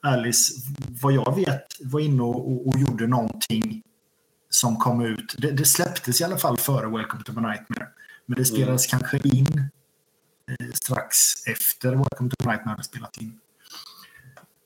[0.02, 0.54] Alice,
[1.02, 3.84] vad jag vet, var inne och, och, och gjorde någonting
[4.50, 5.36] som kom ut.
[5.38, 7.88] Det, det släpptes i alla fall före Welcome to my Nightmare.
[8.26, 9.70] Men det spelades kanske in
[10.74, 11.16] strax
[11.48, 13.40] efter Welcome to Nightmare hade spelat in.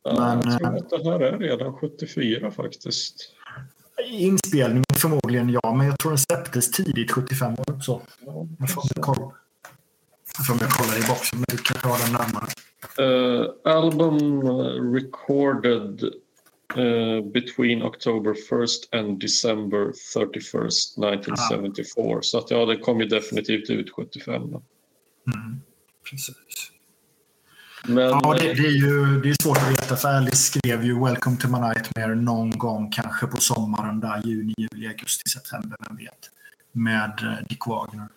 [0.06, 3.32] Men, jag tror eh, att det här är redan 74 faktiskt.
[4.10, 7.80] Inspelningen förmodligen ja, men jag tror den släpptes tidigt 75 år.
[7.82, 8.02] Så.
[8.26, 9.32] Ja, Jag får väl kolla.
[10.38, 12.48] Jag får kolla i boxen, men du kan ha den närmare.
[13.00, 14.42] Uh, album
[14.94, 16.04] recorded
[16.78, 22.22] uh, between October 1st and December 31st 1974.
[22.22, 24.52] Så att ja, det kom ju definitivt ut 75.
[24.52, 24.62] Då.
[26.10, 26.36] Precis.
[27.88, 30.84] Men Ja, det, eh, det, är ju det är svårt att veta för Alice skrev
[30.84, 35.78] ju Welcome to my Nightmare någon gång kanske på sommaren där juni, juli, augusti, september,
[35.88, 36.30] vem vet.
[36.72, 38.08] Med eh, Dick Wagner.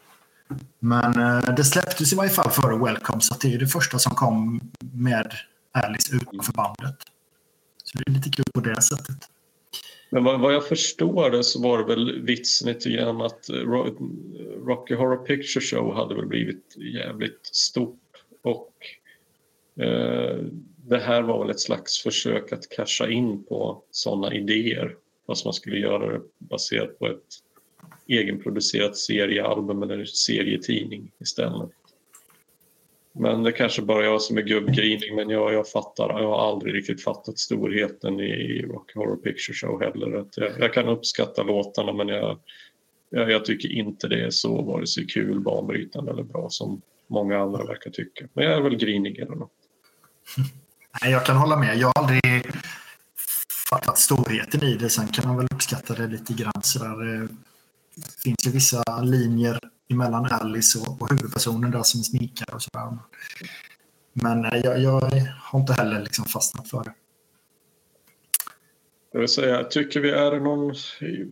[0.79, 4.15] Men eh, det släpptes i varje fall före Welcome så det är det första som
[4.15, 5.33] kom med
[5.73, 6.97] Alice utanför bandet.
[7.85, 9.29] Så det är lite kul på det sättet.
[10.11, 13.59] Men vad, vad jag förstår det så var det väl vitsen lite grann att eh,
[13.59, 13.65] eh,
[14.67, 18.73] Rocky Horror Picture Show hade väl blivit jävligt stort och
[19.85, 20.37] eh,
[20.89, 24.97] det här var väl ett slags försök att casha in på sådana idéer
[25.27, 27.23] fast man skulle göra det baserat på ett
[28.07, 31.71] egenproducerat seriealbum eller serietidning istället.
[33.19, 36.75] Men det kanske bara jag som är gubbgrinig men jag, jag fattar, jag har aldrig
[36.75, 40.19] riktigt fattat storheten i Rock Horror Picture Show heller.
[40.19, 42.39] Att jag, jag kan uppskatta låtarna men jag,
[43.11, 47.39] jag, jag tycker inte det är så vare sig kul, banbrytande eller bra som många
[47.39, 48.29] andra verkar tycka.
[48.33, 49.53] Men jag är väl grinig eller något.
[51.03, 51.77] Nej, jag kan hålla med.
[51.79, 52.23] Jag har aldrig
[53.71, 54.91] fattat storheten i det.
[54.91, 56.63] Sen kan man väl uppskatta det lite grann.
[56.63, 57.29] Så där,
[57.95, 59.59] det finns ju vissa linjer
[59.91, 62.99] emellan Alice och, och huvudpersonen där som är sminkad och sådär.
[64.13, 65.01] Men nej, jag, jag
[65.41, 66.95] har inte heller liksom fastnat för det.
[69.13, 70.75] Jag vill säga, tycker vi är någon...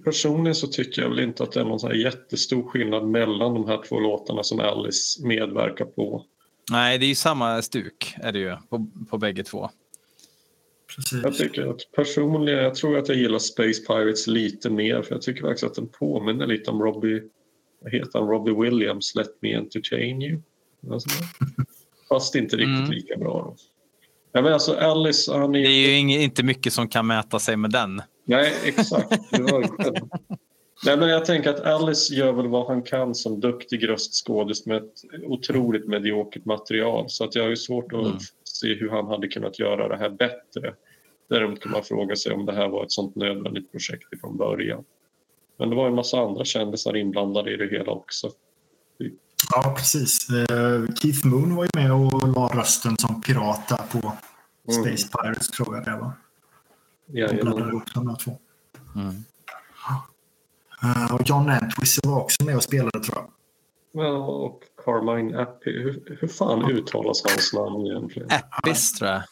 [0.05, 3.55] Personligen så tycker jag väl inte att det är någon så här jättestor skillnad mellan
[3.55, 6.25] de här två låtarna som Alice medverkar på.
[6.71, 9.71] Nej, det är ju samma stuk är det ju på, på bägge två.
[10.97, 11.21] precis.
[11.23, 15.23] Jag tycker att personligen, jag tror att jag gillar Space Pirates lite mer för jag
[15.23, 17.23] tycker faktiskt att den påminner lite om Robbie,
[17.81, 20.41] vad heter han, Robbie Williams, Let Me Entertain You.
[20.91, 21.09] Alltså,
[22.09, 22.91] Fast inte riktigt Mm.
[22.91, 23.33] lika bra.
[23.33, 23.57] Då.
[24.33, 27.57] Ja, men alltså Alice, han är Det är ju inte mycket som kan mäta sig
[27.57, 28.03] med den.
[28.25, 29.21] Nej, exakt.
[30.87, 34.77] Nej, men jag tänker att Alice gör väl vad han kan som duktig röstskådis med
[34.77, 34.93] ett
[35.27, 37.05] otroligt mediokert material.
[37.09, 38.19] Så att jag har ju svårt att Mm.
[38.45, 40.75] se hur han hade kunnat göra det här bättre.
[41.29, 44.85] Däremot kan man fråga sig om det här var ett sånt nödvändigt projekt från början.
[45.57, 48.31] Men det var en massa andra kändisar inblandade i det hela också.
[49.53, 50.29] Ja, precis.
[50.31, 54.13] Eh, Keith Moon var ju med och la rösten som pirat där på
[54.73, 56.07] Space Pirates, tror jag det var.
[56.07, 57.69] Och blandade Jajamän.
[57.69, 58.39] ihop de här två.
[58.95, 59.25] Mm.
[60.83, 63.31] Eh, och John Entwistle var också med och spelade, tror jag.
[64.05, 65.83] Ja, och Carmine Appy.
[65.83, 68.29] Hur, hur fan uttalas hans namn egentligen?
[68.51, 69.23] Appis tror jag.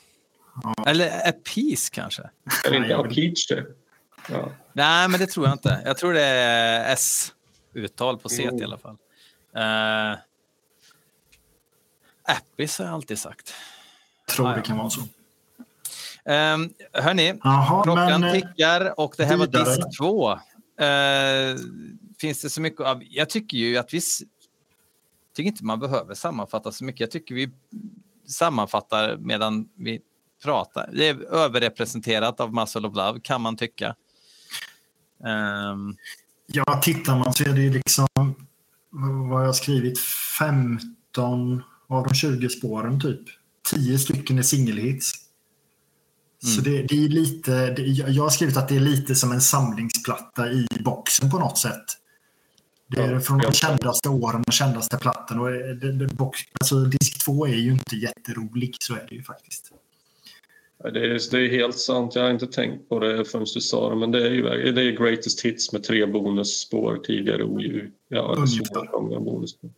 [0.87, 2.22] Eller Apis kanske.
[2.66, 3.66] Är det inte Apeach det?
[4.31, 4.49] Ja.
[4.72, 5.83] Nej, men det tror jag inte.
[5.85, 8.97] Jag tror det är S-uttal på C i alla fall.
[9.57, 10.18] Uh,
[12.22, 13.55] Appis har jag alltid sagt.
[14.31, 14.62] Tror Ah, det ja.
[14.62, 15.01] kan vara så.
[16.27, 18.25] Um, hörni, Jaha, klockan men...
[18.25, 19.64] eh, tickar och det här var vidare.
[19.64, 20.33] disk två.
[20.85, 21.57] Eh,
[22.20, 23.03] finns det så mycket av...
[23.05, 23.99] Jag tycker ju att vi...
[23.99, 24.20] s-
[25.37, 27.01] tycker inte man behöver sammanfatta så mycket.
[27.01, 27.51] Jag tycker vi
[28.29, 30.01] sammanfattar medan vi
[30.43, 30.91] pratar.
[30.93, 33.95] Det är överrepresenterat av Muscle of Love, kan man tycka.
[35.27, 35.97] Ehm,
[36.47, 38.07] Ja, tittar man så är det ju liksom
[39.31, 39.99] vad jag har skrivit
[40.39, 43.20] 15 av de 20 spåren typ.
[43.70, 45.12] 10 stycken är singelhits.
[46.57, 49.33] Så det, det är lite, det, jag jag har skrivit att det är lite som
[49.33, 51.85] en samlingsplatta i boxen på något sätt.
[52.87, 55.41] Det är från de kändaste åren, den kändaste plattan.
[55.41, 59.22] Och det, det, box, alltså disk 2 är ju inte jätterolig, så är det ju
[59.22, 59.72] faktiskt.
[60.93, 62.14] Det är, det är helt sant.
[62.14, 63.97] Jag har inte tänkt på det förrän du sa det.
[63.97, 67.39] Men det är ju det är greatest hits med tre bonusspår tidigare.
[67.39, 67.47] Ja,
[68.09, 69.20] det är Ungefär.
[69.20, 69.70] bonusspår.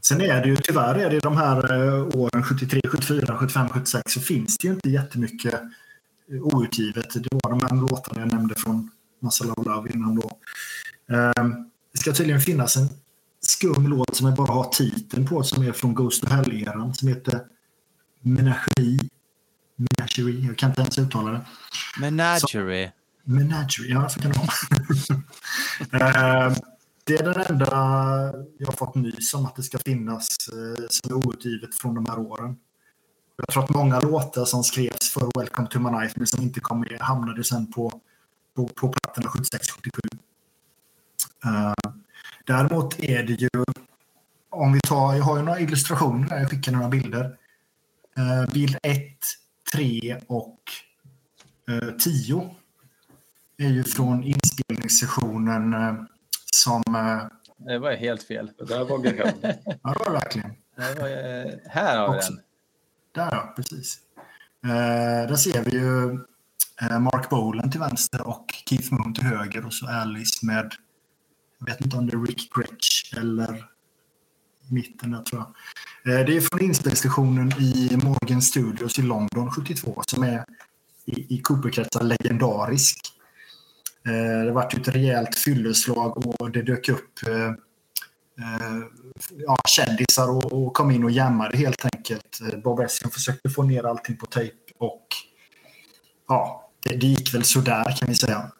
[0.00, 4.12] Sen är det ju tyvärr är det de här eh, åren 73, 74, 75, 76
[4.12, 5.54] så finns det ju inte jättemycket
[6.32, 7.14] eh, outgivet.
[7.14, 8.90] Det var de här låtarna jag nämnde från
[9.22, 10.30] of Love innan då.
[11.14, 11.46] Eh,
[11.92, 12.88] Det ska tydligen finnas en
[13.40, 17.08] skum låt som jag bara har titeln på som är från Ghost of Hell-eran som
[17.08, 17.40] heter
[18.20, 18.98] Menagerie.
[19.90, 21.40] Menagerie, jag kan inte ens uttala det.
[22.00, 22.92] Menagerie.
[23.24, 24.52] Menagerie, ja så kan det vara.
[25.92, 26.56] Eh,
[27.04, 27.66] det är den enda
[28.58, 32.06] jag har fått nys om att det ska finnas eh, som är outgivet från de
[32.06, 32.56] här åren.
[33.36, 36.60] Jag tror att många låtar som skrevs för Welcome to My Life men som inte
[36.60, 38.00] kom med hamnade sen på,
[38.56, 39.90] på, på plattorna 76-77.
[41.46, 41.92] Uh,
[42.46, 43.48] däremot är det ju,
[44.50, 47.36] om vi tar, jag har ju några illustrationer här, jag skickar några bilder.
[48.16, 48.98] Eh, bild 1,
[49.72, 50.58] 3 och
[51.70, 52.54] eh, 10
[53.58, 55.94] är ju från inspelningssessionen eh,
[56.52, 56.82] som...
[56.94, 57.22] Eh,
[57.66, 58.50] Det var helt fel.
[58.58, 59.32] Det där var Gehenna.
[59.42, 60.50] ja, det var det verkligen.
[60.76, 62.32] Det var, eh, här har vi Också.
[62.32, 62.42] den.
[63.14, 63.98] Där ja, precis.
[64.64, 66.12] Eh, där ser vi ju
[66.80, 70.72] eh, Mark Bolan till vänster och Keith Moon till höger och så Alice med,
[71.58, 73.64] jag vet inte om det är Rick Gretsch eller
[74.72, 76.20] mitten där tror jag.
[76.20, 80.44] Eh, det är från inspelningsstationen i Morgan Studios i London 72 som är
[81.06, 82.98] i, i Cooper-kretsar legendarisk.
[84.06, 87.52] Eh, det vart ett rejält fylleslag och det dök upp eh,
[89.46, 92.40] ja, kändisar och, och kom in och jammade helt enkelt.
[92.64, 95.06] Bob Essin försökte få ner allting på tejp och
[96.28, 98.52] ja, det, det gick väl sådär kan vi säga.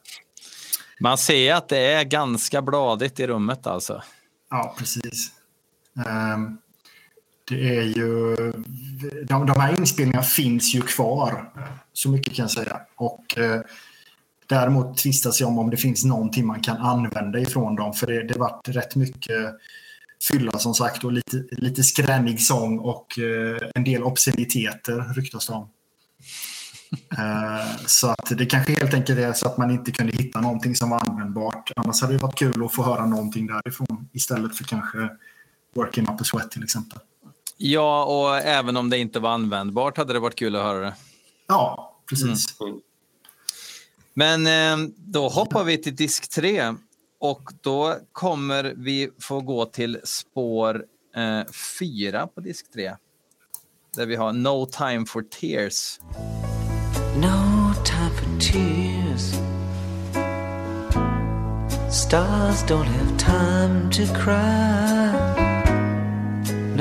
[0.99, 4.03] Man ser att det är ganska bladigt i rummet alltså.
[4.49, 5.31] Ja, precis.
[6.05, 6.57] Ehm,
[7.49, 8.35] det är ju...
[9.27, 11.53] De, de här inspelningarna finns ju kvar.
[11.93, 12.81] Så mycket kan jag säga.
[12.95, 13.61] Och eh,
[14.47, 17.93] däremot tvistas jag om om det finns någonting man kan använda ifrån dem.
[17.93, 19.55] För det, det varit rätt mycket
[20.31, 25.53] fylla som sagt och lite, lite skränig sång och eh, en del obsceniteter ryktas det
[25.53, 25.69] om.
[27.17, 30.75] Eh, så att det kanske helt enkelt är så att man inte kunde hitta någonting
[30.75, 31.71] som var användbart.
[31.75, 35.09] Annars hade det varit kul att få höra någonting därifrån istället för kanske
[35.73, 36.99] Working Up a Sweat till exempel.
[37.57, 40.95] Ja, och även om det inte var användbart hade det varit kul att höra det.
[41.47, 42.61] Ja, precis.
[42.61, 42.79] Mm.
[44.13, 46.73] Men eh, då hoppar vi till disk 3
[47.19, 50.85] och då kommer vi få gå till spår
[51.79, 52.95] 4 på disk 3.
[53.95, 55.99] Där vi har No time for tears.
[57.15, 59.33] No time for tears.
[61.91, 65.32] Stars don't have time to cry.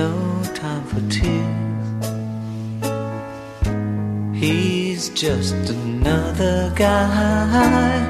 [0.02, 2.06] No time for tears.
[4.42, 8.00] He's just another guy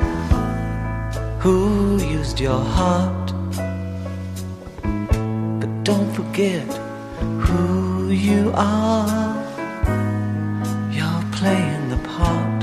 [1.40, 3.28] who used your heart.
[5.60, 6.68] But don't forget
[7.44, 9.36] who you are.
[10.96, 12.60] You're playing the part.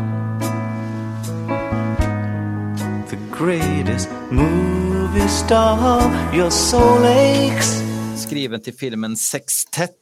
[3.11, 6.01] The greatest movie star.
[6.33, 7.88] Your soul aches.
[8.29, 9.93] Skriven till filmen Sextett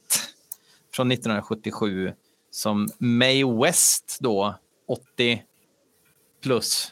[0.94, 2.14] från 1977
[2.52, 4.56] som Mae West då,
[4.88, 5.44] 80
[6.44, 6.92] plus,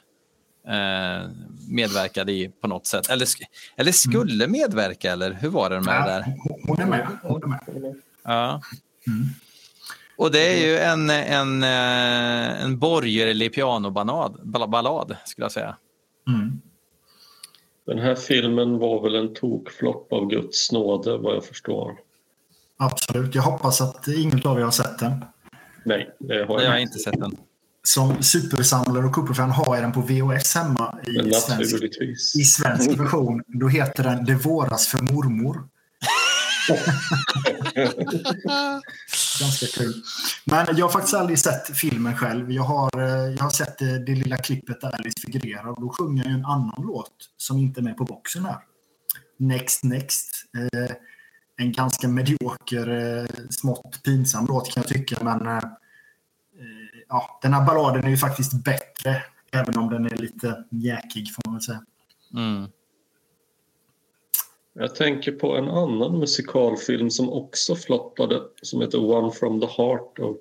[0.68, 1.30] eh,
[1.70, 3.10] medverkade i på något sätt.
[3.10, 3.28] Eller,
[3.78, 6.36] eller skulle medverka, eller hur var det med det där?
[6.68, 7.08] hon- är med.
[7.24, 7.96] Hon är med.
[8.24, 8.62] Ja.
[10.18, 15.78] Och det är ju en, en, eh, en borgerlig pianoballad, ball- ballad, skulle jag säga.
[16.28, 16.62] Mm.
[17.86, 21.98] Den här filmen var väl en tokflopp av Guds nåde vad jag förstår.
[22.78, 23.36] Absolut.
[23.36, 25.26] Jag hoppas att ingen av er har sett den.
[25.86, 27.00] Nej, det har Jag jag har inte.
[27.00, 27.38] sett den.
[27.84, 31.84] Som supersamlare och Cooper-fan har jag den på VHS hemma i svensk,
[32.36, 33.44] i svensk version.
[33.48, 35.64] Då heter den Det våras för mormor.
[39.40, 39.94] Ganska kul.
[40.46, 42.52] Men jag har faktiskt aldrig sett filmen själv.
[42.52, 45.90] Jag har, eh, jag har sett det, det lilla klippet där Alice figurerar och då
[45.90, 48.58] sjunger jag en annan låt som inte är med på boxen här.
[49.40, 50.30] Next Next.
[50.58, 50.96] Eh,
[51.58, 55.24] en ganska medioker, eh, smått pinsam låt kan jag tycka.
[55.24, 55.64] Men eh, eh,
[57.10, 59.24] ja, den här balladen är ju faktiskt bättre.
[59.52, 61.82] Även om den är lite jäkig får man väl säga.
[62.34, 62.68] Mm.
[64.78, 70.20] Jag tänker på en annan musikalfilm som också floppade som heter One from the Heart
[70.20, 70.38] av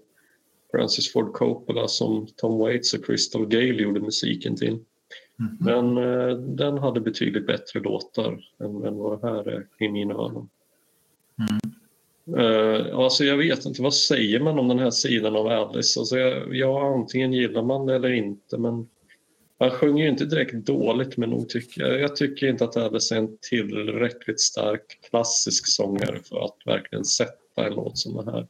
[0.70, 4.78] Francis Ford Coppola som Tom Waits och Crystal Gale gjorde musiken till.
[5.60, 10.14] Men eh, den hade betydligt bättre låtar än, än vad det här är i mina
[10.14, 10.48] öron.
[12.36, 16.00] Eh, alltså jag vet inte, vad säger man om den här sidan av Alice?
[16.00, 18.88] Alltså jag, ja, antingen gillar man det eller inte men
[19.58, 23.18] han sjunger ju inte direkt dåligt men nog tycker jag, tycker inte att Alice är
[23.18, 28.46] en tillräckligt stark klassisk sångare för att verkligen sätta en låt som den här.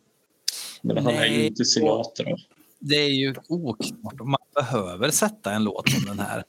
[0.83, 2.37] Men han är ju Nej, inte Sinatra.
[2.79, 6.45] Det är ju oklart om man behöver sätta en låt som den här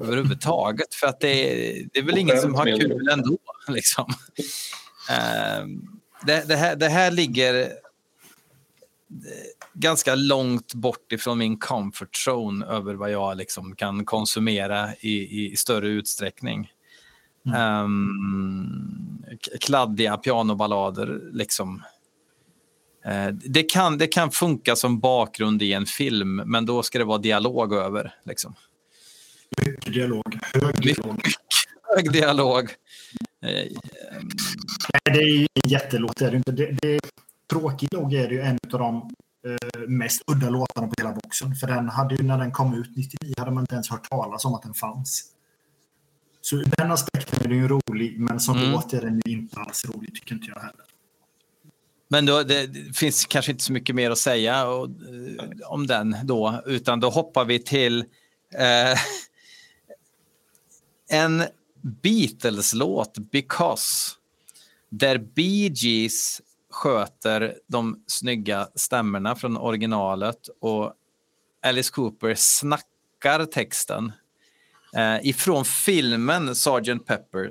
[0.00, 0.94] överhuvudtaget.
[0.94, 3.38] För att det är, det är väl ingen som har kul ändå.
[3.68, 4.12] Liksom.
[5.10, 5.82] Ehm,
[6.26, 7.72] det, det, här, det här ligger
[9.74, 15.56] ganska långt bort ifrån min comfort zone över vad jag liksom kan konsumera i, i
[15.56, 16.72] större utsträckning.
[17.56, 21.82] Ehm, k- kladdiga pianoballader liksom.
[23.04, 27.04] Eh, Det kan, det kan funka som bakgrund i en film, men då ska det
[27.04, 28.14] vara dialog över.
[28.24, 28.54] Liksom.
[29.66, 30.38] Mycket dialog.
[30.54, 31.22] Hög dialog.
[31.96, 32.64] Hög dialog.
[33.44, 33.66] Eh,
[35.04, 36.16] Nej, det är jättelåt.
[36.16, 36.52] Det är det inte.
[36.52, 36.98] Det, det,
[37.50, 39.10] tråkigt nog är det ju en av de
[39.46, 41.54] eh, mest udda låtarna på hela boxen.
[41.54, 44.44] För den hade ju, när den kom ut 99 hade man inte ens hört talas
[44.44, 45.24] om att den fanns.
[46.40, 48.70] Så ur den aspekten är den ju rolig, men som Mm.
[48.70, 50.84] låt är den inte alls rolig, tycker inte jag heller.
[52.08, 55.86] Men då, det, det finns kanske inte så mycket mer att säga och, eh, om
[55.86, 58.00] den då, utan då hoppar vi till
[58.54, 58.98] eh,
[61.18, 61.44] en
[61.82, 64.12] Beatles-låt, Because,
[64.88, 66.40] där Bee Gees
[66.70, 70.94] sköter de snygga stämmorna från originalet och
[71.62, 74.12] Alice Cooper snackar texten
[74.96, 77.06] eh, ifrån filmen Sgt.
[77.06, 77.50] Pepper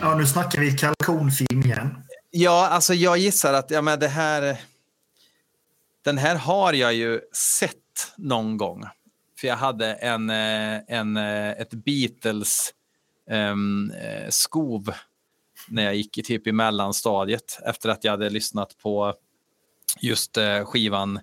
[0.00, 2.02] Ja, nu snackar vi kalkonfilm igen.
[2.30, 4.60] Ja, alltså jag gissar att ja, men det här...
[6.04, 7.74] Den här har jag ju sett
[8.16, 8.84] någon gång.
[9.40, 12.72] För jag hade en, eh, en, eh, ett Beatles
[13.30, 13.92] um,
[14.28, 14.94] skov
[15.68, 19.14] när jag gick i typ i mellanstadiet efter att jag hade lyssnat på
[20.00, 21.22] just uh, skivan uh,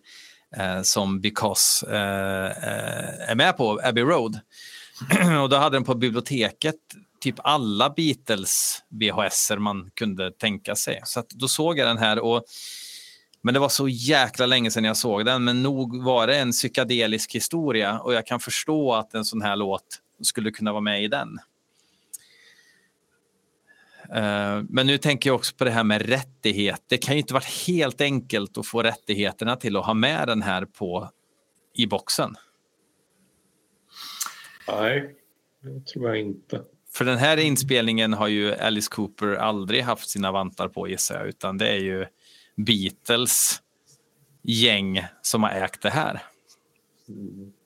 [0.57, 4.39] Eh, som Because eh, eh, är med på, Abbey Road.
[5.43, 6.75] och då hade den på biblioteket
[7.21, 11.01] typ alla Beatles VHS man kunde tänka sig.
[11.03, 12.43] Så att då såg jag den här och
[13.45, 16.51] men det var så jäkla länge sedan jag såg den, men nog var det en
[16.51, 21.03] psykedelisk historia och jag kan förstå att en sån här låt skulle kunna vara med
[21.03, 21.39] i den.
[24.15, 26.83] Uh, men nu tänker jag också på det här med rättighet.
[26.87, 30.41] Det kan ju inte vara helt enkelt att få rättigheterna till att ha med den
[30.41, 31.09] här på
[31.77, 32.35] i boxen.
[34.67, 35.15] Nej,
[35.61, 36.61] det tror jag inte.
[36.93, 41.27] För den här inspelningen har ju Alice Cooper aldrig haft sina vantar på gissar jag,
[41.27, 42.05] utan det är ju
[42.55, 43.61] Beatles
[44.41, 46.21] gäng som har ägt det här.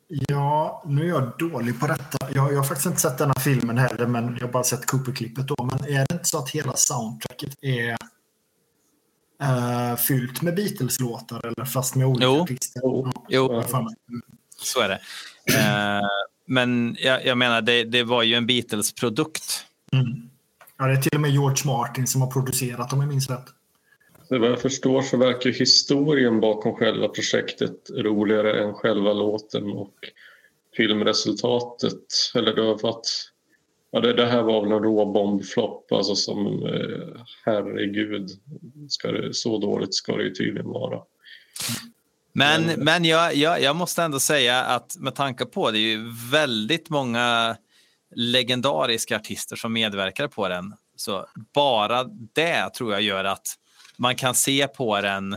[0.08, 2.18] Ja, nu är jag dålig på detta.
[2.34, 5.48] Jag, jag har faktiskt inte sett denna filmen heller, men jag har bara sett Cooper-klippet.
[5.48, 5.56] Då.
[5.64, 7.92] Men är det inte så att hela soundtracket är
[9.44, 12.42] uh, fyllt med Beatles-låtar, eller fast med olika jo.
[12.42, 12.82] artister?
[12.84, 13.64] Jo, jo.
[14.58, 15.00] så är det.
[15.52, 16.08] Uh,
[16.48, 19.66] men jag, jag menar, det, det, var ju en Beatles-produkt.
[19.92, 20.30] Mm.
[20.78, 23.46] Ja, det är till och med George Martin som har producerat om jag minns rätt.
[24.30, 29.96] Vad jag förstår så verkar historien bakom själva projektet roligare än själva låten och
[30.78, 32.04] filmresultatet.
[32.36, 33.06] Eller det var att
[33.92, 38.30] ja, det, det här var väl en råbombflopp, alltså som eh, herregud,
[38.90, 41.02] ska det, så dåligt ska det ju tydligen vara.
[42.34, 46.12] Men, men jag, jag, jag måste ändå säga att med tanke på det är ju
[46.32, 47.58] väldigt många
[48.16, 50.74] legendariska artister som medverkar på den.
[50.96, 53.48] Så bara det tror jag gör att
[53.98, 55.34] man kan se på den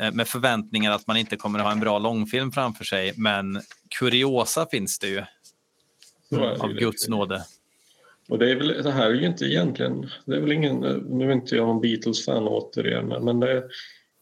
[0.00, 3.12] eh, med förväntningar att man inte kommer att ha en bra långfilm framför sig.
[3.16, 3.60] Men
[3.98, 5.22] kuriosa finns det ju.
[6.60, 7.44] av Guds nåde.
[8.28, 11.28] Och det är väl, det här är ju inte egentligen, det är väl ingen, nu
[11.28, 13.64] är inte jag någon Beatles-fan återigen, men det,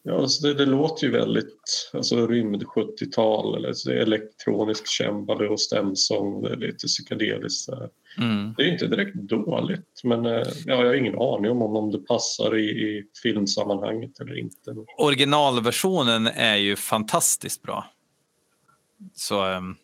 [0.03, 5.53] ja, alltså det, det, låter ju väldigt alltså rymd 70-tal, eller det är elektronisk cembalo
[5.53, 7.69] och stämsång, det är lite psykedeliskt.
[8.17, 8.53] Mm.
[8.57, 12.57] Det är inte direkt dåligt, men ja, jag har ingen aning om, om det passar
[12.57, 14.75] i, i filmsammanhanget eller inte.
[14.97, 17.85] Originalversionen är ju fantastiskt bra.
[19.13, 19.75] Så, ehm,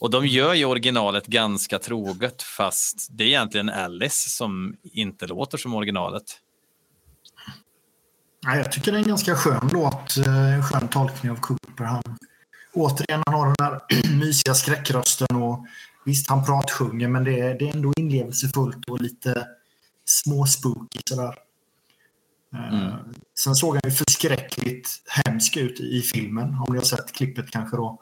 [0.00, 5.58] och de gör ju originalet ganska troget, fast det är egentligen Alice som inte låter
[5.58, 6.22] som originalet.
[8.42, 11.84] jag tycker det är en ganska skön låt, en skön tolkning av Cooper.
[11.84, 12.02] Han,
[12.72, 13.80] återigen, han har den där
[14.18, 15.66] mysiga skräckrösten och
[16.04, 19.46] Visst, han pratsjunger, men det är, det är ändå inlevelsefullt och lite
[20.04, 21.34] småspooky sådär.
[22.54, 22.92] Eh, mm.
[23.38, 27.76] Sen såg han ju förskräckligt hemsk ut i filmen, om ni har sett klippet kanske
[27.76, 28.00] då.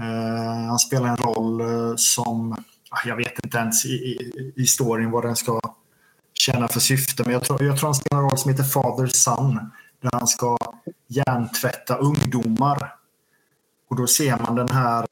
[0.00, 2.58] Uh, han spelar en roll uh, som, uh,
[3.04, 5.60] jag vet inte ens i, i, i storyn vad den ska
[6.34, 9.06] tjäna för syfte, men jag tror, jag tror han spelar en roll som heter Father
[9.06, 9.54] Son,
[10.00, 10.56] där han ska
[11.06, 12.94] hjärntvätta ungdomar.
[13.90, 15.06] Och då ser man den här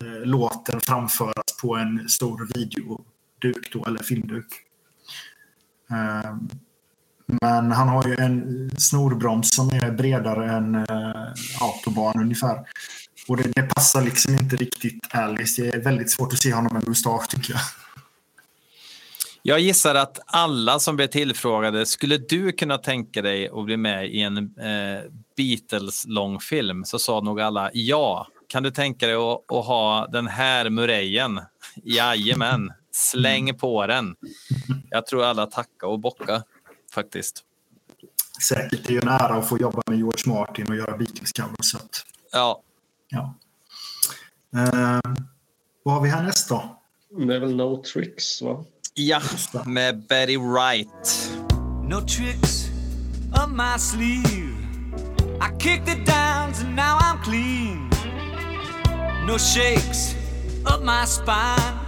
[0.00, 4.46] eh, låten framföras på en stor videoduk då, eller filmduk.
[5.90, 6.36] Eh,
[7.26, 12.58] men han har ju en snorbroms som är bredare än eh, autobahn ungefär.
[13.28, 15.62] Och det, det, passar liksom inte riktigt Alice.
[15.62, 17.62] Det är väldigt svårt att se honom med mustasch tycker jag.
[19.46, 24.08] Jag gissar att alla som blev tillfrågade, skulle du kunna tänka dig att bli med
[24.08, 25.02] i en eh,
[25.36, 26.84] Beatles-långfilm?
[26.84, 28.26] Så sa nog alla ja.
[28.54, 31.40] Kan du tänka dig att, att ha den här murejen?
[31.84, 34.14] Jajamän, släng på den.
[34.90, 36.42] Jag tror alla tackar och bocka
[36.94, 37.42] faktiskt.
[38.48, 41.76] Säkert, det är ju en ära att få jobba med George Martin och göra Beatles-covers.
[42.32, 42.62] Ja.
[43.08, 43.34] ja.
[44.56, 45.14] Uh,
[45.82, 46.82] vad har vi härnäst då?
[47.26, 48.64] Det är väl No Tricks, va?
[48.94, 49.20] Ja,
[49.66, 51.30] med Betty Wright.
[51.88, 52.68] No tricks
[53.42, 54.54] up my sleeve
[55.40, 57.93] I kicked it down so now I'm clean
[59.26, 60.14] no shakes
[60.66, 61.78] up my spine.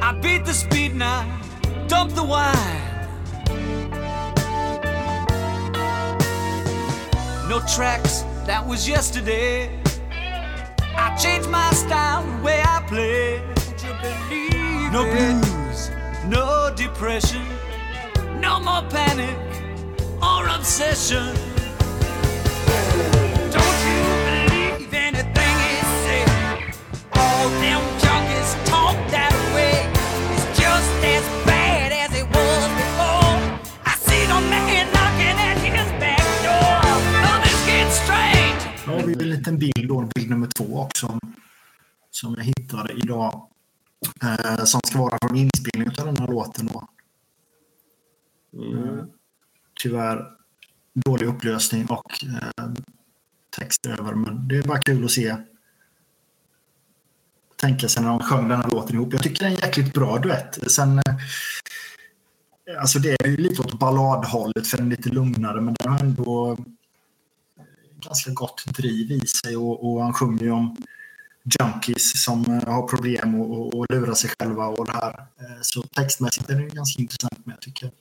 [0.00, 1.40] I beat the speed now,
[1.88, 2.54] dump the wine.
[7.48, 9.80] No tracks, that was yesterday.
[10.96, 13.42] I changed my style, the way I play.
[14.92, 15.90] No blues,
[16.26, 17.44] no depression,
[18.40, 19.36] no more panic
[20.22, 21.53] or obsession.
[39.18, 41.18] Liten bild, då, bild nummer två också,
[42.10, 43.48] som jag hittade idag.
[44.22, 46.66] Eh, som ska vara från inspelningen av den här låten.
[46.72, 46.88] Då.
[48.52, 49.06] Mm.
[49.82, 50.26] Tyvärr
[50.94, 52.72] dålig upplösning och eh,
[53.58, 55.36] text över, men det är bara kul att se.
[57.56, 59.12] Tänka sig när de sjöng den här låten ihop.
[59.12, 60.72] Jag tycker det är en jäkligt bra duett.
[60.72, 61.14] Sen, eh,
[62.80, 66.00] alltså det är ju lite åt balladhållet för den är lite lugnare, men den har
[66.00, 66.56] ändå
[68.04, 70.76] ganska gott driv i sig och, och han sjunger ju om
[71.60, 75.10] junkies som eh, har problem och, och, och lurar sig själva och det här.
[75.20, 77.92] Eh, Så textmässigt är det ganska intressant med tycker jag.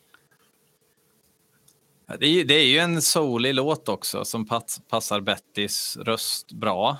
[2.08, 5.98] Ja, Det är, ju- det är ju en soulig låt också som pass, passar Bettys
[5.98, 6.98] röst bra.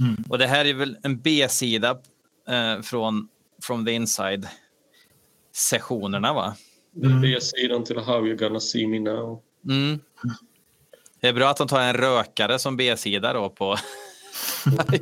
[0.00, 0.16] Mm.
[0.28, 1.98] Och det här är väl en B-sida
[2.48, 3.28] eh, från
[3.62, 4.48] From the Inside
[5.52, 6.56] sessionerna va?
[7.02, 9.42] Är B-sidan till How You Gonna See Me Now.
[9.68, 9.98] Mm.
[11.20, 13.76] Det är bra att de tar en rökare som B-sida då på.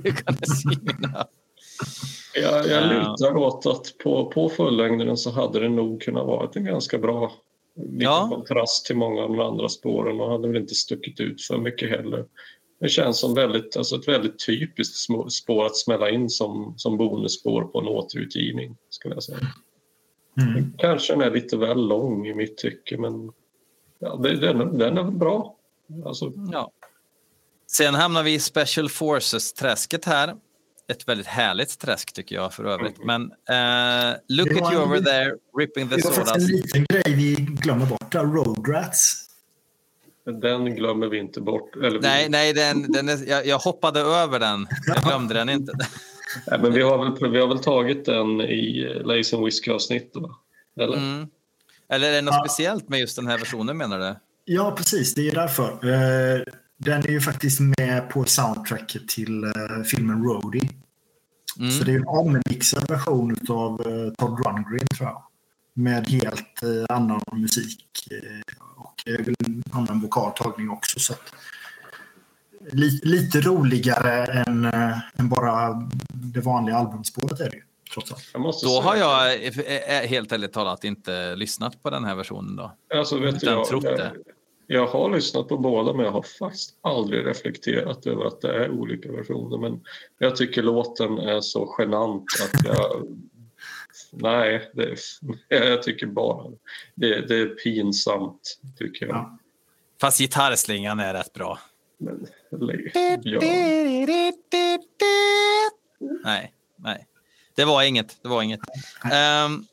[2.35, 2.93] Jag, jag Ja.
[2.93, 7.33] lutar åt att på, på fullängden så hade det nog kunnat vara en ganska bra
[7.99, 8.29] Ja.
[8.33, 11.91] kontrast till många av de andra spåren och hade väl inte stuckit ut för mycket
[11.91, 12.25] heller.
[12.81, 14.97] Det känns som väldigt, alltså ett väldigt typiskt
[15.33, 18.77] spår att smälla in som, som bonusspår på en återutgivning.
[18.91, 19.39] Skulle jag säga.
[20.41, 20.73] Mm.
[20.79, 23.33] Kanske den är lite väl lång i mitt tycke men
[23.99, 25.56] ja, det, den, den är väl bra.
[26.07, 26.71] Alltså, Ja.
[27.71, 30.35] Sen hamnar vi i Special Forces-träsket här.
[30.89, 33.05] Ett väldigt härligt träsk tycker jag för övrigt.
[33.05, 37.35] Men eh, look at you over there, ripping the Det var en liten grej vi
[37.35, 38.13] glömmer bort.
[38.13, 39.23] där, Road Rats.
[40.41, 41.77] den glömmer vi inte bort.
[41.77, 44.67] Eller vi- Nej, nej den, den är, jag, jag hoppade över den.
[44.87, 45.73] Jag glömde den inte.
[46.47, 50.23] Nej, men vi har, väl, vi har väl tagit den i eh, Lace and Whisky-avsnittet,
[50.23, 50.37] va?
[50.81, 50.97] Eller?
[50.97, 51.27] Mm.
[51.89, 52.45] Eller är det något Ja.
[52.49, 54.15] speciellt med just den här versionen menar du?
[54.49, 55.15] Ja, precis.
[55.15, 55.73] Det är därför.
[55.73, 56.43] Eh,
[56.79, 60.71] Den är ju faktiskt med på soundtracket till eh, filmen Roadie.
[61.59, 61.71] Mm.
[61.71, 63.77] Så det är en ommixad version av
[64.19, 65.23] Todd Rundgren tror jag.
[65.75, 69.35] Med helt eh, annan musik eh, och eh,
[69.71, 71.01] annan vokaltagning också.
[71.01, 71.33] Så att,
[72.73, 77.63] li, lite roligare än, eh, än bara det vanliga albumspåret är det ju.
[77.95, 78.03] Då
[78.53, 82.73] säga, har jag eh, eh, helt ärligt talat inte lyssnat på den här versionen då.
[82.95, 84.13] alltså, vet utan jag, trott jag, det.
[84.67, 88.71] Jag har lyssnat på båda men jag har faktiskt aldrig reflekterat över att det är
[88.71, 89.59] olika versioner.
[89.59, 89.81] Men
[90.19, 93.07] jag tycker låten är så genant att jag...
[94.11, 94.99] Nej, det, är-
[95.69, 96.51] jag tycker bara
[96.95, 99.17] det, det är pinsamt, tycker jag.
[99.17, 99.39] Ja.
[100.01, 101.59] Fast gitarrslingan är rätt bra.
[101.99, 102.27] Men,
[103.23, 103.41] ja.
[106.25, 107.07] Nej, nej.
[107.55, 108.23] Det var inget.
[108.23, 108.61] Det var inget.
[109.13, 109.65] Ehm,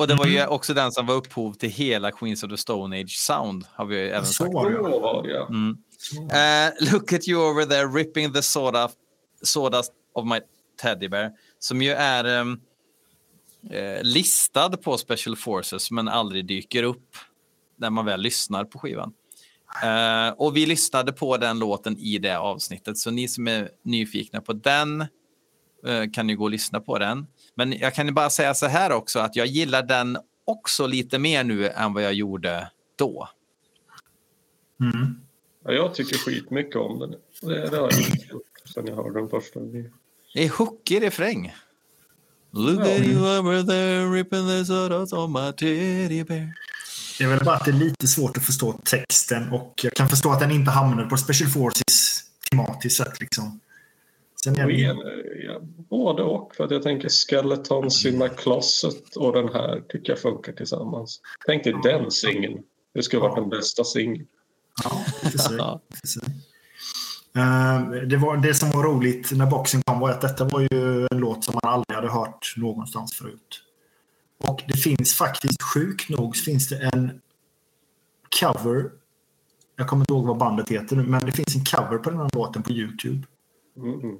[0.00, 3.00] och det var ju också den som var upphov till hela Queens of the Stone
[3.00, 3.64] Age sound.
[3.72, 4.54] Har vi även Så sagt.
[4.54, 5.30] var det.
[5.30, 5.46] Ja.
[5.48, 5.76] Mm.
[6.30, 8.90] Eh, look at you over there ripping the soda,
[9.42, 10.40] sawdust of my
[10.82, 11.30] teddy bear.
[11.58, 12.60] Som ju är ehm,
[13.70, 17.16] eh, listad på Special Forces men aldrig dyker upp
[17.78, 19.12] när man väl lyssnar på skivan.
[19.82, 24.40] Eh, och vi lyssnade på den låten i det avsnittet, så ni som är nyfikna
[24.40, 25.06] på den
[26.12, 27.26] kan ju gå och lyssna på den.
[27.60, 31.18] Men jag kan ju bara säga så här också att jag gillar den också lite
[31.18, 33.28] mer nu än vad jag gjorde då.
[34.80, 35.20] Mm.
[35.64, 37.10] Ja, jag tycker skitmycket om den.
[37.40, 38.00] Det, det har jag
[38.30, 38.42] gjort
[38.74, 39.92] sen jag hörde den första gången.
[40.34, 41.54] Det är hookig refräng.
[42.50, 46.52] Look at you over there ripping the sodas on my teddy bear.
[47.18, 50.08] Det är väl bara att det är lite svårt att förstå texten och jag kan
[50.08, 53.20] förstå att den inte hamnar på Special Forces tematiskt sett.
[53.20, 53.60] Liksom.
[54.44, 54.80] Sen är det,
[55.44, 55.60] ja,
[55.90, 56.54] både och.
[56.56, 61.20] För att jag tänker Skeletons in my closet och den här tycker jag funkar tillsammans.
[61.46, 62.58] Tänk dig den singeln.
[62.94, 64.26] Det skulle vara den bästa singeln.
[64.84, 66.22] ja, i och för sig, i och för sig.
[67.36, 71.06] Eh, det, var, det som var roligt när boxen kom var att detta var ju
[71.10, 73.62] en låt som man aldrig hade hört någonstans förut.
[74.38, 77.20] Och det finns faktiskt, sjukt nog, finns det en
[78.40, 78.90] cover.
[79.76, 82.18] Jag kommer inte ihåg vad bandet heter nu, men det finns en cover på den
[82.18, 83.26] här låten på Youtube.
[83.76, 84.18] Mm.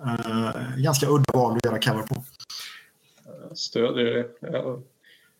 [0.00, 2.24] Eh, ganska udda val att göra cover på.
[3.48, 4.28] Jag stödjer det.
[4.52, 4.78] Ja.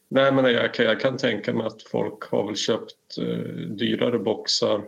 [0.09, 3.27] Nej, men jag kan, jag kan tänka mig att folk har väl köpt eh,
[3.69, 4.85] dyrare boxar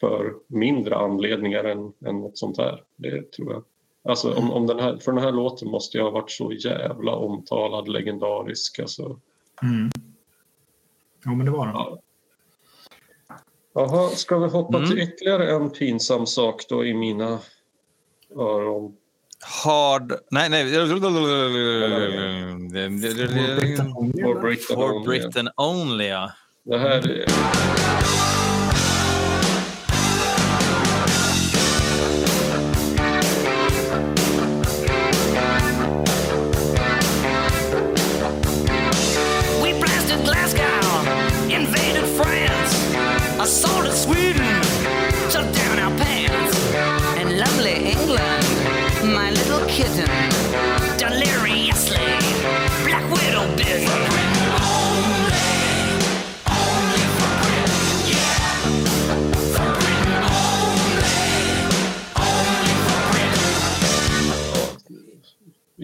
[0.00, 2.82] för mindre anledningar än, än något sånt här.
[2.96, 3.64] Det tror jag.
[4.02, 7.12] Alltså, om, om den här, för den här låten måste jag ha varit så jävla
[7.12, 8.78] omtalad, legendarisk.
[8.78, 9.20] Alltså,
[9.62, 9.90] Mm.
[11.24, 11.74] Jo, men det var den.
[11.74, 11.98] Ja.
[13.72, 14.90] Jaha, ska vi hoppa Mm.
[14.90, 17.38] till ytterligare en pinsam sak då i mina
[18.36, 18.92] öron?
[19.64, 20.12] Hard...
[20.30, 20.74] Nej, nej.
[24.22, 25.06] For Britain For only.
[25.06, 26.32] Britain only, ja.
[26.64, 27.24] Det här är...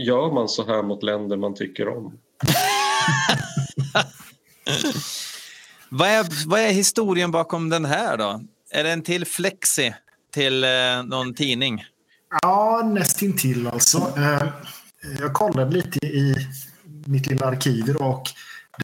[0.06, 2.18] gör man så här mot länder man tycker om?
[5.88, 8.40] Vad är, vad är historien bakom den här då?
[8.70, 9.94] Är det en till flexi
[10.34, 10.70] till eh,
[11.04, 11.84] någon tidning?
[12.42, 13.98] Ja, nästintill alltså.
[14.16, 14.48] Eh,
[15.20, 16.34] Jag kollade lite i
[17.06, 18.22] mitt lilla arkiv och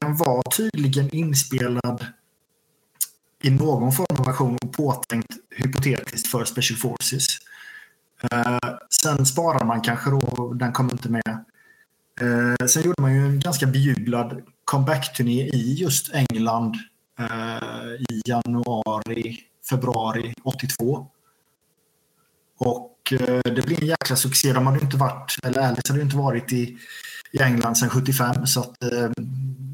[0.00, 2.06] den var tydligen inspelad
[3.42, 7.26] i någon form av version och påtänkt hypotetiskt för Special Forces.
[8.30, 8.58] Eh,
[9.02, 11.44] sen sparar man kanske då, den kom inte med.
[12.20, 16.76] Eh, sen gjorde man ju en ganska bejublad comeback-turné i just England
[17.18, 19.38] eh, i januari,
[19.70, 21.06] februari 82.
[22.58, 24.52] Och eh, det blev en jäkla succé.
[24.52, 26.78] De hade inte varit, eller Alice hade inte varit i,
[27.30, 29.10] i England sedan 75 så att eh,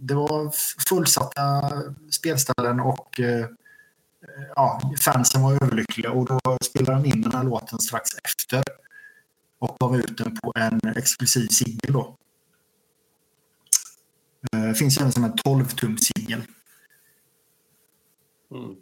[0.03, 0.53] det var
[0.89, 1.73] fullsatta
[2.11, 3.47] spelställen och eh,
[4.57, 8.65] ja, fansen var överlyckliga och då spelade de in den här låten strax efter
[9.59, 12.17] och gav ut den på en exklusiv singel då.
[14.53, 16.43] Eh, finns även som en 12-tum-singel.
[18.51, 18.75] Mm.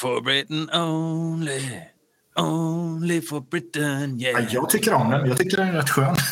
[0.00, 1.80] For Britain only,
[2.36, 4.54] only for Britain, Ja, yeah.
[4.54, 5.28] jag tycker om den.
[5.28, 6.16] Jag tycker den är rätt skön.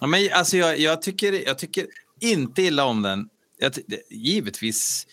[0.00, 1.86] Ja, men alltså jag, jag, tycker, jag tycker
[2.20, 3.28] inte illa om den.
[3.58, 5.06] Jag, det, givetvis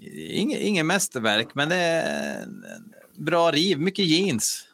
[0.00, 2.46] inget, inget mästerverk, men det är
[3.14, 3.78] bra riv.
[3.80, 4.64] Mycket jeans.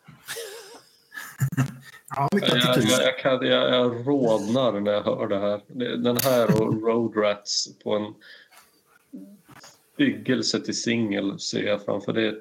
[2.16, 5.60] Ja, mycket Jag, jag, jag, kan, jag, jag rodnar när jag hör det här.
[5.96, 8.14] Den här och Road Rats på en
[9.96, 12.34] byggelse till singel ser jag framför det.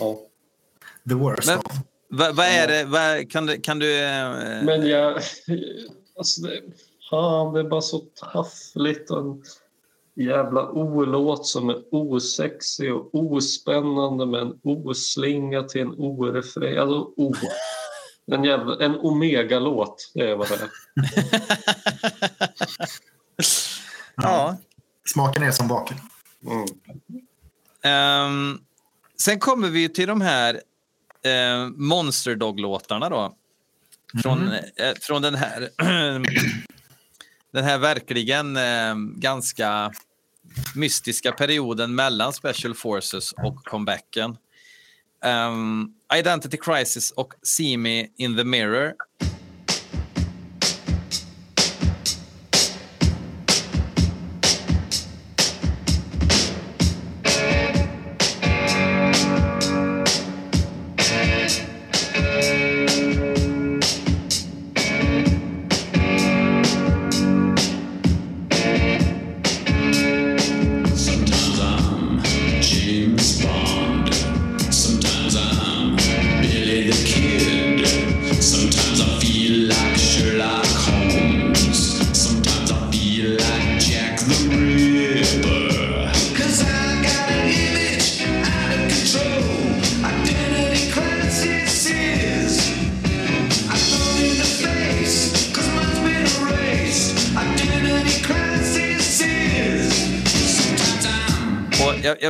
[0.00, 0.18] Ja.
[1.08, 1.64] The worst Men- of.
[2.10, 2.84] Vad är det?
[2.84, 3.60] Vad, kan du...
[3.60, 5.20] Kan du eh, Men jag...
[6.16, 6.60] Alltså det,
[7.10, 9.38] fan, det är bara så taffligt och
[10.18, 16.76] jävla O-låt som är osexig och ospännande med en O-slinga till en O-refräng.
[16.76, 17.34] Alltså O.
[18.30, 20.70] En, jävla, en Omega-låt, det är vad det är.
[24.22, 24.56] ja.
[25.12, 25.96] Smaken är som baken.
[26.46, 26.66] Mm.
[27.82, 28.58] Ehm,
[29.22, 33.34] sen kommer vi till de här uh, Monster Dog-låtarna då.
[34.22, 35.68] Från, eh, från den här
[37.52, 39.92] den här verkligen eh, ganska
[40.74, 44.36] mystiska perioden mellan Special Forces och comebacken.
[45.24, 48.92] Um, Identity Crisis och See Me in the Mirror.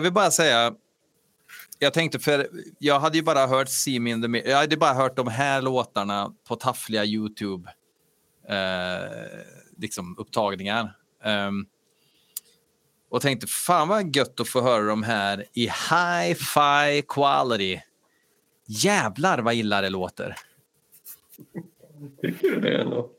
[0.08, 0.74] Vill bara säga,
[1.78, 2.48] jag tänkte för
[2.78, 4.48] jag hade ju bara hört See Me in the Mirror.
[4.48, 7.70] Jag hade bara hört de här låtarna på taffliga Youtube
[8.48, 9.38] eh,
[9.76, 10.96] liksom upptagningar.
[11.24, 11.66] Ehm,
[13.10, 17.80] och tänkte fan vad gött att få höra de här i hi-fi quality.
[18.66, 20.36] Jävlar vad illa det låter.
[22.22, 23.10] Tycker du det ändå?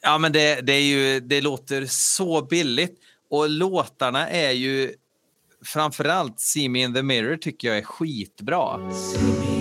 [0.00, 3.00] Ja, men det, det, är ju, det låter så billigt.
[3.30, 4.94] Och låtarna är ju
[5.72, 8.92] framförallt See Me in the Mirror tycker jag är skitbra.
[8.92, 9.57] See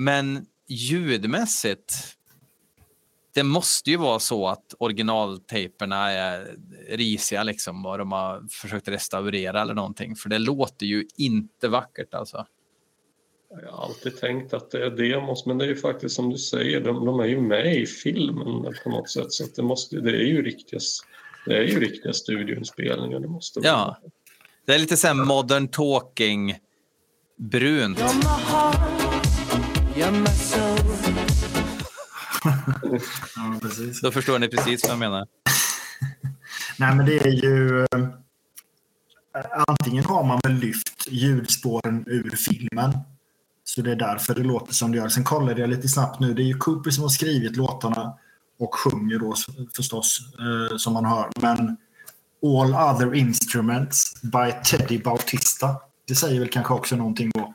[0.00, 2.16] Men ljudmässigt,
[3.34, 6.56] det måste ju vara så att originaltejperna är
[6.88, 10.16] risiga liksom och de har försökt restaurera eller någonting.
[10.16, 12.46] För det låter ju inte vackert alltså.
[13.50, 16.38] Jag har alltid tänkt att det är demos, men det är ju faktiskt som du
[16.38, 19.32] säger, de, de är ju med i filmen på något sätt.
[19.32, 20.80] Så att det, måste, det är ju riktiga,
[21.46, 23.20] det är ju riktiga studioinspelningar.
[23.20, 23.68] Det måste vara.
[23.68, 24.00] Ja,
[24.66, 26.58] det är lite så här modern talking
[27.36, 27.98] brunt.
[33.36, 34.00] Ja, precis.
[34.00, 35.26] Då förstår ni precis vad jag menar.
[36.78, 37.80] Nej, men det är ju...
[37.80, 38.08] eh,
[39.68, 42.92] Antingen har man väl lyft ljudspåren ur filmen.
[43.64, 45.08] Så det är därför det låter som det gör.
[45.08, 46.34] Sen kollade jag lite snabbt nu.
[46.34, 48.14] Det är ju Cooper som har skrivit låtarna
[48.58, 49.34] och sjunger då
[49.76, 51.28] förstås, eh, som man hör.
[51.40, 51.76] Men
[52.42, 55.76] All Other Instruments by Teddy Bautista.
[56.08, 57.54] Det säger väl kanske också någonting då.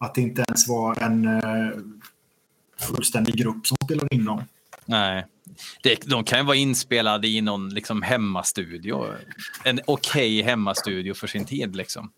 [0.00, 1.70] Att det inte ens var en eh,
[2.80, 4.44] fullständig grupp som spelade in dem.
[4.86, 5.26] Nej.
[5.82, 9.06] Det, de kan ju vara inspelade i någon liksom, hemmastudio.
[9.64, 11.76] En okej hemmastudio för sin tid.
[11.76, 12.12] Liksom.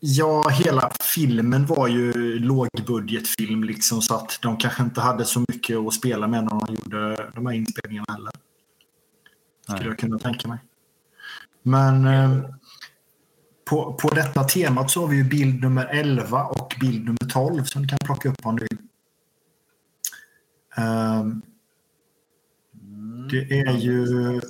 [0.00, 5.76] Ja, hela filmen var ju lågbudgetfilm liksom så att de kanske inte hade så mycket
[5.76, 8.32] att spela med när de gjorde de här inspelningarna heller.
[9.62, 9.88] Skulle Nej.
[9.88, 10.58] jag kunna tänka mig.
[11.62, 12.30] Men eh,
[13.68, 17.64] på, på detta temat så har vi ju bild nummer 11 och bild nummer 12
[17.64, 18.78] som du kan plocka upp om du vill.
[20.76, 21.42] Um,
[23.30, 24.40] det är ju...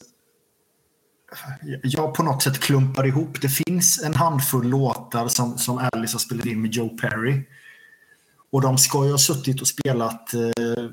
[1.82, 3.40] Jag på något sätt klumpar ihop.
[3.40, 7.42] Det finns en handfull låtar som, som Alice har spelat in med Joe Perry.
[8.50, 10.84] Och de ska ju ha suttit och spelat, eh,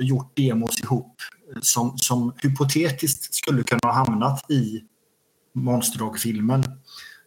[0.00, 1.16] gjort demos ihop
[1.54, 4.82] eh, som, som hypotetiskt skulle kunna ha hamnat i
[5.52, 6.64] Monsterdog-filmen.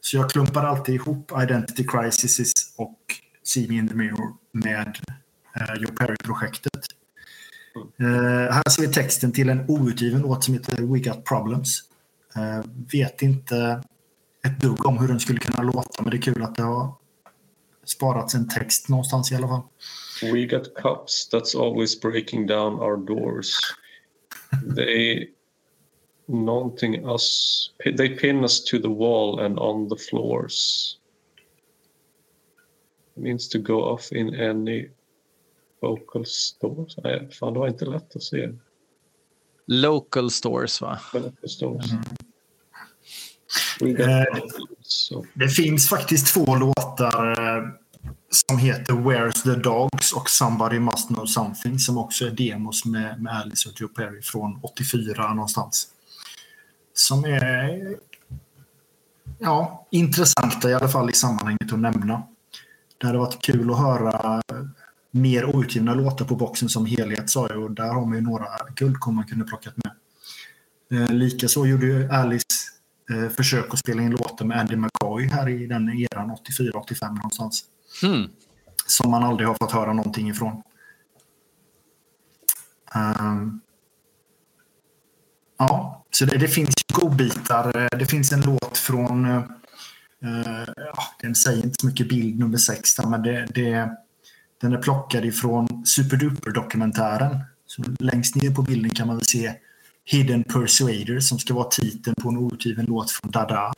[0.01, 2.99] Så jag klumpar alltid ihop Identity Crisis och
[3.43, 4.97] See Me In The Mirror med
[5.55, 6.85] eh, Joe Perry-projektet.
[7.99, 11.83] Eh, här ser vi texten till en outgiven låt som heter We Got Problems.
[12.35, 13.83] Eh, vet inte
[14.45, 16.93] ett dugg om hur den skulle kunna låta men det är kul att det har
[17.85, 19.61] sparats en text någonstans i alla fall.
[20.21, 23.59] We got cups that's always breaking down our doors.
[24.75, 25.29] They
[26.27, 30.97] någonting us they pin us to the wall and on the floors.
[33.13, 34.89] Means to go off in any
[35.81, 36.97] vocal stores.
[36.97, 38.49] Nej, fan det var inte lätt att se.
[39.65, 40.99] Local stores, va?
[41.13, 41.91] Vocal stores.
[41.91, 42.27] Got
[43.99, 44.23] Eh,
[45.33, 47.63] Det finns faktiskt två låtar eh,
[48.29, 53.21] som heter Where's the Dogs och Somebody Must Know Something som också är demos med,
[53.21, 55.87] med Alice och Joe Perry från 84 någonstans.
[56.97, 57.95] Som är
[59.39, 62.23] ja, intressanta i alla fall i sammanhanget att nämna.
[62.97, 64.41] Det hade varit kul att höra
[65.11, 68.47] mer outgivna låtar på boxen som helhet sa jag och där har man ju några
[68.75, 69.91] guldkorn man kunde plockat med.
[70.91, 72.45] Eh, Likaså gjorde ju Alice
[73.11, 77.63] eh, försök att spela in låtar med Andy McCoy här i den eran 84-85 någonstans.
[78.01, 78.29] Hmm.
[78.87, 80.63] Som man aldrig har fått höra någonting ifrån.
[82.95, 83.61] Ehm,
[85.57, 87.77] ja, så det, det finns godbitar.
[87.77, 89.37] Eh, det finns en låt från, eh,
[90.23, 93.89] eh, ja, den säger inte så mycket bild nummer sex där, men det, det,
[94.61, 97.39] den är plockad ifrån Superduper-dokumentären.
[97.65, 99.53] Så längst ner på bilden kan man väl se
[100.05, 103.73] Hidden Persuader som ska vara titeln på en outgiven låt från Dada.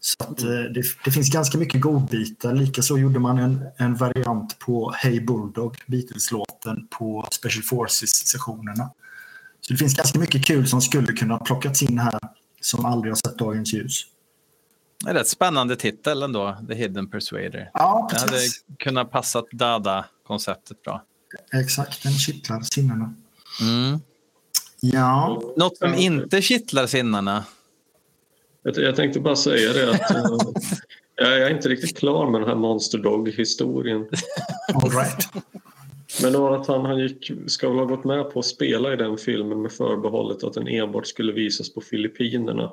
[0.00, 2.54] Så att, eh, det, det finns ganska mycket godbitar.
[2.54, 8.90] Likaså gjorde man en, en variant på Hey Bulldog, Beatles-låten, på Special Forces-sessionerna.
[9.66, 12.18] Så det finns ganska mycket kul som skulle kunna plockats in här
[12.60, 14.06] som aldrig har sett dagens ljus.
[15.04, 17.70] Det är rätt spännande titel ändå, The Hidden Persuader.
[17.74, 18.64] Ja, Det hade precis.
[18.78, 21.02] kunnat passa Dada-konceptet bra.
[21.52, 23.14] Exakt, den kittlar sinnena.
[23.60, 24.00] Mm.
[24.80, 27.44] Ja, Något som inte kittlar sinnena.
[28.62, 30.26] jag, jag tänkte bara säga det att eh,
[31.30, 34.06] jag är inte riktigt klar med den här Monster Dog-historien.
[34.74, 35.28] all right.
[36.22, 39.18] Men att han, han gick, ska väl ha gått med på att spela i den
[39.18, 42.72] filmen med förbehållet att den enbart skulle visas på Filippinerna.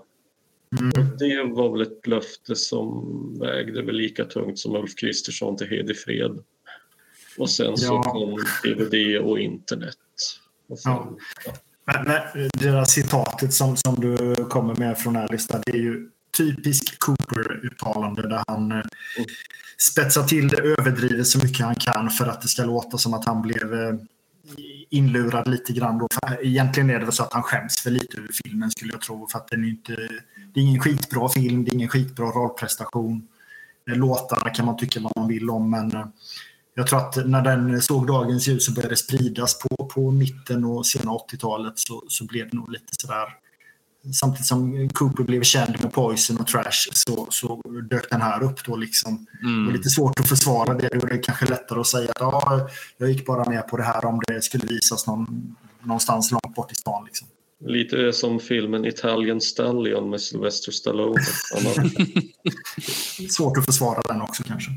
[0.80, 1.18] Mm.
[1.20, 3.06] Det var väl ett löfte som
[3.40, 6.40] vägde väl lika tungt som Ulf Kristersson till Hed i fred.
[7.38, 8.04] Och sen så Ja.
[8.04, 9.98] kom DVD och internet.
[10.68, 11.18] Och sen, Ja.
[11.86, 15.82] Men, men det där citatet som, som du kommer med från Alice, där, det är
[15.82, 18.78] ju typiskt Cooper-uttalande där han eh,
[19.82, 23.26] spetsar till det överdrivet så mycket han kan för att det ska låta som att
[23.26, 23.96] han blev eh,
[24.90, 25.98] inlurad lite grann.
[25.98, 26.08] Då.
[26.14, 29.02] För egentligen är det väl så att han skäms för lite över filmen skulle jag
[29.02, 29.28] tro.
[29.28, 29.96] För att den är inte,
[30.54, 33.28] det är ingen skitbra film, det är ingen skitbra rollprestation.
[33.90, 36.06] Eh, låtarna kan man tycka vad man vill om men eh,
[36.74, 40.86] jag tror att när den såg dagens ljus och började spridas på, på mitten och
[40.86, 43.28] sena 80-talet så, så blev det nog lite sådär.
[44.14, 48.64] Samtidigt som Cooper blev känd med Poison och Trash så, så dök den här upp
[48.66, 49.26] då liksom.
[49.42, 49.74] Det var Mm.
[49.74, 50.90] lite svårt att försvara det.
[50.94, 53.84] Då är det kanske lättare att säga att ja, jag gick bara med på det
[53.84, 57.06] här om det skulle visas någon, någonstans långt bort i stan.
[57.06, 57.28] Liksom.
[57.66, 61.22] Lite som filmen Italian Stallion med Sylvester Stallone.
[63.30, 64.72] Svårt att försvara den också kanske.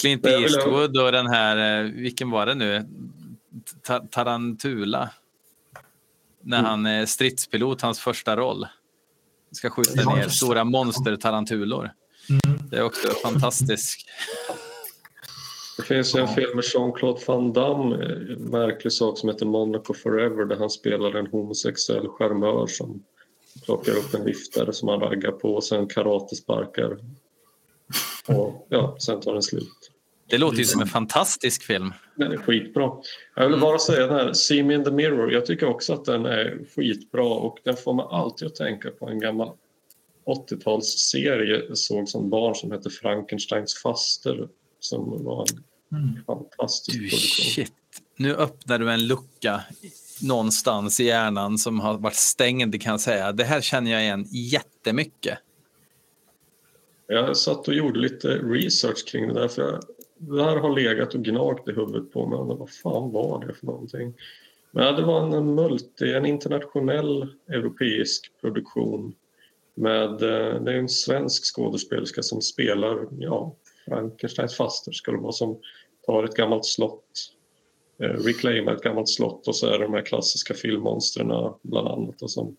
[0.00, 2.86] Clint Eastwood och den här, eh, vilken var det nu?
[3.86, 5.10] Ta- Tarantula.
[6.44, 8.66] När han är stridspilot, hans första roll.
[9.52, 11.90] Ska skjuta Ja, ner stora monstertarantulor.
[12.70, 14.06] Det är också fantastiskt.
[15.76, 19.94] Det finns ju en film med Jean-Claude Van Damme, en märklig sak som heter Monaco
[19.94, 23.02] Forever där han spelar en homosexuell charmör som
[23.64, 26.98] plockar upp en viftare som han raggar på och sen karatesparkar.
[28.26, 29.90] Och ja, sen tar den slut.
[30.26, 31.92] Det låter ju som en fantastisk film.
[32.16, 32.90] Den är skitbra.
[33.36, 35.32] Jag vill bara säga den här See Me In The Mirror.
[35.32, 39.08] Jag tycker också att den är skitbra och den får man alltid att tänka på
[39.08, 39.52] en gammal
[40.26, 44.48] 80-talsserie jag såg som barn som hette Frankensteins faster
[44.80, 45.46] som var
[45.90, 47.44] en fantastisk Du, produktion.
[47.54, 47.72] shit.
[48.16, 49.60] Nu öppnar du en lucka
[50.22, 53.32] någonstans i hjärnan som har varit stängd kan jag säga.
[53.32, 55.38] Det här känner jag igen jättemycket.
[57.06, 59.80] Jag satt och gjorde lite research kring det där för jag,
[60.28, 62.38] det här har legat och gnagt i huvudet på mig.
[62.38, 64.14] Men vad fan var det för någonting?
[64.70, 69.14] Men det var en multi, en internationell europeisk produktion
[69.74, 75.58] med, eh, det är en svensk skådespelerska som spelar, ja, Frankensteins faster det vara som
[76.06, 77.32] tar ett gammalt slott,
[77.98, 82.22] eh, reclaimar ett gammalt slott och så är det de här klassiska filmmonstren bland annat
[82.22, 82.56] och som,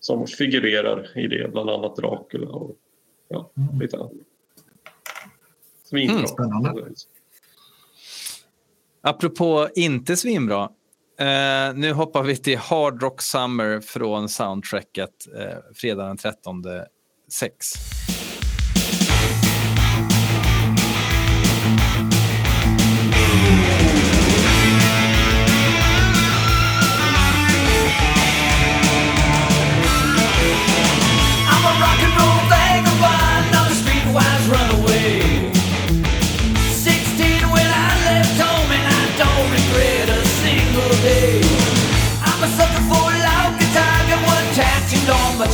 [0.00, 2.76] som figurerar i det, bland annat Dracula och
[3.28, 3.50] ja,
[3.80, 4.12] lite annat.
[5.90, 6.16] Svinbra.
[6.16, 6.84] Mm, spännande.
[9.02, 10.68] Apropå inte svinbra.
[11.18, 16.64] Eh, nu hoppar vi till Hard Rock Summer från soundtracket eh, fredag den 13
[17.32, 17.72] 6.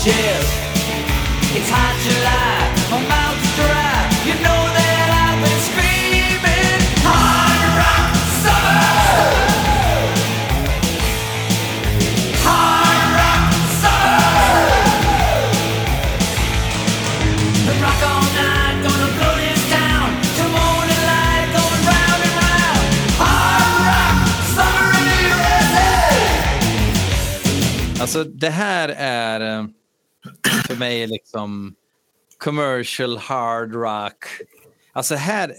[0.06, 0.52] Chest.
[1.56, 2.62] It's hot July,
[2.92, 3.98] my mouth dry.
[4.28, 8.14] You know that I've been screaming hard rock
[8.44, 8.86] summer.
[12.46, 13.50] Hard rock
[13.82, 14.22] summer.
[17.66, 19.62] The rock all night, gonna blow this.
[20.36, 22.86] Till morning light, going round and round.
[23.22, 24.18] Hard rock,
[24.54, 25.90] summer in the USA.
[28.02, 29.66] Alltså det här är eh,
[30.66, 31.74] för mig liksom
[32.39, 34.24] commercial hard rock.
[34.93, 35.55] Alltså här,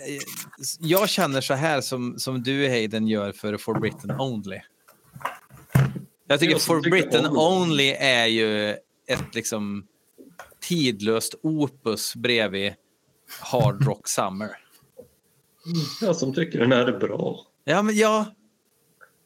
[0.79, 4.59] jag känner så här som, som du Hayden gör för For Britain Only.
[6.27, 8.69] Jag tycker Jag For Britain om- Only är ju
[9.07, 9.87] ett liksom
[10.61, 12.73] tidlöst opus bredvid
[13.41, 14.49] Hard Rock Summer.
[16.01, 17.39] Jag som tycker den här är bra.
[17.63, 18.25] Ja, men ja.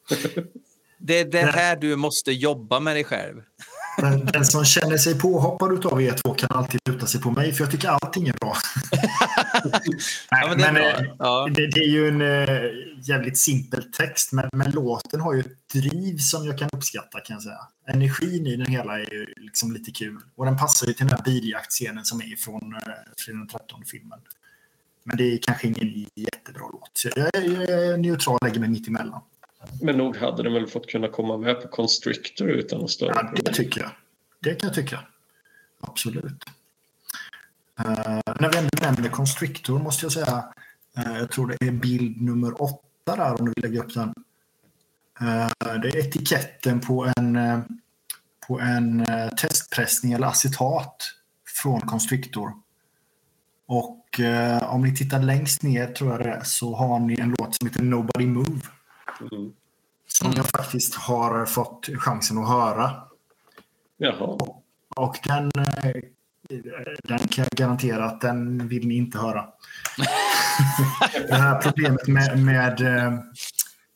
[1.03, 3.41] Det är det här du måste jobba med dig själv.
[3.97, 7.53] Men den som känner sig påhoppad utav er två kan alltid luta sig på mig
[7.53, 8.55] för jag tycker allting är bra.
[10.29, 11.15] Ja, men det är bra.
[11.19, 11.47] Ja.
[11.55, 12.71] det, det är ju en eh,
[13.03, 17.33] jävligt simpel text men, men låten har ju ett driv som jag kan uppskatta kan
[17.33, 17.59] jag säga.
[17.87, 21.17] Energin i den hela är ju liksom lite kul och den passar ju till den
[21.17, 22.81] här biljaktscenen som är från eh,
[23.25, 24.19] Fredag den 13 filmen.
[25.03, 26.91] Men det är kanske ingen jättebra låt.
[26.93, 29.21] Så jag, är- jag är neutral, lägger mig mitt emellan.
[29.81, 33.31] Men nog hade den väl fått kunna komma med på Constrictor utan något större Ja,
[33.35, 33.91] det tycker jag.
[34.39, 34.99] Det kan jag tycka.
[35.81, 36.43] Absolut.
[37.79, 40.53] Uh, när vi ändå nämner Constrictor måste jag säga,
[40.97, 44.13] eh, jag tror det är bild nummer åtta där om du vill lägga upp den.
[45.21, 45.49] Eh,
[45.81, 47.39] det är etiketten på en,
[48.47, 49.05] på en
[49.37, 50.95] testpressning eller acetat
[51.61, 52.53] från Constrictor.
[53.67, 54.19] Och
[54.61, 57.67] om ni tittar längst ner tror jag det är, så har ni en låt som
[57.67, 58.59] heter Nobody Move.
[59.19, 59.53] Mm.
[60.07, 62.91] Som jag faktiskt har fått chansen att höra.
[63.97, 64.37] Jaha.
[64.95, 66.01] Och den, eh,
[67.03, 69.45] den kan jag garantera att den vill ni inte höra.
[71.27, 73.13] det här problemet med, med, eh,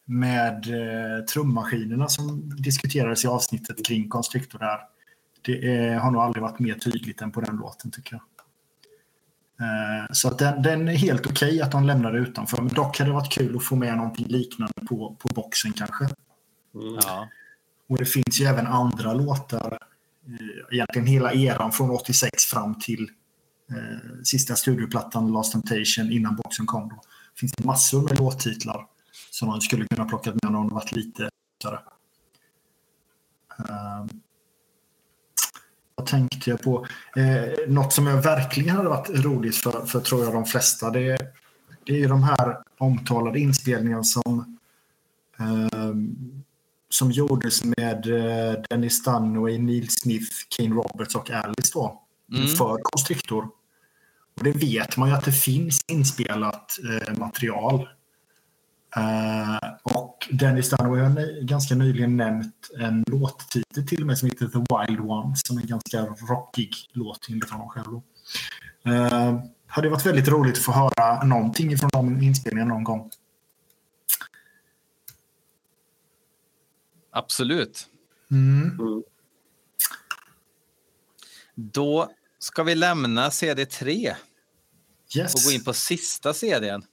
[0.05, 4.79] med eh, trummaskinerna som diskuterades i avsnittet kring Constrictor där.
[5.41, 8.21] Det är, har nog aldrig varit mer tydligt än på den låten tycker jag.
[9.59, 12.61] Eh, Så att den, den är helt okej att de lämnar det utanför.
[12.61, 16.07] Men dock hade det varit kul att få med någonting liknande på, på boxen kanske.
[17.01, 17.29] Ja.
[17.89, 19.79] Och det finns ju även andra låtar,
[20.27, 23.09] eh, egentligen hela eran från 86 fram till
[23.71, 26.89] eh, sista studioplattan Last Temptation innan boxen kom.
[26.89, 26.95] Då.
[26.95, 28.87] Det finns massor med låttitlar
[29.31, 31.29] som man skulle kunna plocka med om det varit lite
[31.59, 31.79] större.
[33.59, 34.05] Uh,
[35.95, 36.85] vad tänkte jag på?
[37.15, 40.99] Eh, något som jag verkligen hade varit roligt för, för tror jag de flesta, det,
[41.11, 41.27] är-
[41.83, 44.57] det är ju de här omtalade inspelningarna som
[45.39, 46.15] ehm,
[46.89, 52.01] som gjordes med eh, Dennis Dunaway, Neil Smith, Kane Roberts och Alice då.
[52.57, 53.47] För Constrictor.
[54.37, 57.89] Och det vet man ju att det finns inspelat eh, material.
[58.95, 64.57] Eh, och Dennis Dunaway har ganska nyligen nämnt en låttitel till med som heter The
[64.57, 67.85] Wild One som är en ganska rockig låt enligt honom själv.
[67.85, 68.03] då.
[68.91, 73.11] Eh, hade varit väldigt roligt att få höra någonting från de inspelningarna någon gång.
[77.11, 77.87] Absolut.
[78.31, 78.77] Mm.
[81.55, 84.15] Då ska vi lämna CD3
[85.17, 85.33] Yes.
[85.35, 86.83] och gå in på sista CDn.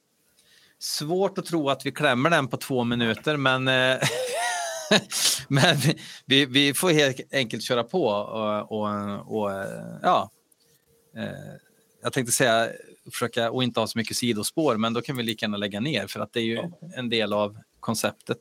[0.83, 3.99] Svårt att tro att vi klämmer den på två minuter, men, eh,
[5.49, 5.77] men
[6.27, 8.05] vi- vi, får helt enkelt köra på.
[8.07, 9.51] Och, och, och
[10.03, 10.31] ja,
[11.17, 11.55] eh,
[12.03, 12.69] jag tänkte säga
[13.13, 16.07] försöka och inte ha så mycket sidospår, men då kan vi lika gärna lägga ner
[16.07, 16.63] för att det är ju
[16.97, 18.39] en del av konceptet.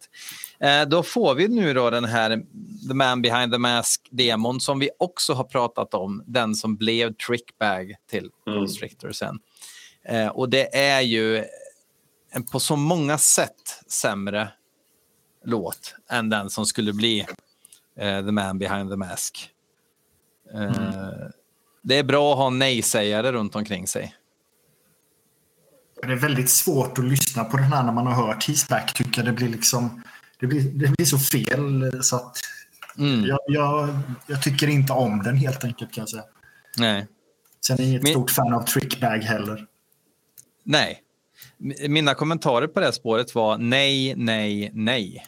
[0.60, 2.44] Eh, då får vi nu då den här
[2.88, 7.96] The Man Behind the Mask-demon som vi också har pratat om, den som blev Trickbag
[8.10, 9.40] till Constrictor sen.
[10.06, 11.46] Eh, och det är ju
[12.32, 14.52] en på så många sätt sämre
[15.46, 17.20] låt än den som skulle bli
[17.98, 19.50] eh, The Man Behind the Mask.
[20.54, 20.72] Eh,
[21.84, 24.16] Det är bra att ha nej-sägare runt omkring sig.
[26.02, 28.94] Det är väldigt svårt att lyssna på den här när man har hört He's Back.
[28.94, 30.04] Tycker det blir liksom
[30.40, 32.38] det blir, det blir så fel så att
[32.98, 33.26] Mm.
[33.26, 33.90] jag, jag,
[34.28, 36.24] jag tycker inte om den helt enkelt kan jag säga.
[36.78, 37.08] Nej.
[37.68, 39.66] Sen är jag inget Men- stort fan av Trickbag heller.
[40.64, 41.02] nej.
[41.90, 45.26] Mina kommentarer på det spåret var nej, nej, nej.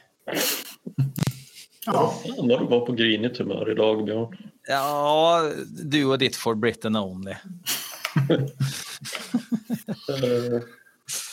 [1.85, 4.37] Ja, Fan vad du var på grinigt humör idag, Björn.
[4.67, 5.51] Ja,
[5.83, 7.33] du och ditt For Britain Only.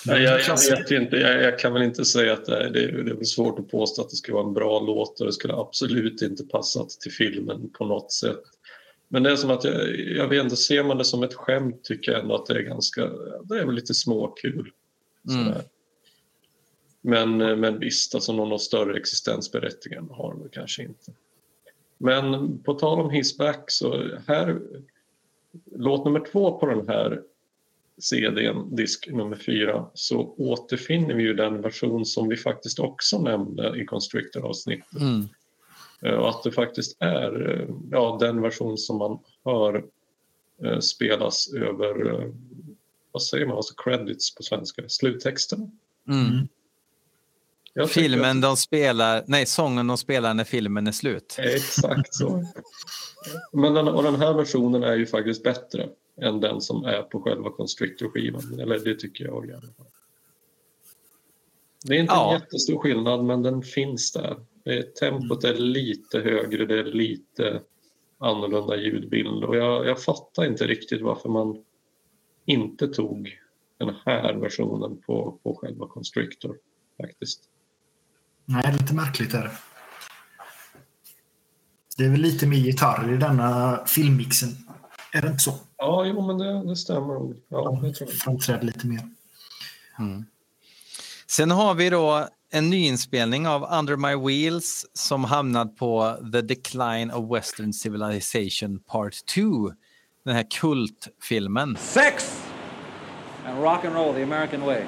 [0.06, 1.16] Nej, jag, jag vet inte.
[1.16, 3.70] Jag, jag kan väl inte säga att det är, det är, det är svårt att
[3.70, 7.12] påstå att det skulle vara en bra låt och det skulle absolut inte passat till
[7.12, 8.42] filmen på något sätt.
[9.08, 11.84] Men det är som att jag, jag vet inte, ser man det som ett skämt
[11.84, 13.10] tycker jag ändå att det är ganska,
[13.44, 14.70] det är väl lite småkul.
[15.32, 15.62] Sådär.
[17.00, 21.12] Men, eh, men visst, alltså någon större existensberättigande har de kanske inte.
[21.98, 24.60] Men på tal om Hissback så här,
[25.76, 27.22] låt nummer två på den här
[27.98, 33.80] CDn, disk nummer fyra, så återfinner vi ju den version som vi faktiskt också nämnde
[33.80, 35.00] i Constrictor-avsnittet.
[35.00, 35.28] Mm.
[36.02, 39.84] Eh, Och att det faktiskt är eh, ja, den version som man hör
[40.80, 42.30] spelas över,
[43.12, 45.78] vad säger man, alltså credits på svenska, sluttexten.
[46.08, 46.48] Mm.
[47.74, 51.36] Tycker Filmen de spelar, nej, sången de spelar när filmen är slut.
[51.38, 52.44] att- Exakt så.
[53.52, 55.88] Men den, och den här versionen är ju faktiskt bättre
[56.20, 58.60] än den som är på själva Constrictor-skivan.
[58.60, 59.86] Eller det tycker jag i alla fall.
[61.84, 62.34] Det är inte Ja.
[62.34, 64.36] en jättestor skillnad, men den finns där.
[64.64, 67.60] Det är, tempot är lite högre, det är lite
[68.18, 69.44] annorlunda ljudbild.
[69.44, 71.64] Och jag, jag fattar inte riktigt varför man
[72.50, 73.38] inte tog
[73.78, 76.56] den här versionen på, på själva Constrictor.
[77.02, 77.40] Faktiskt.
[78.44, 79.52] nej, lite märkligt är det.
[81.96, 84.48] Det är väl lite mer gitarr i denna filmmixen.
[85.12, 85.54] Är det inte så?
[85.76, 87.36] Ja, jo, men det, det stämmer nog.
[87.48, 88.18] Ja, det tror jag.
[88.18, 89.00] Framträder lite mer.
[91.26, 97.10] Sen har vi då en nyinspelning av Under My Wheels som hamnat på The Decline
[97.10, 99.72] of Western Civilization Part 2.
[100.24, 101.76] Den här kultfilmen.
[101.76, 102.42] Sex
[103.46, 104.84] and rock and roll the American way.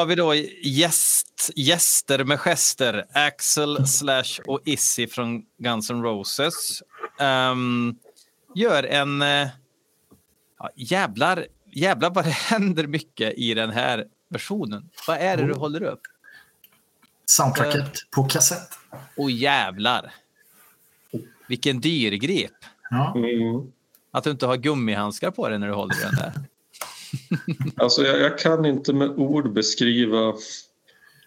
[0.00, 3.06] Har vi då gäst, gäster med gester.
[3.12, 6.82] Axel slash och Issy från Guns N' Roses.
[7.20, 7.96] Ehm,
[8.54, 9.20] gör en...
[10.58, 14.90] ja, jävlar, jävlar vad det händer mycket i den här versionen.
[15.06, 16.00] Vad är det du håller upp?
[17.26, 18.68] Soundtracket på kassett.
[19.16, 20.14] Åh jävlar.
[21.48, 22.52] Vilken dyrgrip.
[22.90, 23.14] Ja.
[23.16, 23.72] Mm.
[24.10, 26.32] Att du inte har gummihandskar på dig när du håller den där.
[27.76, 30.34] Alltså jag, jag kan inte med ord beskriva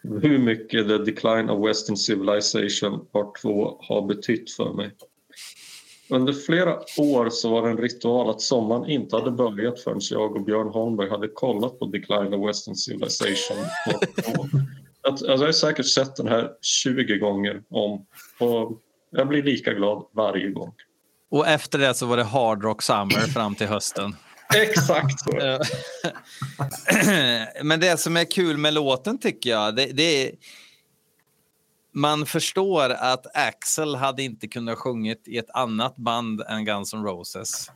[0.03, 4.91] hur mycket The Decline of Western Civilization Part 2 har betytt för mig.
[6.10, 10.35] Under flera år så var det en ritual att sommaren inte hade börjat förrän jag
[10.35, 14.31] och Björn Holmberg hade kollat på Decline of Western Civilization Part 2.
[15.01, 18.05] Att, alltså jag har säkert sett den här 20 gånger om
[18.39, 18.81] och
[19.11, 20.73] jag blir lika glad varje gång.
[21.31, 24.15] Och efter det så var det Hard Rock Summer fram till hösten.
[24.61, 25.59] Exakt så.
[27.63, 30.31] Men det som är kul med låten tycker jag, det, det är...
[31.95, 37.03] Man förstår att Axel hade inte kunnat sjungit i ett annat band än Guns N'
[37.03, 37.71] Roses.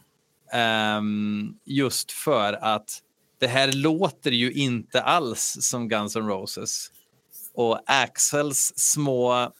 [0.97, 2.99] Um, just för att
[3.39, 6.91] det här låter ju inte alls som Guns N' Roses.
[7.53, 9.51] Och Axels små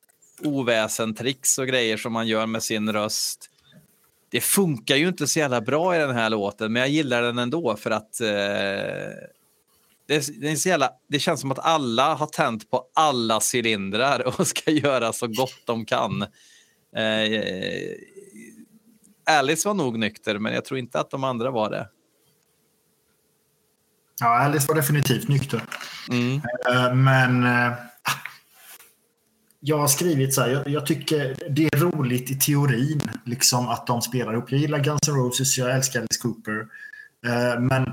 [0.44, 3.49] oväsentricks och grejer som man gör med sin röst
[4.30, 7.38] det funkar ju inte så jävla bra i den här låten, men jag gillar den
[7.38, 8.28] ändå för att eh,
[10.08, 14.72] det, det, jävla, det känns som att alla har tänt på alla cylindrar och ska
[14.72, 16.22] göra så gott de kan.
[16.95, 17.41] Eh,
[19.30, 21.90] Alice var nog nykter, men jag tror inte att de andra var det.
[24.20, 25.62] ja, Alice var definitivt nykter.
[26.10, 26.41] Mm.
[26.70, 27.74] Eh, Men eh,
[29.68, 33.88] jag har skrivit så här, jag, jag tycker det är roligt i teorin liksom att
[33.88, 34.52] de spelar ihop.
[34.52, 36.68] Jag gillar Guns N' Roses, jag älskar Alice Cooper.
[37.26, 37.91] Eh, Men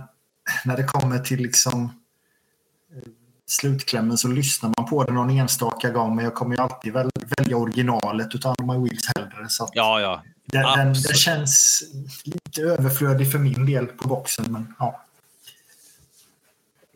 [0.65, 1.93] när det kommer till liksom
[3.47, 7.11] slutklämmen så lyssnar man på det någon enstaka gång men jag kommer ju alltid väl
[7.39, 9.49] välja originalet utav My Wheels hellre.
[9.49, 10.23] Så Ja, ja.
[10.47, 11.83] den, den, den känns
[12.25, 14.45] lite överflödig för min del på boxen.
[14.49, 15.04] Men, ja.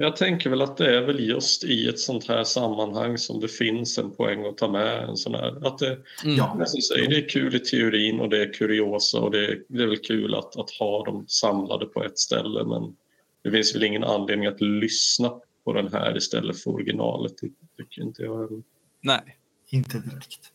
[0.01, 3.49] Jag tänker väl att det är väl just i ett sånt här sammanhang som det
[3.49, 5.67] finns en poäng att ta med en sån här.
[5.67, 6.37] Att det, Mm.
[6.37, 6.67] Ja.
[6.89, 9.87] säger, det är kul i teorin och det är kuriosa och det är, det är
[9.87, 12.97] väl kul att, att ha dem samlade på ett ställe men
[13.45, 15.33] det finns väl ingen anledning att lyssna
[15.65, 17.33] på den här istället för originalet.
[17.41, 18.63] Det tycker inte jag.
[19.01, 19.37] Nej.
[19.69, 20.53] Inte direkt.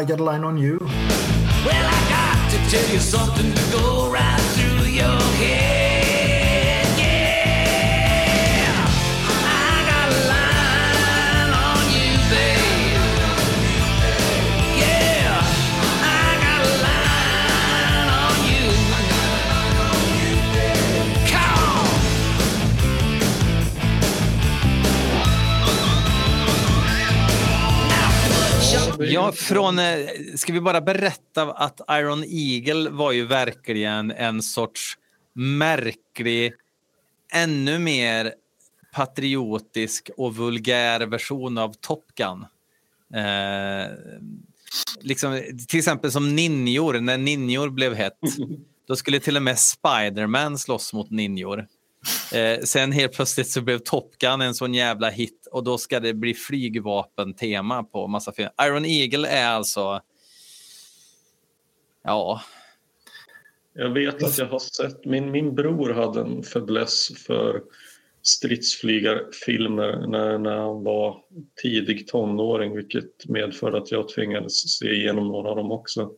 [0.00, 0.78] I got a line on you.
[0.78, 1.90] Well,
[29.00, 30.06] Ja, från, eh,
[30.36, 34.98] ska vi bara berätta att Iron Eagle var ju verkligen en sorts
[35.32, 36.52] märklig,
[37.32, 38.34] ännu mer
[38.92, 42.46] patriotisk och vulgär version av Top Gun.
[43.14, 43.92] Eh,
[45.00, 48.18] liksom, till exempel som ninjor, när ninjor blev hett.
[48.88, 51.66] Då skulle till och med Spiderman slåss mot ninjor.
[52.32, 56.00] Eh, sen helt plötsligt så blev Top Gun en sån jävla hit och då ska
[56.00, 58.50] det bli flygvapentema på massa film.
[58.62, 60.00] Iron Eagle är alltså...
[62.04, 62.42] Ja,
[63.74, 67.62] Jag vet att jag har sett, min, min bror hade en fäbless för
[68.22, 71.22] stridsflygarfilmer när, när han var
[71.62, 76.10] tidig tonåring vilket medförde att jag tvingades se igenom några av dem också.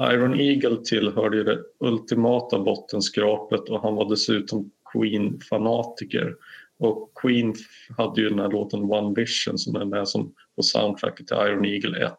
[0.00, 6.34] Iron Eagle tillhörde ju det ultimata bottenskrapet och han var dessutom Queen-fanatiker.
[6.78, 7.54] Och Queen
[7.96, 11.64] hade ju den här låten One Vision som är med som på soundtracket till Iron
[11.64, 12.12] Eagle 1.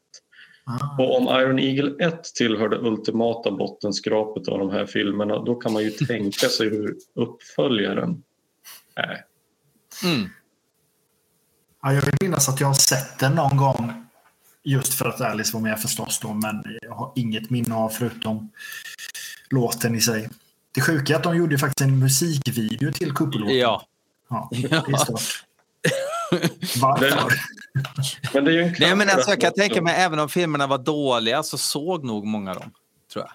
[0.65, 1.03] Ah.
[1.03, 5.73] Och om Iron Eagle 1 tillhör det ultimata bottenskrapet av de här filmerna då kan
[5.73, 8.23] man ju tänka sig hur uppföljaren
[8.95, 9.25] är.
[10.03, 10.29] mm.
[11.81, 14.05] Ja, jag vill minnas att jag har sett den någon gång.
[14.63, 18.51] Just för att Alice var med förstås då, men jag har inget minne av förutom
[19.49, 20.29] låten i sig.
[20.75, 23.57] Det sjuka är att de gjorde faktiskt en musikvideo till Cooper-låten.
[23.57, 23.87] ja.
[24.29, 24.49] Ja,
[24.97, 25.45] stört.
[26.81, 27.33] Varför?
[28.33, 30.67] Men det är ju en Nej, men alltså, jag kan tänka mig även om filmerna
[30.67, 32.71] var dåliga så såg nog många dem,
[33.13, 33.33] tror jag.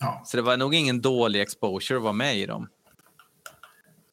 [0.00, 0.22] Ja.
[0.26, 2.68] Så det var nog ingen dålig exposure att vara med i dem.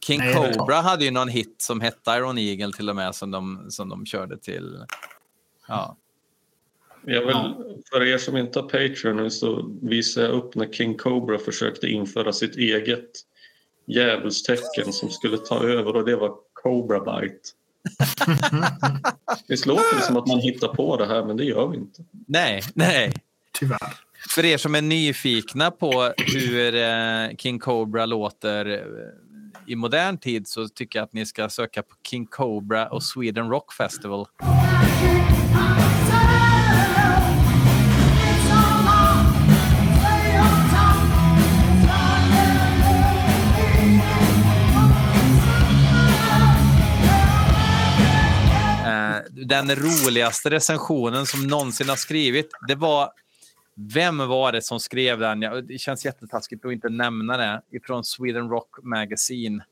[0.06, 3.32] King Nej, Cobra hade ju någon hit som hette Iron Eagle till och med som
[3.32, 4.86] de, som de körde till.
[5.68, 5.98] Ja.
[7.06, 10.98] Jag vill, för er som inte har Patreon nu så visar jag upp när King
[10.98, 13.10] Cobra försökte införa sitt eget
[13.88, 17.49] djävulstecken som skulle ta över och det var Cobra Bite.
[19.48, 22.03] Visst låter det som att man hittar på det här, men det gör vi inte.
[22.27, 23.14] Nej, nej.
[23.60, 23.94] Tyvärr.
[24.30, 28.80] För er som är nyfikna på hur eh, King Cobra låter eh,
[29.68, 33.49] i modern tid så tycker jag att ni ska söka på King Cobra och Sweden
[33.49, 34.26] Rock Festival.
[49.30, 53.11] Den roligaste recensionen som någonsin har skrivit, det var
[53.76, 55.41] vem var det som skrev den?
[55.41, 57.61] Ja, Det känns jättetaskigt att inte nämna det.
[57.72, 59.64] Ifrån Sweden Rock Magazine.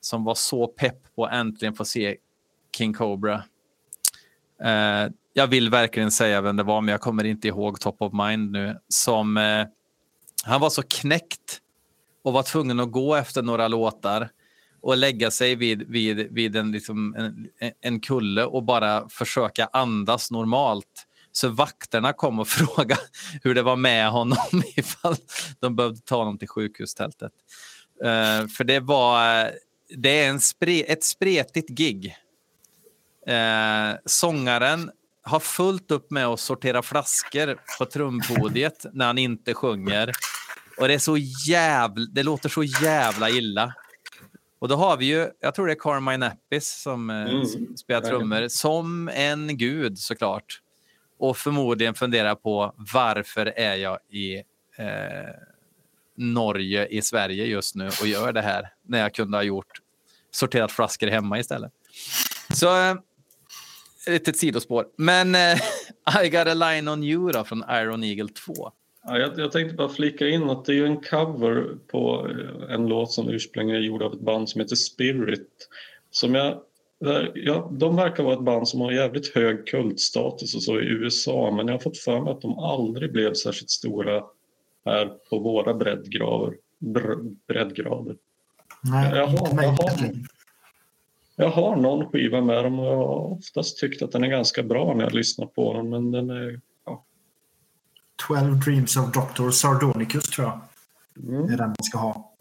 [0.00, 2.16] Som var så pepp på att äntligen få se
[2.76, 3.42] King Cobra.
[4.62, 8.12] Eh, jag vill verkligen säga vem det var, men jag kommer inte ihåg top of
[8.12, 8.78] mind nu.
[8.88, 9.66] Som, eh,
[10.44, 11.60] han var så knäckt
[12.22, 14.28] och var tvungen att gå efter några låtar
[14.86, 17.48] och lägga sig vid, vid, vid en, liksom, en,
[17.80, 21.06] en kulle och bara försöka andas normalt.
[21.32, 23.00] Så vakterna kom och frågade
[23.42, 24.38] hur det var med honom
[24.76, 25.16] ifall
[25.60, 27.32] de behövde ta honom till sjukhustältet.
[28.04, 29.50] Uh, för det var
[29.88, 32.16] det är en spre, ett spretigt gig.
[33.28, 34.90] Uh, sångaren
[35.22, 40.12] har fullt upp med att sortera flaskor på trumpodiet när han inte sjunger.
[40.78, 43.74] Och det är så jävla, det låter så jävla illa.
[44.58, 47.76] Och då har vi ju, jag tror det är Carmine Appis som eh, Mm.
[47.76, 50.60] spelar trummor, som en gud såklart.
[51.18, 54.36] Och förmodligen funderar på varför är jag i
[54.78, 55.34] eh,
[56.16, 59.80] Norge i Sverige just nu och gör det här när jag kunde ha gjort
[60.30, 61.72] sorterat flaskor hemma istället.
[62.54, 62.94] Så eh,
[64.06, 64.86] lite ett sidospår.
[64.98, 65.58] Men eh,
[66.24, 68.72] I got a line on you då från Iron Eagle 2.
[69.06, 72.86] Ja, jag, jag tänkte bara flika in att det är en cover på eh, en
[72.86, 75.68] låt som ursprungligen är gjord av ett band som heter Spirit.
[76.10, 76.60] Som jag,
[77.00, 80.84] där, ja, de verkar vara ett band som har jävligt hög kultstatus och så i
[80.84, 84.24] USA men jag har fått för mig att de aldrig blev särskilt stora
[84.84, 86.56] här på våra breddgrader.
[86.78, 87.14] Br,
[87.48, 88.16] breddgrader.
[88.82, 89.72] Nej, Jaha, inte mig jaha.
[89.72, 90.26] veterligen.
[91.36, 94.62] Jag har någon skiva med dem och jag har oftast tyckt att den är ganska
[94.62, 96.60] bra när jag lyssnar på den men den är...
[98.18, 98.26] Ja.
[98.26, 99.50] 12 Dreams of Dr.
[99.50, 100.60] Sardonicus tror jag.
[101.28, 101.46] Mm.
[101.46, 102.32] Det är den man ska ha.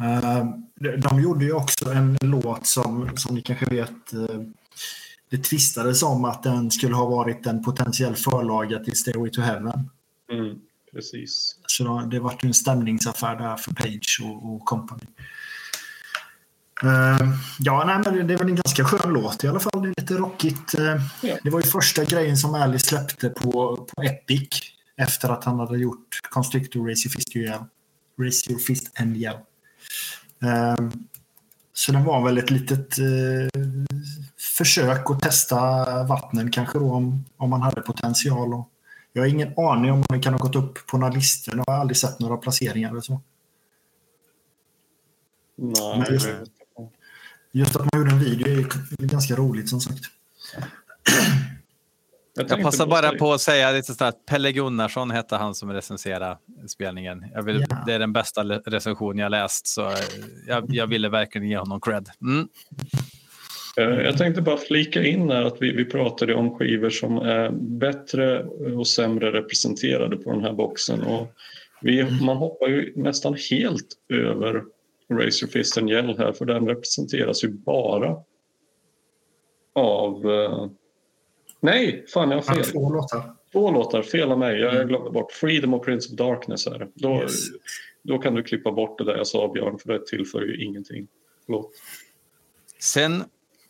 [0.00, 4.40] Eh, de- De gjorde ju också en låt som, som ni kanske vet, eh,
[5.30, 9.90] det tvistades om att den skulle ha varit en potentiell förlaga till Stairway to Heaven.
[10.32, 10.58] Mm,
[10.92, 11.56] precis.
[11.66, 15.02] Så det vart ju en stämningsaffär där för Page och, och company.
[16.82, 17.28] Eh,
[17.58, 19.82] ja, nej, men det- är väl en ganska skön låt i alla fall.
[19.82, 20.74] Det är lite rockigt.
[20.74, 20.84] Eh,
[21.22, 21.36] Ja.
[21.42, 24.48] Det var ju första grejen som Alice släppte på, på Epic
[24.96, 27.64] efter att han hade gjort Constrictor Raise Your Fist, Yell.
[28.20, 29.34] Raise Your Fist and Yell.
[30.42, 30.88] Eh,
[31.72, 32.94] så den var väl ett litet
[34.56, 35.56] försök att testa
[36.04, 38.54] vattnen kanske då om, om man hade potential.
[38.54, 38.68] Och
[39.12, 41.56] jag har ingen aning om den kan ha gått upp på några listor.
[41.56, 43.20] Jag har aldrig sett några placeringar eller så.
[45.58, 46.28] Nej, Men just-
[47.56, 50.00] Just att man gjorde en video är ganska roligt som sagt.
[52.34, 56.38] Jag tänkte passar bara på att säga lite att Pelle Gunnarsson hette han som recenserade
[56.68, 57.24] spelningen.
[57.34, 57.82] Jag vill, Ja.
[57.86, 59.92] Det är den bästa recension jag läst, så
[60.46, 62.08] jag, jag ville verkligen ge honom cred.
[62.22, 62.48] Mm.
[63.76, 67.50] Eh, Jag tänkte bara flika in här att vi, vi pratade om skivor som är
[67.78, 68.42] bättre
[68.76, 71.02] och sämre representerade på den här boxen.
[71.02, 71.32] Och
[71.82, 74.62] vi, man hoppar ju nästan helt över
[75.10, 78.16] Raise Your Fist and Yell här för den representeras ju bara
[79.72, 80.30] av...
[80.30, 80.66] eh,
[81.60, 82.64] nej, fan jag har fel.
[82.64, 83.32] Två låtar.
[83.52, 84.60] Två låtar, fel av mig.
[84.60, 85.32] Jag jag glömde bort.
[85.32, 86.88] Freedom och Prince of Darkness är det.
[86.94, 87.32] Då, Yes.
[88.02, 91.08] då kan du klippa bort det där jag sa Björn för det tillför ju ingenting.
[91.46, 91.70] Förlåt.
[92.78, 93.24] Sen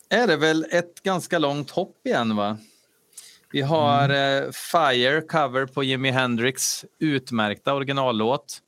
[0.09, 2.57] är det väl ett ganska långt hopp igen, va?
[3.51, 4.43] Vi har Mm.
[4.43, 8.59] eh, Fire, cover på Jimi Hendrix utmärkta originallåt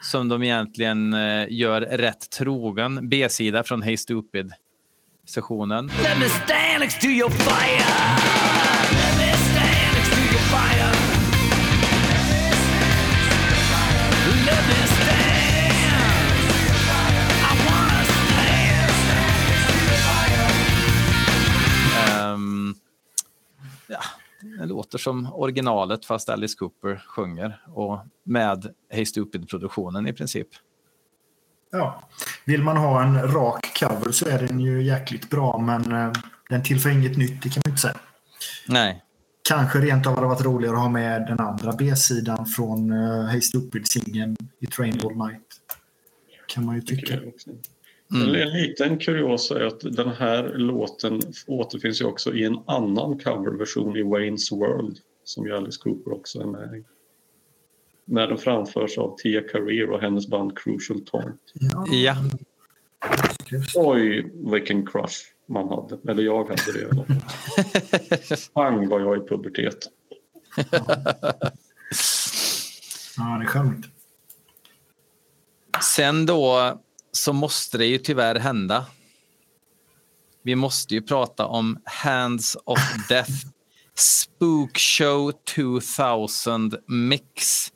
[0.00, 3.08] som de egentligen eh, gör rätt trogen.
[3.08, 5.90] B-sida från Hey Stupid-sessionen.
[5.90, 6.80] Stand.
[22.30, 22.74] Ehm,
[23.86, 24.00] ja,
[24.42, 30.48] det låter som originalet fast Alice Cooper sjunger och med Hey Stupid-produktionen i princip.
[31.72, 32.08] Ja.
[32.44, 36.12] Vill man ha en rak cover så är den ju jäkligt bra men eh,
[36.48, 37.96] den tillför inget nytt, det kan man inte säga.
[38.68, 39.04] Nej,
[39.50, 43.40] Kanske rent av hade varit roligare att ha med den andra B-sidan från uh, Hey
[43.40, 45.46] Stupid-singeln i Train All Night.
[46.46, 47.18] Kan man ju tycka.
[48.14, 48.34] Mm.
[48.34, 53.96] En liten kuriosa är att den här låten återfinns ju också i en annan coverversion
[53.96, 56.84] i Wayne's World som ju Alice Cooper också är med i.
[58.04, 61.40] När den framförs av Tia Career och hennes band Crucial Taunt.
[61.52, 62.16] Ja, Ja,
[63.74, 65.16] Oj, vilken crush
[65.46, 65.98] man hade.
[66.12, 67.04] Eller jag hade det.
[68.54, 69.78] Pang var jag i pubertet.
[73.16, 73.86] ja det är charmigt.
[75.82, 76.80] Sen då
[77.12, 78.86] så måste det ju tyvärr hända.
[80.42, 82.78] Vi måste ju prata om Hands of
[83.08, 83.32] Death
[83.94, 87.72] Spook Show 2000 Mix.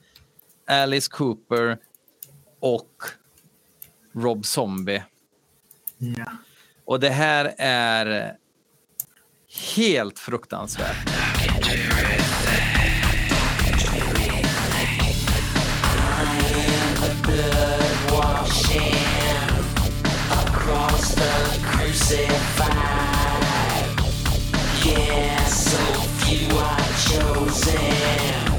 [0.66, 1.78] Alice Cooper
[2.60, 3.02] och
[4.14, 5.02] Rob Zombie.
[5.98, 6.32] Ja.
[6.84, 8.36] Och det här är
[9.76, 11.08] helt fruktansvärt.
[21.62, 22.74] crucified.
[24.84, 25.78] Yeah, so
[26.24, 26.78] few are
[27.08, 28.53] chosen.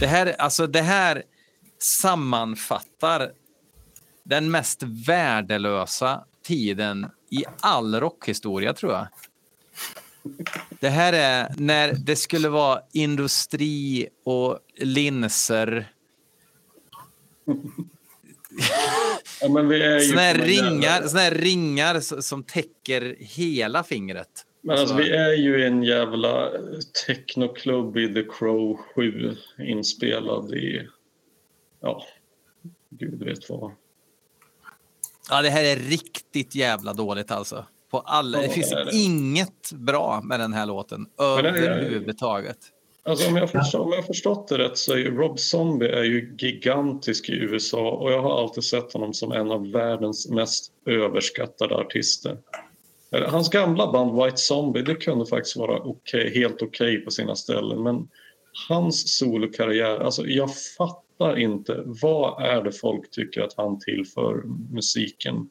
[0.00, 1.22] Det här, alltså det här
[1.78, 3.32] sammanfattar
[4.24, 9.06] den mest värdelösa tiden i all rockhistoria, tror jag.
[10.80, 15.92] Det här är när det skulle vara industri och linser.
[19.40, 19.48] Ja,
[20.00, 24.46] Såna här ringar, såna här ringar som täcker hela fingret.
[24.62, 26.50] Men alltså, vi är ju i en jävla
[27.06, 30.88] technoklubb i The Crow 7 inspelad i...
[31.80, 32.04] Ja,
[32.90, 33.72] gud vet vad.
[35.30, 37.64] Ja, det här är riktigt jävla dåligt alltså.
[37.90, 38.96] På alla, det Ja, finns det är det.
[38.96, 42.58] inget bra med den här låten överhuvudtaget.
[43.02, 46.02] Alltså om jag, förstår, om jag förstått det rätt så är ju Rob Zombie är
[46.04, 50.72] ju gigantisk i USA och jag har alltid sett honom som en av världens mest
[50.86, 52.38] överskattade artister.
[53.28, 57.82] Hans gamla band White Zombie, det kunde faktiskt vara okay, helt okej på sina ställen
[57.82, 58.08] men
[58.68, 65.50] hans solokarriär, alltså jag fattar inte vad är det folk tycker att han tillför musiken?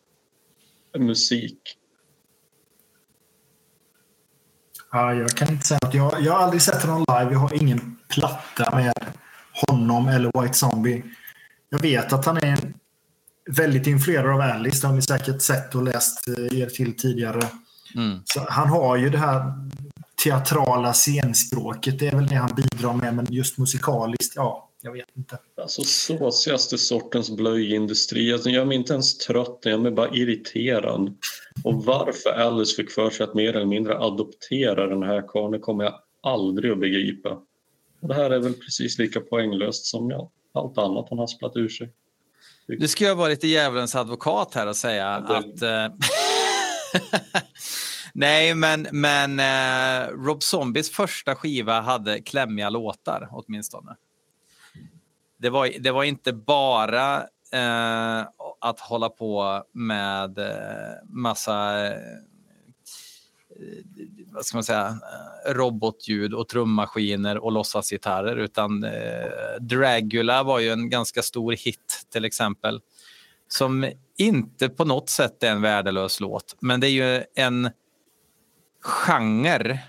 [0.98, 1.60] Musik.
[4.92, 7.32] Ja, jag kan inte säga att jag, jag har aldrig sett honom live.
[7.32, 8.94] Jag har ingen platta med
[9.68, 11.04] honom eller White Zombie.
[11.70, 12.74] Jag vet att han är en,
[13.58, 14.82] väldigt influerad av Alice.
[14.82, 17.48] Det har ni säkert sett och läst eh, er till tidigare.
[17.96, 18.20] Mm.
[18.26, 19.54] Så han har ju det här
[20.24, 22.00] teatrala scenspråket.
[22.00, 23.16] Det är väl det han bidrar med.
[23.16, 25.38] Men just musikaliskt, ja, jag vet inte.
[25.62, 28.34] Alltså såsigaste sortens blöjindustri.
[28.34, 31.18] Alltså, jag är inte ens trött, jag är bara irriterad.
[31.64, 35.60] Och varför Alice fick för sig att mer eller mindre adoptera den här karln det
[35.60, 37.38] kommer jag aldrig att begripa.
[38.02, 41.90] Det här är väl precis lika poänglöst som allt annat han hasplat ur sig.
[42.78, 45.62] Du ska jag vara lite djävulens advokat här och säga Ja, att...
[45.62, 45.88] eh,
[48.14, 53.96] Nej, men, men eh, Rob Zombies första skiva hade klämmiga låtar åtminstone.
[55.38, 57.18] Det var, det var inte bara
[57.54, 58.28] eh,
[58.60, 61.94] att hålla på med eh, massa eh,
[64.32, 68.92] vad ska man säga, eh, robotljud och trummaskiner och låtsasgitarrer utan eh,
[69.62, 72.82] Dragula var ju en ganska stor hit till exempel
[73.48, 77.70] som inte på något sätt är en värdelös låt men det är ju en
[78.82, 79.80] genre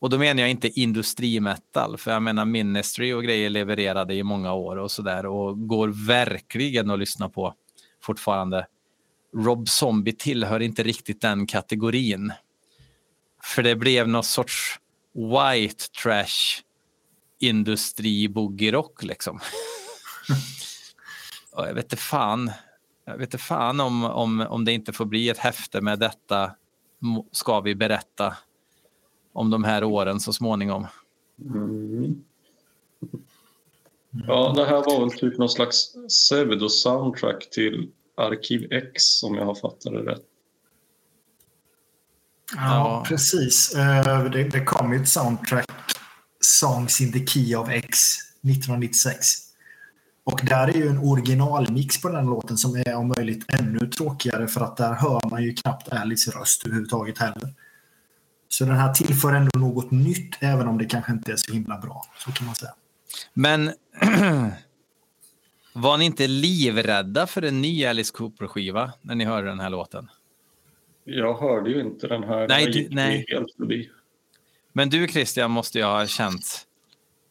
[0.00, 4.52] och då menar jag inte industrimetal för jag menar Ministry och grejer levererade i många
[4.52, 7.54] år och sådär och går verkligen att lyssna på
[8.02, 8.66] fortfarande.
[9.36, 12.32] Rob Zombie tillhör inte riktigt den kategorin.
[13.44, 14.80] För det blev någon sorts
[15.14, 16.62] white trash
[17.38, 19.40] industri boogie rock liksom.
[21.52, 22.50] och jag vet inte fan.
[23.04, 26.54] Jag vet inte fan om, om, om det inte får bli ett häfte med detta
[27.32, 28.36] ska vi berätta
[29.32, 30.86] om de här åren så småningom.
[31.40, 32.24] Mm.
[34.10, 39.54] Ja, det här var väl typ någon slags pseudo-soundtrack till Arkiv X om jag har
[39.54, 40.29] fattat det rätt.
[42.56, 43.74] Ja, precis.
[43.74, 45.66] Eh, Det, det kom ju ett soundtrack,
[46.40, 47.98] Songs in the Key of X,
[48.42, 49.26] 1996.
[50.24, 54.48] Och där är ju en originalmix på den låten som är om möjligt ännu tråkigare
[54.48, 57.54] för att där hör man ju knappt Alice röst överhuvudtaget heller.
[58.48, 61.78] Så den här tillför ändå något nytt även om det kanske inte är så himla
[61.78, 62.04] bra.
[62.18, 62.74] Så kan man säga.
[63.34, 63.72] Men
[65.72, 70.08] var ni inte livrädda för en ny Alice Cooper-skiva när ni hörde den här låten?
[71.04, 72.48] Jag hörde ju inte den här.
[72.48, 73.24] Nej, du- nej.
[73.28, 73.90] helt förbi.
[74.72, 76.66] Men du Christian måste ju ha känt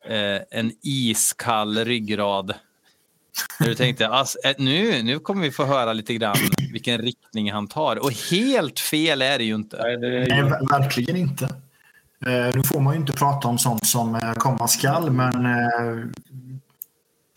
[0.05, 2.53] eh, en iskall ryggrad.
[3.59, 6.35] När du tänkte ass, eh, nu, nu kommer vi få höra lite grann
[6.71, 7.95] vilken riktning han tar.
[8.03, 9.77] Och helt fel är det ju inte.
[9.83, 10.43] Nej, det är Nej, ju...
[10.43, 11.45] ver- verkligen inte.
[12.25, 16.05] Eh, nu får man ju inte prata om sånt som eh, komma skall, men eh,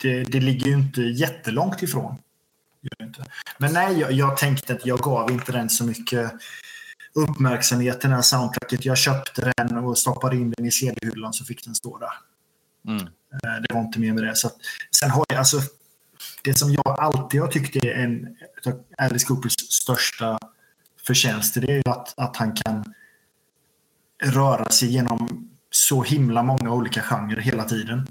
[0.01, 2.15] det, det ligger ju inte jättelångt ifrån.
[2.83, 3.25] Gör inte.
[3.57, 6.33] Men nej, jag, jag tänkte att jag gav inte den så mycket
[7.13, 8.85] uppmärksamhet den här soundtracket.
[8.85, 12.13] Jag köpte den och stoppade in den i CD-hyllan så fick den stå där.
[12.87, 13.03] Mm.
[13.03, 14.35] Eh, Det var inte mer med det.
[14.35, 14.55] Så att,
[14.99, 15.57] sen har jag alltså,
[16.43, 18.37] det som jag alltid har tyckt är en
[18.97, 20.39] Alice Coopers största
[21.07, 22.93] förtjänster det är ju att, att han kan
[24.23, 28.07] röra sig genom så himla många olika genrer hela tiden.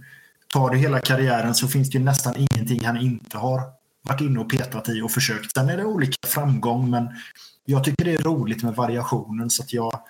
[0.49, 4.51] Tar du hela karriären så finns det nästan ingenting han inte har varit inne och
[4.51, 5.53] petat i och försökt.
[5.53, 7.09] Sen är det olika framgång men
[7.65, 10.03] jag tycker det är roligt med variationen så att jag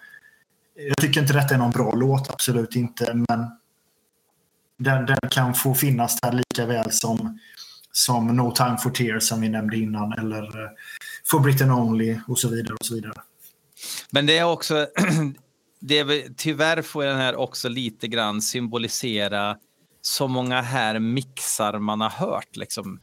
[0.74, 3.50] jag tycker inte detta är någon bra låt, absolut inte, men
[4.78, 7.38] den, den kan få finnas där lika väl som,
[7.92, 10.70] som No Time For Tears som vi nämnde innan eller eh,
[11.30, 12.74] For Britain Only och så vidare.
[12.74, 13.12] och så vidare.
[14.10, 14.86] Men det är också,
[15.80, 19.56] det är, tyvärr får den här också lite grann symbolisera
[20.02, 22.56] så många här mixar man har hört.
[22.56, 23.00] Liksom.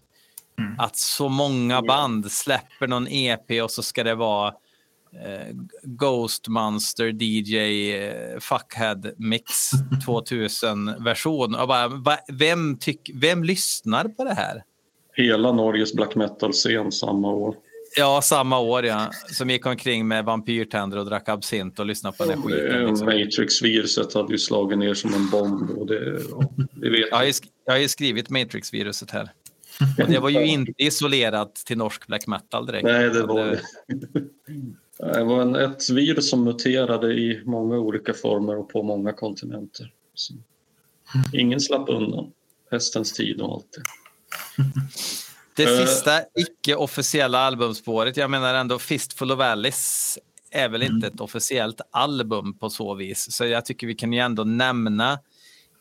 [0.78, 7.24] Att så många band släpper någon EP och så ska det vara eh, Ghost Monster
[7.24, 7.58] DJ
[7.98, 9.70] eh, Fuckhead Mix
[10.06, 11.56] 2000 version.
[11.56, 14.64] Och bara, va, vem, tyck, vem lyssnar på det här?
[15.14, 17.56] Hela Norges black metal-scen samma år.
[17.96, 19.12] Ja, samma år ja.
[19.32, 22.82] Som gick omkring med vampyrtänder och drack absint och lyssnade på den skiten.
[22.82, 23.06] Eh, Liksom.
[23.08, 25.70] Matrix-viruset hade ju slagit ner som en bomb.
[25.70, 27.34] Och det, ja, det vet Jag har, ju,
[27.66, 29.30] jag har ju skrivit Matrix-viruset här.
[30.00, 32.84] Och det var ju inte isolerat till norsk black metal direkt.
[32.84, 33.62] Nej, det var det.
[35.14, 39.92] Det var en, ett virus som muterade i många olika former och på många kontinenter.
[40.14, 40.34] Så
[41.34, 42.32] ingen slapp undan.
[42.72, 43.82] Hästens tid och allt det.
[45.56, 45.86] Det Eh.
[45.86, 50.20] sista icke-officiella albumspåret, jag menar ändå Fistful of Alice
[50.52, 53.32] är väl inte ett officiellt album på så vis.
[53.32, 55.20] Så jag tycker vi kan ju ändå nämna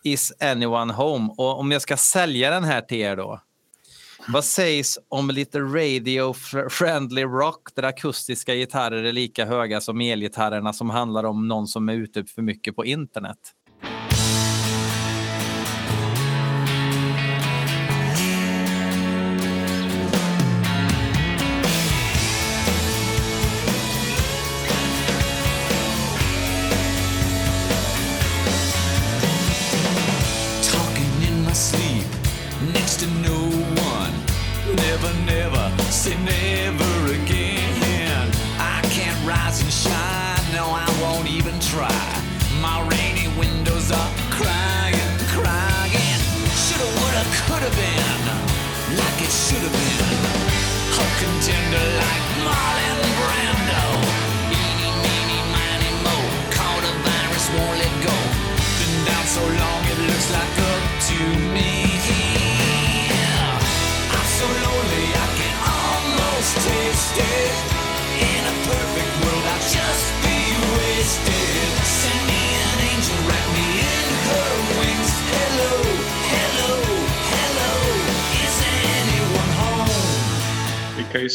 [0.04, 1.34] Is Anyone Home?
[1.36, 3.40] Och om jag ska sälja den här till er då.
[4.32, 10.90] Vad sägs om lite radio-friendly rock där akustiska gitarrer är lika höga som elgitarrerna som
[10.90, 13.38] handlar om någon som är ute för mycket på internet?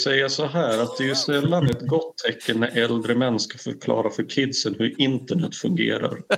[0.03, 3.57] Säga så här att det är ju sällan ett gott tecken när äldre män ska
[3.57, 6.21] förklara för kidsen hur internet fungerar.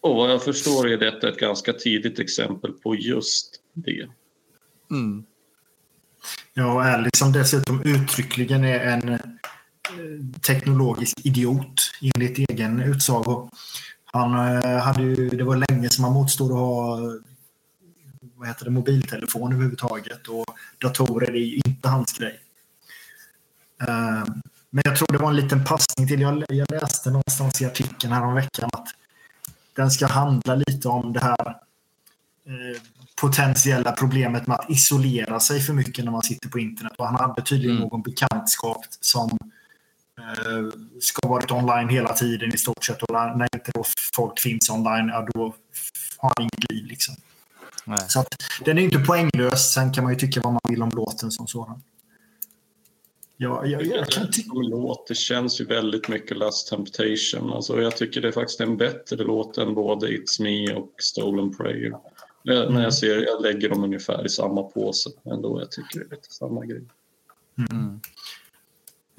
[0.00, 4.08] Och vad jag förstår är detta ett ganska tidigt exempel på just det.
[4.90, 5.24] Mm.
[6.54, 9.20] Ja, och Alice som dessutom uttryckligen är en eh,
[10.46, 13.50] teknologisk idiot enligt egen utsago.
[14.04, 16.98] Han eh, hade ju, det var länge som han motstod att ha
[18.42, 20.44] vad heter det, mobiltelefon överhuvudtaget och
[20.78, 22.40] datorer är ju inte hans grej.
[23.80, 24.24] Eh,
[24.70, 28.22] Men jag tror det var en liten passning till, jag, läste någonstans i artikeln här
[28.22, 28.88] om veckan att
[29.76, 31.48] den ska handla lite om det här
[32.46, 32.80] eh,
[33.20, 36.92] potentiella problemet med att isolera sig för mycket när man sitter på internet.
[36.98, 37.88] Och han hade tydligen Mm.
[37.88, 39.38] någon bekantskap som
[40.18, 43.02] eh, ska varit online hela tiden i stort sett.
[43.02, 45.54] Och när när inte då folk finns online, ja, då
[46.16, 46.86] har han inget liv.
[46.86, 47.14] Liksom.
[47.84, 48.04] Nej.
[48.08, 48.28] Så att,
[48.64, 49.72] den är inte poänglös.
[49.74, 51.82] Sen kan man ju tycka vad man vill om låten som sådan.
[53.36, 54.50] Ja, jag, jag, kan tycka...
[54.54, 57.52] Låt, det känns ju väldigt mycket Last Temptation.
[57.52, 61.56] Alltså, jag tycker det är faktiskt en bättre låt än både It's Me och Stolen
[61.56, 61.92] Prayer.
[62.44, 65.60] När när jag ser, jag lägger dem ungefär i samma påse ändå.
[65.60, 66.82] Jag tycker det är lite samma grej.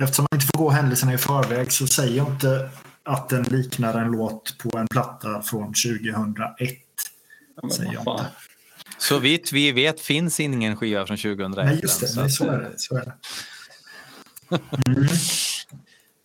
[0.02, 2.70] Eftersom man inte får gå händelserna i förväg så säger jag inte
[3.04, 6.78] att den liknar en låt på en platta från 2001.
[7.56, 8.26] Ja, men Säger jag inte.
[9.04, 11.66] Så vitt vi vet finns ingen skiva från 2001.
[11.66, 12.08] Nej, just det.
[12.08, 12.74] än, Nej, så är det.
[12.80, 13.16] Så är det.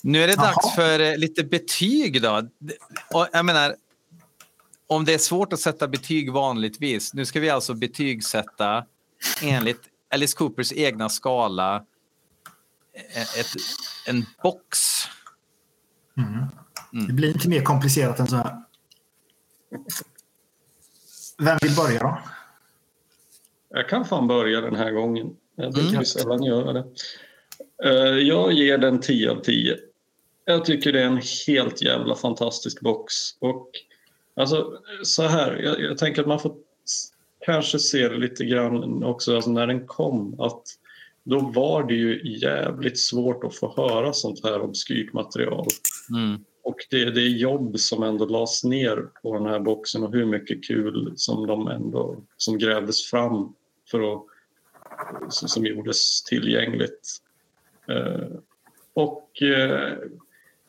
[0.02, 0.74] Nu är det dags Jaha.
[0.74, 2.48] för eh, lite betyg då.
[3.14, 3.76] Och jag menar,
[4.86, 8.84] om det är svårt att sätta betyg vanligtvis, nu ska vi alltså betygsätta
[9.42, 9.80] enligt
[10.14, 11.76] Alice Coopers egna skala
[13.14, 13.52] eh, ett,
[14.06, 14.78] en box.
[17.06, 18.56] Det blir inte mer komplicerat än så här.
[21.38, 22.18] Vem vill börja då?
[23.70, 25.36] Jag kan fan börja den här gången.
[25.56, 26.04] Jag brukar Mm.
[26.04, 26.84] sällan göra det.
[27.84, 29.76] Eh, Jag ger den 10 av 10.
[30.44, 33.14] Jag tycker det är en helt jävla fantastisk box.
[33.38, 33.70] Och
[34.36, 36.54] alltså, så här, jag, jag tänker att man får
[37.40, 40.40] kanske se det lite grann också alltså när den kom.
[40.40, 40.62] Att
[41.24, 45.66] då var det ju jävligt svårt att få höra sånt här obskyrt material.
[46.10, 46.44] Mm.
[46.62, 50.24] Och det, det är jobb som ändå lades ner på den här boxen och hur
[50.26, 53.54] mycket kul som de ändå som grävdes fram
[53.90, 54.24] för att,
[55.32, 57.18] som, som gjordes tillgängligt.
[57.88, 58.28] Eh,
[58.94, 59.96] och eh,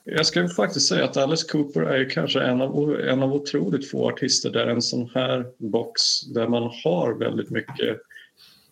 [0.04, 3.92] jag ska faktiskt säga att Alice Cooper är ju kanske en av, en av otroligt
[3.92, 8.02] få artister där en sån här box där man har väldigt mycket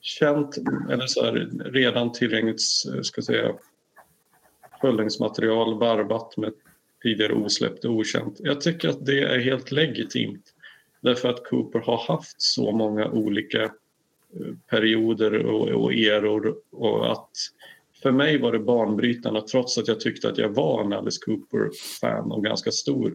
[0.02, 0.58] känt
[0.90, 2.62] eller så här, redan tillgängligt
[2.94, 3.54] eh, ska jag säga,
[4.82, 6.54] fullängdsmaterial varvat med
[7.04, 8.36] tidigare osläppt och okänt.
[8.40, 10.54] Jag tycker att det är helt legitimt
[11.02, 13.72] därför att Cooper har haft så många olika
[14.70, 17.30] perioder och, och eror och att
[18.02, 22.32] för mig var det banbrytande trots att jag tyckte att jag var en Alice Cooper-fan
[22.32, 23.14] och ganska stor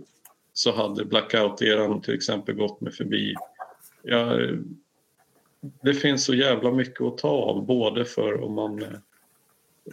[0.53, 3.35] så hade Blackout-eran till exempel gått mig förbi.
[4.03, 4.59] Jag,
[5.83, 8.85] det finns så jävla mycket att ta av både för om man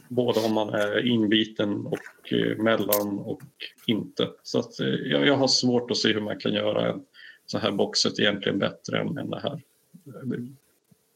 [0.07, 3.41] både om man är inbiten och eh, mellan och
[3.85, 4.29] inte.
[4.43, 7.05] Så att, eh, jag, jag har svårt att se hur man kan göra en
[7.45, 9.61] så här boxet egentligen bättre än, än det här.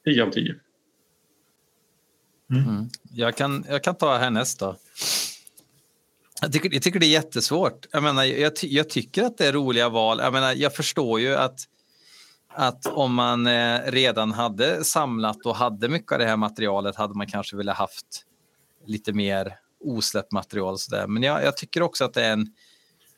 [0.06, 0.56] 10 av 10.
[3.12, 4.76] Jag, kan, jag kan ta härnäst då.
[6.42, 7.86] Jag tycker, jag tycker det är jättesvårt.
[7.92, 10.20] Jag, menar, jag, ty- jag tycker att det är roliga val.
[10.20, 11.60] Jag, menar, jag förstår ju att,
[12.50, 17.14] att om man eh, redan hade samlat och hade mycket av det här materialet hade
[17.14, 18.26] man kanske velat haft
[18.86, 20.74] lite mer osläppt material.
[20.74, 21.08] och Så där.
[21.08, 22.48] Men jag, jag tycker också att det är en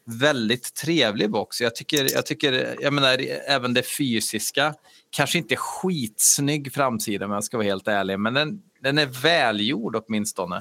[0.06, 1.62] väldigt trevlig box.
[1.62, 3.18] Jag tycker, jag tycker jag menar,
[3.48, 4.74] även det fysiska,
[5.10, 9.96] kanske inte skitsnygg framsida om jag ska vara helt ärlig, men den, den är välgjord
[9.96, 10.56] åtminstone.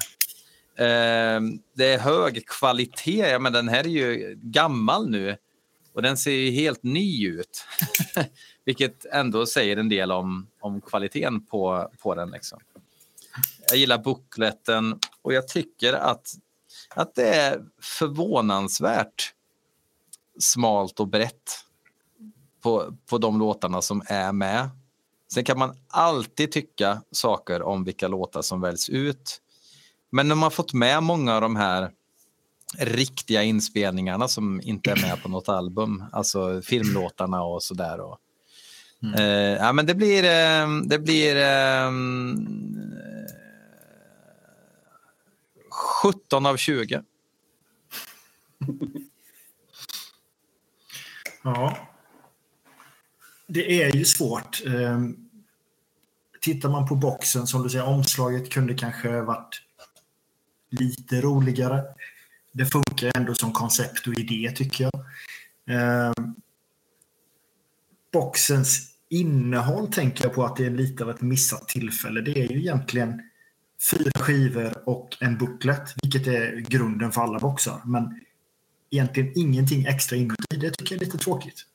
[0.78, 1.40] Eh,
[1.76, 3.28] det är hög kvalitet.
[3.30, 5.36] Ja, men den här är ju gammal nu
[5.94, 7.64] och den ser ju helt ny ut.
[8.64, 12.30] Vilket ändå säger en del om, om kvaliteten på, på den.
[12.30, 12.60] Liksom.
[13.68, 16.34] Jag gillar bokletten och jag tycker att,
[16.94, 19.34] att det är förvånansvärt
[20.38, 21.64] smalt och brett
[22.62, 24.70] på, på de låtarna som är med.
[25.32, 29.40] Sen kan man alltid tycka saker om vilka låtar som väljs ut.
[30.10, 31.90] Men när man fått med många av de här
[32.78, 38.00] riktiga inspelningarna som inte är med på något album, alltså filmlåtarna och sådär.
[38.00, 38.18] Och,
[39.18, 41.90] eh, ja, men det blir, eh, det blir eh,
[46.02, 47.02] 17 av 20.
[51.42, 51.78] Ja.
[53.46, 54.62] Det är ju svårt.
[54.66, 55.16] Ehm,
[56.40, 59.62] tittar man på boxen, som du säger, omslaget kunde kanske varit
[60.70, 61.82] lite roligare.
[62.52, 65.04] Det funkar ändå som koncept och idé tycker jag.
[65.66, 66.34] Ehm,
[68.12, 72.20] boxens innehåll tänker jag på att det är lite av ett missat tillfälle.
[72.20, 73.20] Det är ju egentligen
[73.90, 77.80] fyra skivor och en booklet, vilket är grunden för alla boxar.
[77.84, 78.20] Men
[78.90, 80.56] egentligen ingenting extra inuti.
[80.56, 81.66] Det tycker jag är lite tråkigt.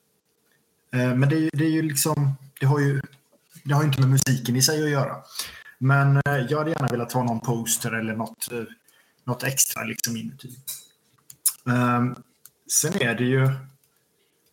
[0.94, 3.02] Eh, men det är, det är ju liksom, det har ju,
[3.64, 5.16] det har ju inte med musiken i sig att göra.
[5.78, 8.64] Men eh, jag hade gärna velat ha någon poster eller något, eh,
[9.24, 10.50] något extra liksom inuti.
[12.72, 13.50] Sen är det ju,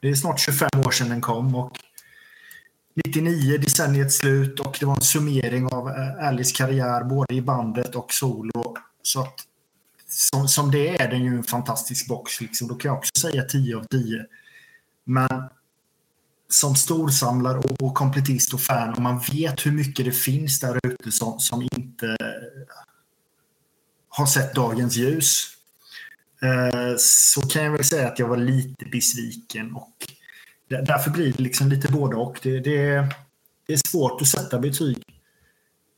[0.01, 1.79] det är snart 25 år sedan den kom och
[3.05, 7.95] 99, decenniets slut och det var en summering av eh, Alice karriär både i bandet
[7.95, 8.77] och solo.
[9.03, 9.35] Så att
[10.09, 12.41] som, som det är den ju en fantastisk box.
[12.41, 12.69] Liksom.
[12.69, 14.27] Då kan jag också säga 10 av 10.
[15.05, 15.49] Men
[16.49, 20.81] som storsamlare och, och komplettist och fan, om man vet hur mycket det finns där
[20.87, 22.17] ute som, som inte
[24.09, 25.57] har sett dagens ljus.
[26.43, 30.16] Eh, så kan jag väl säga att jag var lite besviken och
[30.69, 32.39] därför blir det liksom lite både och.
[32.43, 33.09] Det, det,
[33.67, 35.03] det är svårt att sätta betyg.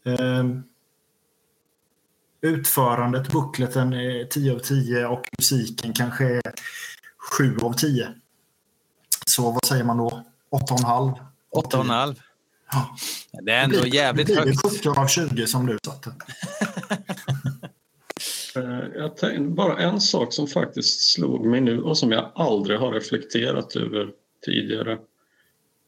[0.07, 0.45] Eh,
[2.41, 6.43] utförandet, bookleten är 10 av 10 och musiken kanske är
[7.39, 8.09] 7 av 10.
[9.27, 10.25] Så vad säger man då?
[10.51, 11.19] 8,5?
[11.57, 12.17] 8,5.
[12.73, 12.97] Ja.
[13.43, 14.79] Det är ändå jävligt Det blir högt.
[14.83, 16.13] 17 av 20 som du satte.
[18.57, 22.79] Eh, Jag tänkte, bara en sak som faktiskt slog mig nu och som jag aldrig
[22.79, 24.11] har reflekterat över
[24.45, 24.93] tidigare.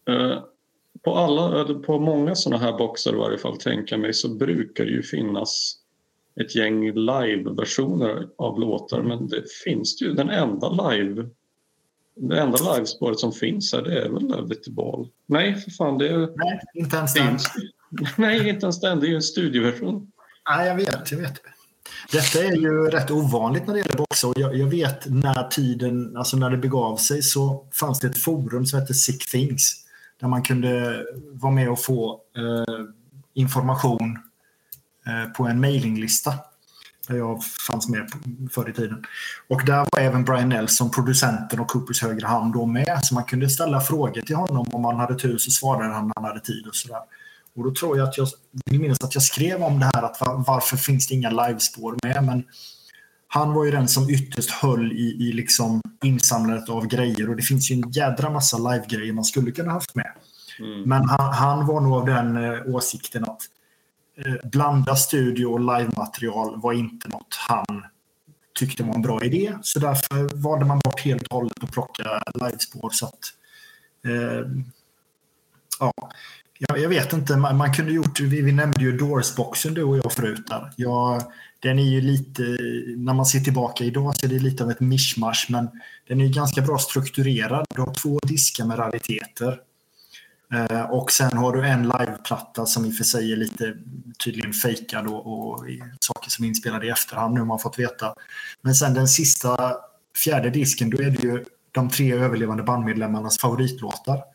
[0.09, 0.39] Eh,
[1.03, 4.29] På, alla, eller på många sådana här boxar i varje fall, tänker jag mig, så
[4.29, 5.77] brukar det ju finnas
[6.41, 11.29] ett gäng live-versioner av låtar men det finns ju den enda live
[12.15, 15.09] det enda livespåret som finns här det är väl Love It Ball?
[15.27, 17.27] Nej, för fan, det är, Nej, inte ens den.
[17.29, 17.39] en,
[18.19, 19.01] nej, inte ens den.
[19.01, 20.13] Det är ju en studioversion.
[20.49, 21.43] Nej, jag vet, jag vet.
[22.13, 24.29] Detta är ju rätt ovanligt när det gäller boxar.
[24.29, 28.23] Och jag, jag vet när tiden, alltså när det begav sig så fanns det ett
[28.23, 29.77] forum som hette Sick Things.
[30.21, 32.87] Där man kunde vara med och få eh,
[33.35, 34.19] information
[35.07, 36.35] eh, på en mailinglista.
[37.09, 38.11] Där jag fanns med
[38.53, 39.05] förr i tiden.
[39.49, 43.01] Och där var även Brian Nelson, producenten och Coopers högra hand då med.
[43.03, 46.13] Så man kunde ställa frågor till honom om man hade tur så svarade han när
[46.17, 47.01] han hade tid och sådär.
[47.57, 48.29] Och då tror jag att jag
[48.65, 51.97] vill minnas att jag skrev om det här att var, varför finns det inga livespår
[52.03, 52.25] med.
[52.25, 52.45] Men
[53.29, 57.43] han var ju den som ytterst höll i, i liksom insamlandet av grejer och det
[57.43, 60.13] finns ju en jädra massa livegrejer man skulle kunna haft med.
[60.87, 63.43] Men han, han var nog av den eh, åsikten att
[64.17, 67.85] eh, blanda studio och livematerial var inte något han
[68.55, 69.55] tyckte var en bra idé.
[69.63, 72.91] Så därför valde man bort helt och hållet att plocka livespår.
[72.91, 73.19] Så att,
[74.07, 74.47] eh,
[75.81, 75.93] ja,
[76.69, 79.97] jag, jag vet inte, man, man kunde gjort, vi, vi nämnde ju Doors-boxen du och
[79.97, 80.73] jag förut där.
[80.77, 81.23] Jag,
[81.61, 82.43] den är ju lite,
[82.97, 85.69] när man ser tillbaka idag så är det lite av ett mischmasch men
[86.09, 87.67] den är ju ganska bra strukturerad.
[87.75, 89.59] Du har två diskar med rariteter.
[90.55, 93.75] Eh, och sen har du en liveplatta som i och för sig är lite
[94.25, 95.65] tydligen fejkad och, och
[96.01, 98.15] saker som är inspelade i efterhand nu har man fått veta.
[98.63, 99.75] Men sen den sista
[100.25, 104.30] fjärde disken, då är det ju de tre överlevande bandmedlemmarnas favoritlåtar.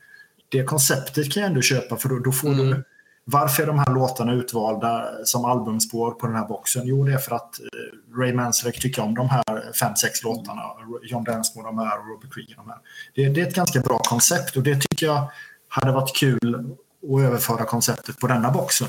[0.49, 2.83] Det konceptet kan jag ändå köpa för då, då får du
[3.27, 6.81] varför är de här låtarna utvalda som albumspår på den här boxen?
[6.85, 10.61] Jo, det är för att eh, Ray Manzarek tycker om de här fem, sex låtarna.
[11.03, 12.77] John Densmore de här och Robert Krieger de här.
[13.15, 15.31] Det, det är ett ganska bra koncept och det tycker jag
[15.67, 18.87] hade varit kul att överföra konceptet på denna boxen.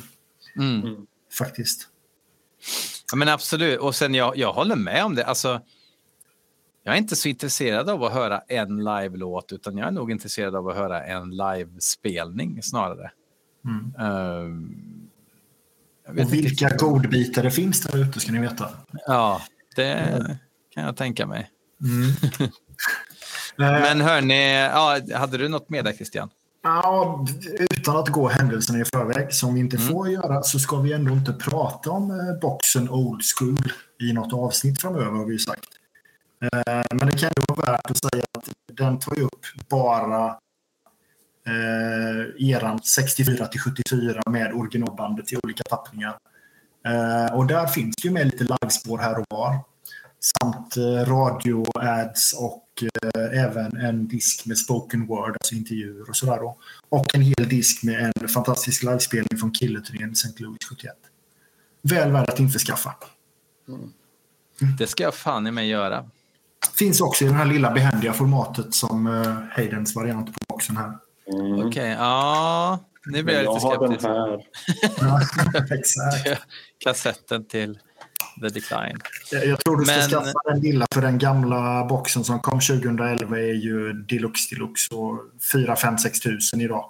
[0.56, 0.96] Mm.
[1.38, 1.88] Faktiskt.
[3.12, 3.80] Ja, men absolut.
[3.80, 5.24] Och sen jag, jag håller med om det.
[5.24, 5.60] Alltså,
[6.86, 10.56] jag är inte så intresserad av att höra en live-låt utan jag är nog intresserad
[10.56, 13.10] av att höra en live-spelning snarare.
[13.64, 13.92] Mm.
[16.06, 18.68] Jag vet Och inte vilka godbitar det finns där ute ska ni veta.
[19.06, 19.42] Ja,
[19.76, 20.38] det
[20.74, 21.50] kan jag tänka mig.
[22.38, 22.48] Eh,
[23.56, 26.30] Men hörni, ja, hade du något med där Christian?
[26.62, 27.26] Ja,
[27.70, 31.12] utan att gå händelserna i förväg, som vi inte får göra, så ska vi ändå
[31.12, 35.75] inte prata om eh, boxen old school i något avsnitt framöver, har vi sagt.
[36.40, 40.26] Eh, men det kan ju vara värt att säga att den tar ju upp bara
[41.46, 46.18] eh, eran 64 till 74 med originalbandet i olika tappningar.
[46.86, 49.58] Eh, och där finns ju med lite livespår här och var.
[50.20, 56.36] Samt eh, radio-ads och eh, även en disk med spoken word, alltså intervjuer och sådär.
[56.36, 56.56] då.
[56.88, 60.42] Och en hel disk med en fantastisk livespelning från Killerturnén i St.
[60.42, 60.94] Louis 71.
[61.82, 62.94] Väl värd att införskaffa.
[63.68, 63.92] Mm.
[64.78, 66.10] Det ska jag fan i mig göra.
[66.74, 70.92] Finns också i det här lilla behändiga formatet som eh, Haydens variant på boxen här.
[71.32, 71.66] Mm.
[71.68, 72.78] Okej, ja.
[73.06, 74.08] Nu blir jag jag lite har den skeptisk.
[75.00, 75.74] här.
[75.78, 76.42] Exakt.
[76.78, 77.78] Kassetten till
[78.40, 78.98] The Decline.
[79.30, 82.60] Jag jag tror du ska Men- skaffa den lilla, för den gamla boxen som kom
[82.60, 85.18] 2011 är ju deluxe deluxe och
[85.52, 86.84] 4 5 6 tusen idag.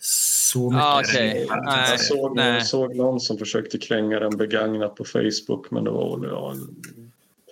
[0.00, 1.62] Så mycket Ah, är det.
[1.64, 1.90] Nej.
[1.90, 2.52] Jag såg, nej.
[2.54, 6.54] jag såg någon som försökte kränga den begagnat på Facebook men det var väl ja,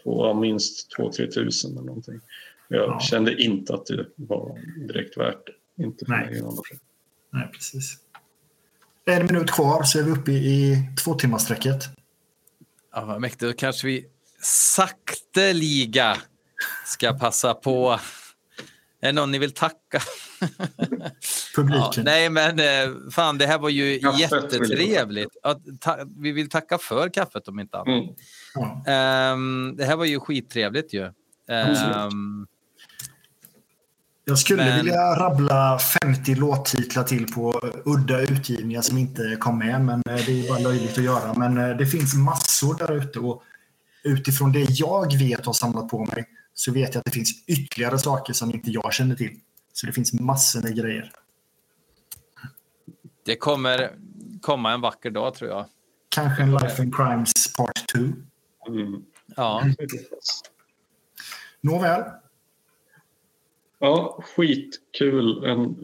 [0.06, 2.20] ja, minst 2-3 tusen eller någonting.
[2.68, 3.00] Jag Ja.
[3.00, 4.58] kände inte att det var
[4.88, 5.84] direkt värt det.
[5.84, 6.42] Inte för Nej.
[6.42, 6.52] mig.
[7.32, 7.96] Nej, precis.
[9.04, 11.84] En minut kvar så är vi uppe i, två timmars sträcket.
[12.94, 13.40] Ja, vad mäktigt.
[13.42, 14.06] Då kanske vi
[14.42, 16.16] sakteliga
[16.86, 18.00] ska passa på.
[19.00, 20.02] Är det någon ni vill tacka?
[21.56, 22.04] publiken.
[22.04, 25.36] nej, men eh, fan, det här var ju Kaffet vill jättetrevligt.
[25.42, 27.88] Att, ta, vi vill tacka för kaffet om inte annat.
[28.02, 28.14] Mm.
[28.56, 28.92] Ja.
[28.92, 31.12] Ehm, det här var ju skittrevligt ju.
[31.48, 32.46] Ehm,
[34.28, 39.80] Jag skulle Men- vilja rabbla 50 låttitlar till på udda utgivningar som inte kom med,
[39.84, 41.34] men eh, det är bara löjligt att göra.
[41.34, 43.42] Men eh, det finns massor där ute och
[44.04, 46.24] utifrån det jag vet och samlat på mig
[46.54, 49.40] så vet jag att det finns ytterligare saker som inte jag känner till.
[49.72, 51.10] Så det finns massor med grejer.
[53.26, 53.90] det kommer
[54.42, 55.66] komma en vacker dag tror jag.
[56.08, 57.98] Kanske en Life and Crimes Part 2.
[58.68, 59.02] Mm.
[59.36, 59.64] Ja,
[61.60, 62.02] Nåväl,
[63.78, 65.44] Ja, skitkul.
[65.44, 65.76] En,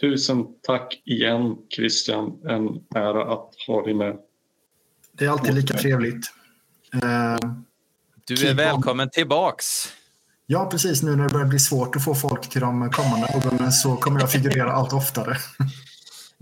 [0.00, 2.40] tusen tack igen Christian.
[2.48, 4.16] En ära att ha dig med.
[5.12, 6.26] det är alltid lika trevligt.
[6.94, 7.36] Eh,
[8.26, 8.56] du är Keep on.
[8.56, 9.66] välkommen tillbaks.
[10.46, 11.02] Ja, precis.
[11.02, 14.20] Nu när det börjar bli svårt att få folk till de kommande albumen så kommer
[14.20, 15.36] jag figurera allt oftare.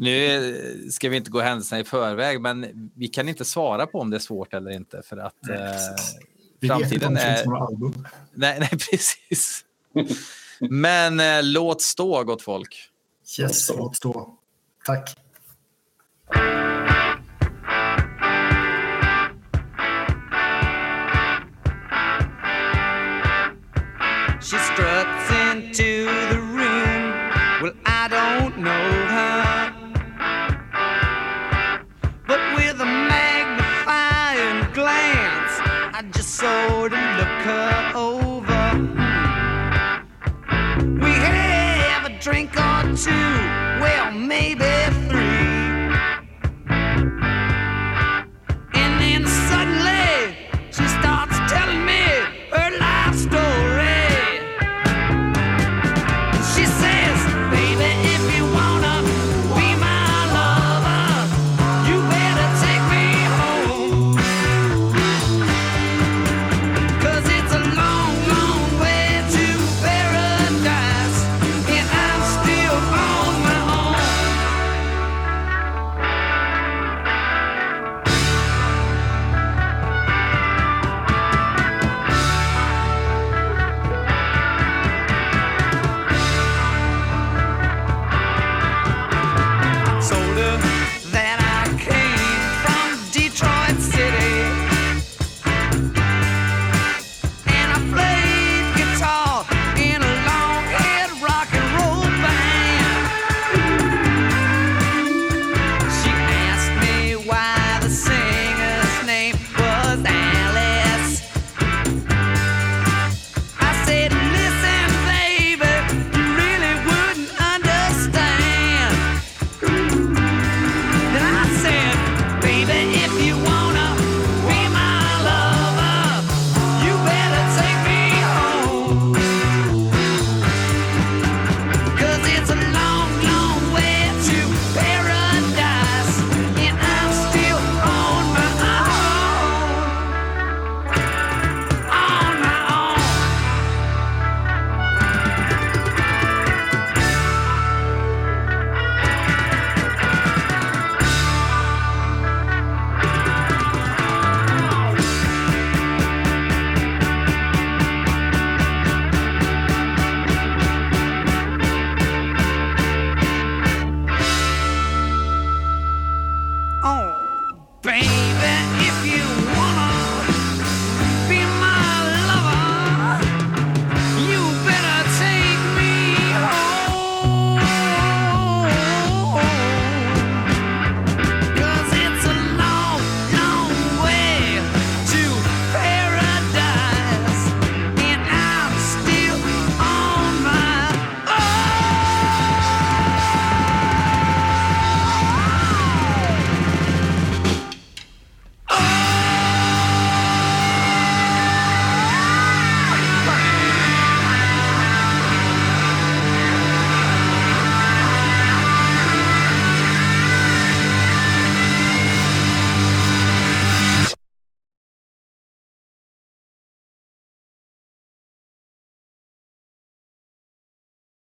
[0.00, 4.00] Nu eh, ska vi inte gå händelserna i förväg, men vi kan inte svara på
[4.00, 5.76] om det är svårt eller inte för att Nej,
[6.62, 7.44] eh, framtiden är...
[8.34, 9.64] Nej, nej, precis.
[10.60, 12.90] Men eh, låt stå, gott folk.
[13.38, 14.38] Yes, låt stå.
[14.84, 15.16] Tack.
[42.98, 44.87] We have a drink or two, well, maybe three.